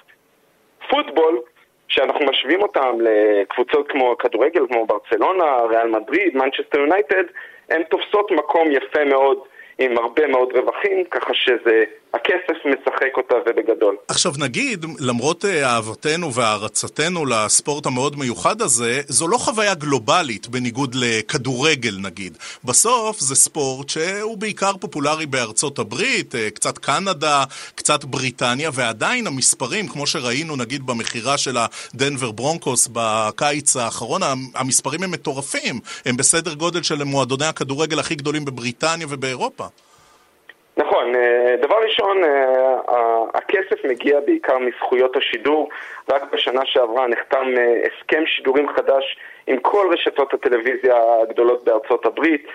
פוטבול 0.90 1.42
שאנחנו 1.90 2.26
משווים 2.26 2.62
אותם 2.62 2.98
לקבוצות 3.02 3.92
כמו 3.92 4.18
כדורגל, 4.18 4.68
כמו 4.68 4.86
ברצלונה, 4.86 5.58
ריאל 5.70 5.88
מדריד, 5.88 6.38
מנצ'סטר 6.38 6.80
יונייטד, 6.80 7.24
הן 7.70 7.84
תופסות 7.84 8.32
מקום 8.32 8.72
יפה 8.72 9.06
מאוד 9.06 9.38
עם 9.80 9.98
הרבה 9.98 10.28
מאוד 10.28 10.58
רווחים, 10.58 11.04
ככה 11.04 11.34
שזה 11.34 11.84
הכסף 12.14 12.66
משחק 12.66 13.18
אותה 13.18 13.36
ובגדול. 13.46 13.96
עכשיו 14.08 14.34
נגיד, 14.40 14.86
למרות 15.00 15.46
אה, 15.46 15.66
אהבתנו 15.66 16.34
והערצתנו 16.34 17.26
לספורט 17.26 17.86
המאוד 17.86 18.16
מיוחד 18.20 18.62
הזה, 18.62 19.02
זו 19.08 19.28
לא 19.28 19.38
חוויה 19.38 19.74
גלובלית 19.74 20.48
בניגוד 20.48 20.96
לכדורגל 20.96 21.98
נגיד. 22.02 22.38
בסוף 22.64 23.20
זה 23.20 23.36
ספורט 23.36 23.90
שהוא 23.90 24.38
בעיקר 24.38 24.72
פופולרי 24.80 25.26
בארצות 25.26 25.80
הברית, 25.80 26.36
אה, 26.36 26.50
קצת 26.50 26.78
קנדה, 26.78 27.44
קצת 27.76 28.04
בריטניה, 28.06 28.70
ועדיין 28.74 29.28
המספרים, 29.28 29.88
כמו 29.88 30.08
שראינו 30.08 30.56
נגיד 30.56 30.86
במכירה 30.86 31.38
של 31.38 31.58
הדנבר 31.58 32.32
ברונקוס 32.32 32.90
בקיץ 32.94 33.76
האחרון, 33.76 34.22
המספרים 34.56 35.04
הם 35.04 35.12
מטורפים. 35.12 35.80
הם 36.06 36.18
בסדר 36.18 36.54
גודל 36.54 36.84
של 36.84 37.04
מועדוני 37.04 37.46
הכדורגל 37.46 38.00
הכי 38.00 38.16
גדולים 38.16 38.46
בבריטניה 38.46 39.08
ובאירופה. 39.10 39.66
נכון, 40.80 41.16
אה, 41.16 41.56
דבר 41.62 41.76
ראשון, 41.76 42.24
אה, 42.24 43.24
הכסף 43.34 43.86
מגיע 43.86 44.20
בעיקר 44.20 44.58
מזכויות 44.58 45.16
השידור. 45.18 45.70
רק 46.12 46.34
בשנה 46.34 46.62
שעברה 46.66 47.08
נחתם 47.08 47.48
אה, 47.58 47.82
הסכם 47.88 48.26
שידורים 48.26 48.70
חדש 48.70 49.18
עם 49.48 49.58
כל 49.60 49.88
רשתות 49.94 50.34
הטלוויזיה 50.34 50.96
הגדולות 51.22 51.64
בארצות 51.64 52.06
הברית. 52.06 52.48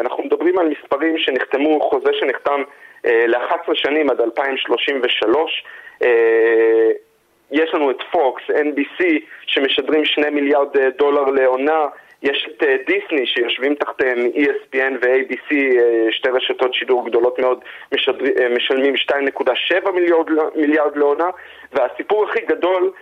אנחנו 0.00 0.24
מדברים 0.24 0.58
על 0.58 0.68
מספרים 0.68 1.18
שנחתמו, 1.18 1.80
חוזה 1.80 2.10
שנחתם 2.20 2.62
ל-11 3.04 3.74
שנים 3.74 4.10
עד 4.10 4.20
2033. 4.20 5.64
יש 7.50 7.74
לנו 7.74 7.90
את 7.90 8.02
פוקס, 8.12 8.42
NBC, 8.50 9.04
שמשדרים 9.46 10.04
2 10.04 10.34
מיליארד 10.34 10.76
דולר 10.98 11.24
לעונה. 11.24 11.84
יש 12.22 12.48
את 12.50 12.62
אה, 12.62 12.76
דיסני 12.86 13.26
שיושבים 13.26 13.74
תחתיהם 13.74 14.18
ESPN 14.18 14.92
ו-ABC, 15.02 15.54
אה, 15.54 16.12
שתי 16.12 16.28
רשתות 16.28 16.74
שידור 16.74 17.08
גדולות 17.08 17.38
מאוד, 17.38 17.58
משדר, 17.94 18.24
אה, 18.40 18.48
משלמים 18.48 18.94
2.7 18.96 19.90
מיליארד, 19.90 20.26
מיליארד 20.56 20.96
לעונה, 20.96 21.30
והסיפור 21.72 22.24
הכי 22.24 22.40
גדול, 22.40 22.92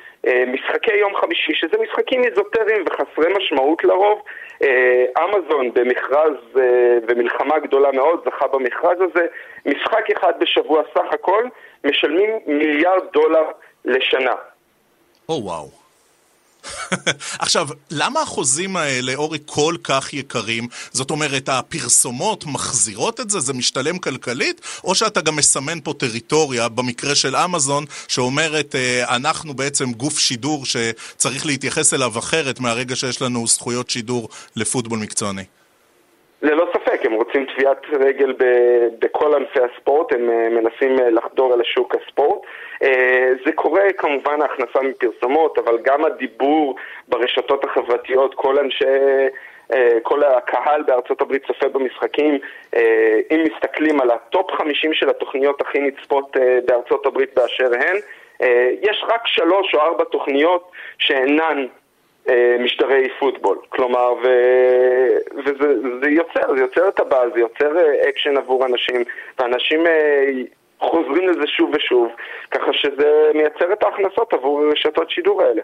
משחקי 0.46 0.94
יום 0.94 1.16
חמישי, 1.16 1.52
שזה 1.54 1.82
משחקים 1.82 2.24
איזוטריים 2.24 2.84
וחסרי 2.86 3.32
משמעות 3.36 3.84
לרוב. 3.84 4.22
אמזון 5.24 5.74
במכרז 5.74 6.34
ומלחמה 7.08 7.58
גדולה 7.58 7.92
מאוד 7.92 8.20
זכה 8.26 8.46
במכרז 8.46 8.98
הזה, 9.00 9.26
משחק 9.66 10.10
אחד 10.16 10.32
בשבוע 10.38 10.82
סך 10.94 11.14
הכל, 11.14 11.44
משלמים 11.84 12.30
מיליארד 12.46 13.02
דולר 13.12 13.44
לשנה. 13.84 14.34
או 15.28 15.34
oh, 15.34 15.42
וואו. 15.44 15.64
Wow. 15.64 15.77
עכשיו, 17.38 17.68
למה 17.90 18.20
החוזים 18.20 18.76
האלה, 18.76 19.14
אורי, 19.14 19.38
כל 19.46 19.74
כך 19.84 20.14
יקרים? 20.14 20.68
זאת 20.92 21.10
אומרת, 21.10 21.48
הפרסומות 21.48 22.44
מחזירות 22.46 23.20
את 23.20 23.30
זה? 23.30 23.40
זה 23.40 23.52
משתלם 23.52 23.98
כלכלית? 23.98 24.60
או 24.84 24.94
שאתה 24.94 25.20
גם 25.20 25.36
מסמן 25.36 25.80
פה 25.80 25.94
טריטוריה, 25.98 26.68
במקרה 26.68 27.14
של 27.14 27.36
אמזון, 27.36 27.84
שאומרת, 28.08 28.74
אה, 28.74 29.16
אנחנו 29.16 29.54
בעצם 29.54 29.92
גוף 29.92 30.18
שידור 30.18 30.64
שצריך 30.66 31.46
להתייחס 31.46 31.94
אליו 31.94 32.18
אחרת 32.18 32.60
מהרגע 32.60 32.96
שיש 32.96 33.22
לנו 33.22 33.46
זכויות 33.46 33.90
שידור 33.90 34.28
לפוטבול 34.56 34.98
מקצועני? 34.98 35.44
ללא 36.42 36.64
ספק, 36.72 36.77
רוצים 37.28 37.46
טביעת 37.56 37.86
רגל 38.00 38.34
בכל 38.98 39.34
ענפי 39.34 39.60
הספורט, 39.60 40.12
הם 40.12 40.30
אה, 40.30 40.48
מנסים 40.48 41.00
אה, 41.00 41.10
לחדור 41.10 41.54
אל 41.54 41.60
השוק 41.60 41.94
הספורט. 41.94 42.40
אה, 42.82 43.30
זה 43.46 43.52
קורה 43.52 43.92
כמובן 43.98 44.42
ההכנסה 44.42 44.78
מפרסומות, 44.82 45.58
אבל 45.58 45.78
גם 45.82 46.04
הדיבור 46.04 46.76
ברשתות 47.08 47.64
החברתיות, 47.64 48.34
כל 48.34 48.58
אנשי... 48.58 48.84
כל 50.02 50.24
הקהל 50.24 50.82
בארצות 50.82 51.20
הברית 51.20 51.46
צופה 51.46 51.68
במשחקים, 51.68 52.38
אם 53.30 53.44
מסתכלים 53.44 54.00
על 54.00 54.10
ה 54.10 54.20
top 54.20 54.50
50 54.50 54.94
של 54.94 55.10
התוכניות 55.10 55.60
הכי 55.60 55.78
נצפות 55.78 56.36
בארצות 56.66 57.06
הברית 57.06 57.34
באשר 57.34 57.70
הן, 57.74 57.96
יש 58.82 59.04
רק 59.08 59.26
שלוש 59.26 59.74
או 59.74 59.80
ארבע 59.80 60.04
תוכניות 60.04 60.70
שאינן 60.98 61.66
משחקי 62.60 63.08
פוטבול. 63.18 63.58
כלומר, 63.68 64.12
ו... 64.12 64.28
וזה 65.36 65.74
זה 66.02 66.10
יוצר, 66.10 66.54
זה 66.54 66.60
יוצר 66.60 66.88
את 66.88 67.00
הבאז, 67.00 67.30
זה 67.34 67.40
יוצר 67.40 67.76
אקשן 68.08 68.36
אה, 68.36 68.42
עבור 68.42 68.66
אנשים, 68.66 69.04
ואנשים 69.38 69.86
אה, 69.86 70.30
חוזרים 70.80 71.28
לזה 71.28 71.46
שוב 71.56 71.70
ושוב, 71.76 72.08
ככה 72.50 72.72
שזה 72.72 73.08
מייצר 73.34 73.72
את 73.72 73.82
ההכנסות 73.82 74.32
עבור 74.32 74.62
רשתות 74.72 75.10
שידור 75.10 75.42
האלה. 75.42 75.62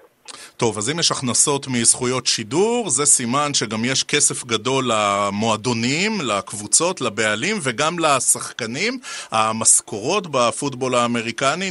טוב, 0.56 0.78
אז 0.78 0.90
אם 0.90 0.98
יש 0.98 1.10
הכנסות 1.10 1.66
מזכויות 1.68 2.26
שידור, 2.26 2.90
זה 2.90 3.06
סימן 3.06 3.54
שגם 3.54 3.84
יש 3.84 4.04
כסף 4.04 4.44
גדול 4.44 4.84
למועדונים, 4.88 6.12
לקבוצות, 6.22 7.00
לבעלים 7.00 7.56
וגם 7.62 7.98
לשחקנים. 7.98 8.98
המשכורות 9.30 10.26
בפוטבול 10.30 10.94
האמריקני 10.94 11.70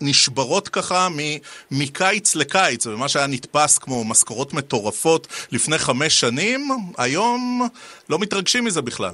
נשברות 0.00 0.68
ככה 0.68 1.08
מקיץ 1.70 2.36
לקיץ, 2.36 2.86
ומה 2.86 3.08
שהיה 3.08 3.26
נתפס 3.26 3.78
כמו 3.78 4.04
משכורות 4.04 4.54
מטורפות 4.54 5.26
לפני 5.52 5.78
חמש 5.78 6.20
שנים, 6.20 6.68
היום 6.98 7.68
לא 8.10 8.18
מתרגשים 8.18 8.64
מזה 8.64 8.82
בכלל. 8.82 9.12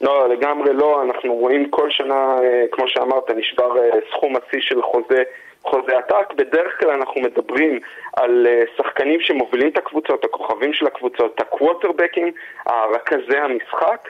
לא, 0.00 0.28
לגמרי 0.28 0.72
לא. 0.72 1.02
אנחנו 1.02 1.34
רואים 1.34 1.70
כל 1.70 1.90
שנה, 1.90 2.36
אה, 2.42 2.64
כמו 2.72 2.88
שאמרת, 2.88 3.30
נשבר 3.30 3.78
אה, 3.78 3.90
סכום 4.10 4.34
השיא 4.36 4.60
של 4.60 4.82
חוזה, 4.82 5.22
חוזה 5.62 5.98
עתק. 5.98 6.32
בדרך 6.34 6.80
כלל 6.80 6.90
אנחנו 6.90 7.20
מדברים 7.20 7.80
על 8.16 8.46
אה, 8.46 8.62
שחקנים 8.76 9.20
שמובילים 9.20 9.68
את 9.68 9.78
הקבוצות, 9.78 10.24
הכוכבים 10.24 10.72
של 10.72 10.86
הקבוצות, 10.86 11.40
הקווטרבקים, 11.40 12.32
רכזי 12.68 13.38
המשחק. 13.38 14.08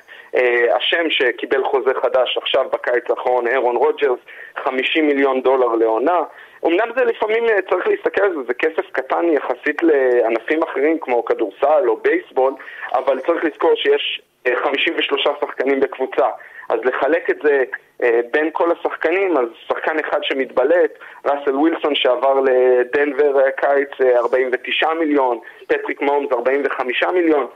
השם 0.76 1.10
שקיבל 1.10 1.64
חוזה 1.64 1.90
חדש 2.02 2.38
עכשיו 2.42 2.66
בקיץ 2.72 3.10
האחרון, 3.10 3.46
אירון 3.46 3.76
רוג'רס, 3.76 4.18
50 4.56 5.06
מיליון 5.06 5.40
דולר 5.42 5.66
לעונה. 5.66 6.20
אמנם 6.66 6.88
זה 6.96 7.04
לפעמים 7.04 7.44
צריך 7.70 7.88
להסתכל 7.88 8.22
על 8.24 8.34
זה, 8.34 8.40
זה 8.46 8.54
כסף 8.54 8.90
קטן 8.92 9.24
יחסית 9.32 9.82
לענפים 9.82 10.62
אחרים 10.62 10.98
כמו 11.00 11.24
כדורסל 11.24 11.88
או 11.88 11.96
בייסבול, 11.96 12.54
אבל 12.94 13.20
צריך 13.20 13.44
לזכור 13.44 13.74
שיש 13.74 14.22
53 14.62 15.26
שחקנים 15.40 15.80
בקבוצה. 15.80 16.26
אז 16.68 16.80
לחלק 16.84 17.30
את 17.30 17.36
זה 17.42 17.64
אה, 18.02 18.20
בין 18.32 18.50
כל 18.52 18.68
השחקנים, 18.72 19.36
אז 19.36 19.46
שחקן 19.68 19.98
אחד 19.98 20.18
שמתבלט, 20.22 20.98
ראסל 21.26 21.56
ווילסון 21.56 21.94
שעבר 21.94 22.40
לדנבר 22.40 23.40
אה, 23.40 23.50
קיץ 23.50 24.16
49 24.16 24.86
אה, 24.88 24.94
מיליון, 24.94 25.38
פטריק 25.66 26.02
מומס 26.02 26.32
45 26.32 27.02
מיליון, 27.14 27.46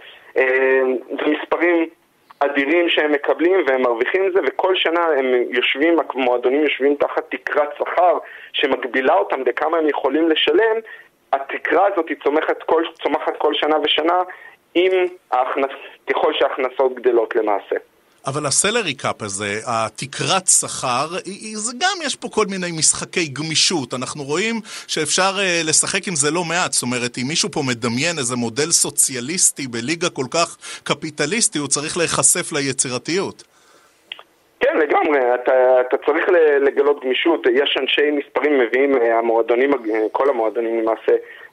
זה 1.08 1.26
מספרים 1.26 1.88
אדירים 2.38 2.88
שהם 2.88 3.12
מקבלים 3.12 3.64
והם 3.66 3.82
מרוויחים 3.82 4.26
את 4.26 4.32
זה 4.32 4.40
וכל 4.46 4.74
שנה 4.76 5.06
הם 5.18 5.26
יושבים, 5.50 5.96
המועדונים 6.14 6.62
יושבים 6.62 6.94
תחת 6.94 7.30
תקרת 7.30 7.68
שכר 7.78 8.18
שמגבילה 8.52 9.14
אותם 9.14 9.44
בכמה 9.44 9.78
הם 9.78 9.88
יכולים 9.88 10.28
לשלם 10.28 10.76
התקרה 11.32 11.86
הזאת 11.86 12.06
צומחת 12.24 12.62
כל, 12.62 12.82
צומחת 13.02 13.36
כל 13.38 13.54
שנה 13.54 13.76
ושנה 13.84 14.18
עם 14.74 14.92
ההכנס... 15.30 15.70
ככל 16.10 16.32
שההכנסות 16.38 16.94
גדלות 16.94 17.36
למעשה. 17.36 17.76
אבל 18.26 18.46
הסלרי 18.46 18.94
קאפ 18.94 19.22
הזה, 19.22 19.60
התקרת 19.66 20.46
שכר, 20.46 21.06
זה 21.54 21.72
גם 21.80 21.96
יש 22.06 22.16
פה 22.16 22.28
כל 22.28 22.46
מיני 22.50 22.72
משחקי 22.78 23.28
גמישות. 23.28 23.94
אנחנו 23.94 24.22
רואים 24.24 24.54
שאפשר 24.86 25.32
uh, 25.36 25.68
לשחק 25.68 26.08
עם 26.08 26.14
זה 26.14 26.30
לא 26.30 26.44
מעט. 26.44 26.72
זאת 26.72 26.82
אומרת, 26.82 27.18
אם 27.18 27.28
מישהו 27.28 27.50
פה 27.50 27.60
מדמיין 27.68 28.18
איזה 28.18 28.36
מודל 28.36 28.70
סוציאליסטי 28.70 29.66
בליגה 29.66 30.10
כל 30.10 30.28
כך 30.30 30.56
קפיטליסטי, 30.84 31.58
הוא 31.58 31.68
צריך 31.68 31.96
להיחשף 31.96 32.52
ליצירתיות. 32.52 33.42
כן, 34.60 34.76
לגמרי. 34.78 35.20
אתה, 35.34 35.80
אתה 35.80 35.96
צריך 36.06 36.24
לגלות 36.66 37.04
גמישות. 37.04 37.46
יש 37.46 37.76
אנשי 37.80 38.10
מספרים 38.10 38.58
מביאים, 38.58 38.96
אה, 38.96 39.18
המועדונים, 39.18 39.70
כל 40.12 40.30
המועדונים 40.30 40.80
למעשה, 40.80 41.12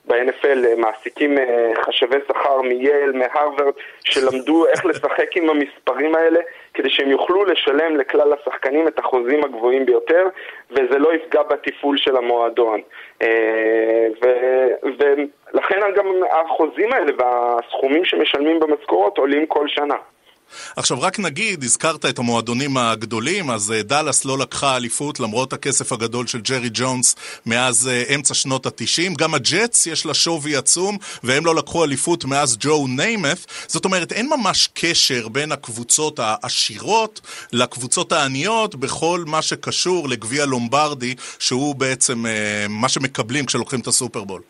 ב-NFL 0.10 0.66
אה, 0.68 0.76
מעסיקים 0.78 1.38
אה, 1.38 1.72
חשבי 1.86 2.18
שכר 2.28 2.62
מייל, 2.62 3.12
מהרווארד, 3.14 3.74
שלמדו 4.03 4.66
איך 4.68 4.86
לשחק 4.86 5.38
עם 5.38 5.49
המספרים 5.49 6.16
האלה 6.16 6.39
כדי 6.74 6.89
שהם 6.89 7.10
יוכלו 7.10 7.45
לשלם 7.45 7.97
לכלל 7.97 8.34
השחקנים 8.34 8.88
את 8.88 8.99
החוזים 8.99 9.43
הגבוהים 9.43 9.86
ביותר 9.86 10.28
וזה 10.72 10.99
לא 10.99 11.14
יפגע 11.14 11.43
בתפעול 11.43 11.97
של 11.97 12.18
המועדון. 12.18 12.82
אה, 13.22 14.07
ולכן 14.99 15.80
גם 15.95 16.05
החוזים 16.32 16.93
האלה 16.93 17.12
והסכומים 17.18 18.05
שמשלמים 18.05 18.60
במשכורות 18.60 19.18
עולים 19.18 19.45
כל 19.45 19.68
שנה. 19.68 19.95
עכשיו 20.76 21.02
רק 21.02 21.20
נגיד, 21.20 21.64
הזכרת 21.64 22.06
את 22.06 22.20
המועדונים 22.20 22.78
הגדולים, 22.78 23.52
אז 23.52 23.72
אה, 23.72 23.84
דאלאס 23.84 24.26
לא 24.26 24.38
לקחה 24.38 24.76
אליפות 24.76 25.20
למרות 25.20 25.54
הכסף 25.54 25.91
הגדול 25.91 26.28
של 26.28 26.41
ג'רי 26.41 26.70
ג'ונס 26.74 27.16
מאז 27.45 27.89
uh, 27.89 28.16
אמצע 28.16 28.34
שנות 28.34 28.66
התשעים. 28.66 29.14
גם 29.14 29.34
הג'טס 29.34 29.88
יש 29.88 30.06
לה 30.06 30.14
שווי 30.14 30.56
עצום, 30.56 30.97
והם 31.24 31.45
לא 31.45 31.56
לקחו 31.56 31.84
אליפות 31.84 32.26
מאז 32.26 32.58
ג'ו 32.60 32.88
ניימת. 32.88 33.45
זאת 33.68 33.86
אומרת, 33.86 34.12
אין 34.12 34.30
ממש 34.30 34.70
קשר 34.74 35.28
בין 35.28 35.52
הקבוצות 35.52 36.20
העשירות 36.20 37.22
לקבוצות 37.54 38.12
העניות 38.12 38.76
בכל 38.76 39.20
מה 39.28 39.41
שקשור 39.41 40.10
לגביע 40.10 40.45
לומברדי, 40.45 41.16
שהוא 41.39 41.76
בעצם 41.76 42.26
uh, 42.26 42.30
מה 42.70 42.89
שמקבלים 42.89 43.45
כשלוקחים 43.45 43.80
את 43.80 43.88
הסופרבול. 43.88 44.41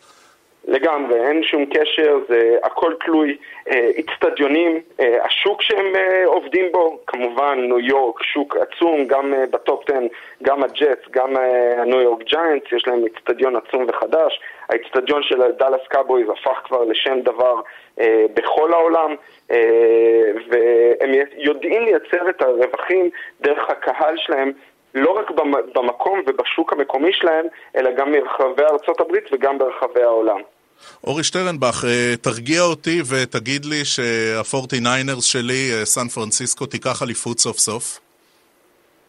לגמרי, 0.68 1.14
אין 1.28 1.42
שום 1.42 1.66
קשר, 1.66 2.18
זה 2.28 2.56
הכל 2.62 2.92
תלוי 3.04 3.36
איצטדיונים, 3.70 4.80
אה, 5.00 5.04
אה, 5.04 5.24
השוק 5.24 5.62
שהם 5.62 5.96
אה, 5.96 6.26
עובדים 6.26 6.72
בו, 6.72 6.98
כמובן 7.06 7.58
ניו 7.60 7.80
יורק, 7.80 8.22
שוק 8.22 8.56
עצום, 8.56 9.06
גם 9.06 9.34
אה, 9.34 9.44
ב 9.50 9.60
top 9.60 9.90
10, 9.90 9.98
גם 10.42 10.62
הג'טס, 10.62 11.08
גם 11.10 11.36
אה, 11.36 11.82
הניו 11.82 12.00
יורק 12.00 12.22
ג'יינטס, 12.22 12.72
יש 12.72 12.86
להם 12.86 13.04
איצטדיון 13.04 13.56
עצום 13.56 13.86
וחדש, 13.88 14.40
האיצטדיון 14.68 15.22
של 15.22 15.42
דאלאס 15.58 15.80
קאובויז 15.88 16.28
הפך 16.28 16.60
כבר 16.64 16.84
לשם 16.84 17.20
דבר 17.20 17.60
אה, 18.00 18.24
בכל 18.34 18.72
העולם, 18.72 19.14
אה, 19.50 20.22
והם 20.48 21.10
יודעים 21.36 21.82
לייצר 21.82 22.30
את 22.30 22.42
הרווחים 22.42 23.10
דרך 23.40 23.70
הקהל 23.70 24.16
שלהם 24.16 24.52
לא 24.94 25.10
רק 25.10 25.30
במקום 25.74 26.22
ובשוק 26.26 26.72
המקומי 26.72 27.12
שלהם, 27.12 27.46
אלא 27.76 27.90
גם 27.90 28.12
מרחבי 28.12 28.62
ארצות 28.62 29.00
הברית 29.00 29.24
וגם 29.32 29.58
ברחבי 29.58 30.02
העולם. 30.02 30.40
אורי 31.04 31.24
שטרנבך, 31.24 31.84
אה, 31.88 32.16
תרגיע 32.16 32.62
אותי 32.62 33.00
ותגיד 33.10 33.64
לי 33.64 33.84
שהפורטי-ניינרס 33.84 35.24
שלי, 35.24 35.70
אה, 35.72 35.84
סן 35.84 36.08
פרנסיסקו, 36.08 36.66
תיקח 36.66 37.02
אליפות 37.02 37.38
סוף 37.38 37.58
סוף. 37.58 38.00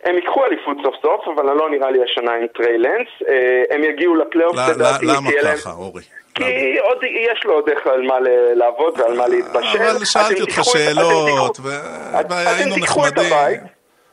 הם 0.03 0.15
ייקחו 0.15 0.45
אליפות 0.45 0.77
סוף 0.83 0.95
סוף, 1.01 1.21
אבל 1.35 1.45
לא 1.45 1.69
נראה 1.69 1.91
לי 1.91 1.99
השנה 2.03 2.31
עם 2.31 2.47
טריי 2.47 2.77
לנס. 2.77 3.07
אה, 3.29 3.75
הם 3.75 3.83
יגיעו 3.83 4.15
לפלייאוף, 4.15 4.55
לדעתי. 4.55 5.05
למה 5.05 5.29
ככה, 5.43 5.71
אורי? 5.71 6.01
כי 6.35 6.77
עוד, 6.79 6.97
יש 7.03 7.45
לו 7.45 7.53
עוד 7.53 7.69
איך 7.69 7.87
על 7.87 8.01
מה 8.01 8.15
לעבוד 8.55 8.99
ועל 8.99 9.17
מה 9.17 9.27
להתבשל. 9.27 9.81
אבל 9.81 10.05
שאלתי 10.05 10.41
אותך 10.41 10.61
שאלות, 10.63 11.59
והיינו 12.29 12.75
נחמדים. 12.77 13.33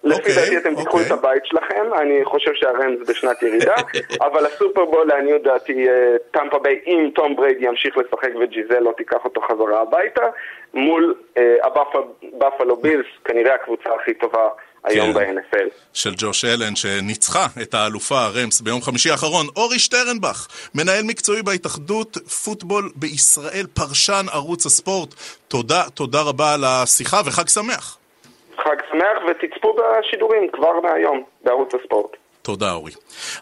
לפי 0.09 0.21
אוקיי, 0.21 0.35
דעתי 0.35 0.57
אתם 0.57 0.75
תיקחו 0.75 1.01
את 1.01 1.03
אוקיי. 1.03 1.17
הבית 1.19 1.47
שלכם, 1.47 1.85
אני 2.01 2.25
חושב 2.25 2.51
שהרמז 2.55 3.09
בשנת 3.09 3.43
ירידה, 3.43 3.75
אבל 4.27 4.47
הסופרבול 4.47 5.07
לעניות 5.09 5.43
דעתי 5.43 5.87
טמפה 6.31 6.57
אה, 6.57 6.63
ביי, 6.63 6.81
אם 6.87 7.11
תום 7.15 7.37
בריידי 7.37 7.67
ימשיך 7.67 7.97
לשחק 7.97 8.31
וג'יזל 8.41 8.79
לא 8.79 8.93
תיקח 8.97 9.25
אותו 9.25 9.41
חזרה 9.41 9.81
הביתה, 9.81 10.23
מול 10.75 11.15
אה, 11.39 11.57
הבאפלו 11.63 12.77
בילס, 12.77 13.07
כנראה 13.25 13.55
הקבוצה 13.55 13.91
הכי 14.01 14.15
טובה 14.15 14.49
היום 14.85 15.13
כן. 15.13 15.19
ב-NFL. 15.19 15.69
של 15.93 16.11
ג'וש 16.17 16.45
אלן 16.45 16.77
שניצחה 16.77 17.47
את 17.63 17.75
האלופה 17.75 18.27
רמס 18.27 18.61
ביום 18.61 18.83
חמישי 18.83 19.11
האחרון. 19.11 19.47
אורי 19.57 19.79
שטרנבך, 19.79 20.47
מנהל 20.75 21.05
מקצועי 21.05 21.43
בהתאחדות 21.43 22.17
פוטבול 22.45 22.91
בישראל, 22.97 23.67
פרשן 23.75 24.27
ערוץ 24.33 24.67
הספורט. 24.67 25.15
תודה, 25.49 25.83
תודה 25.95 26.23
רבה 26.23 26.55
על 26.55 26.65
השיחה 26.65 27.21
וחג 27.27 27.49
שמח. 27.49 27.99
חג 28.65 28.77
שמח 28.91 29.19
ותצפו 29.29 29.77
בשידורים 29.77 30.49
כבר 30.53 30.81
מהיום 30.81 31.23
בערוץ 31.45 31.75
הספורט. 31.75 32.17
תודה 32.43 32.73
אורי. 32.73 32.93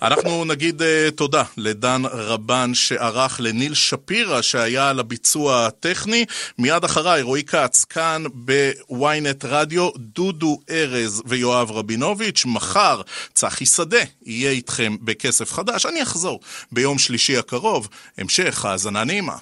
אנחנו 0.03 0.45
נגיד 0.45 0.83
uh, 0.83 0.85
תודה 1.17 1.43
לדן 1.57 2.03
רבן 2.13 2.75
שערך 2.75 3.41
לניל 3.43 3.75
שפירא 3.75 4.43
שהיה 4.43 4.91
על 4.91 5.01
הביצוע 5.01 5.67
הטכני. 5.67 6.25
מיד 6.59 6.85
אחריי 6.85 7.23
רועי 7.23 7.45
כץ 7.45 7.85
כאן 7.85 8.23
בוויינט 8.35 9.45
רדיו, 9.45 9.91
דודו 9.97 10.59
ארז 10.71 11.23
ויואב 11.27 11.71
רבינוביץ'. 11.71 12.45
מחר 12.47 13.01
צחי 13.35 13.67
שדה 13.67 14.05
יהיה 14.23 14.51
איתכם 14.51 14.97
בכסף 15.03 15.53
חדש. 15.53 15.87
אני 15.87 16.03
אחזור 16.03 16.41
ביום 16.73 16.99
שלישי 16.99 17.37
הקרוב. 17.37 17.89
המשך 18.19 18.65
האזנה 18.65 19.05
נעימה. 19.05 19.37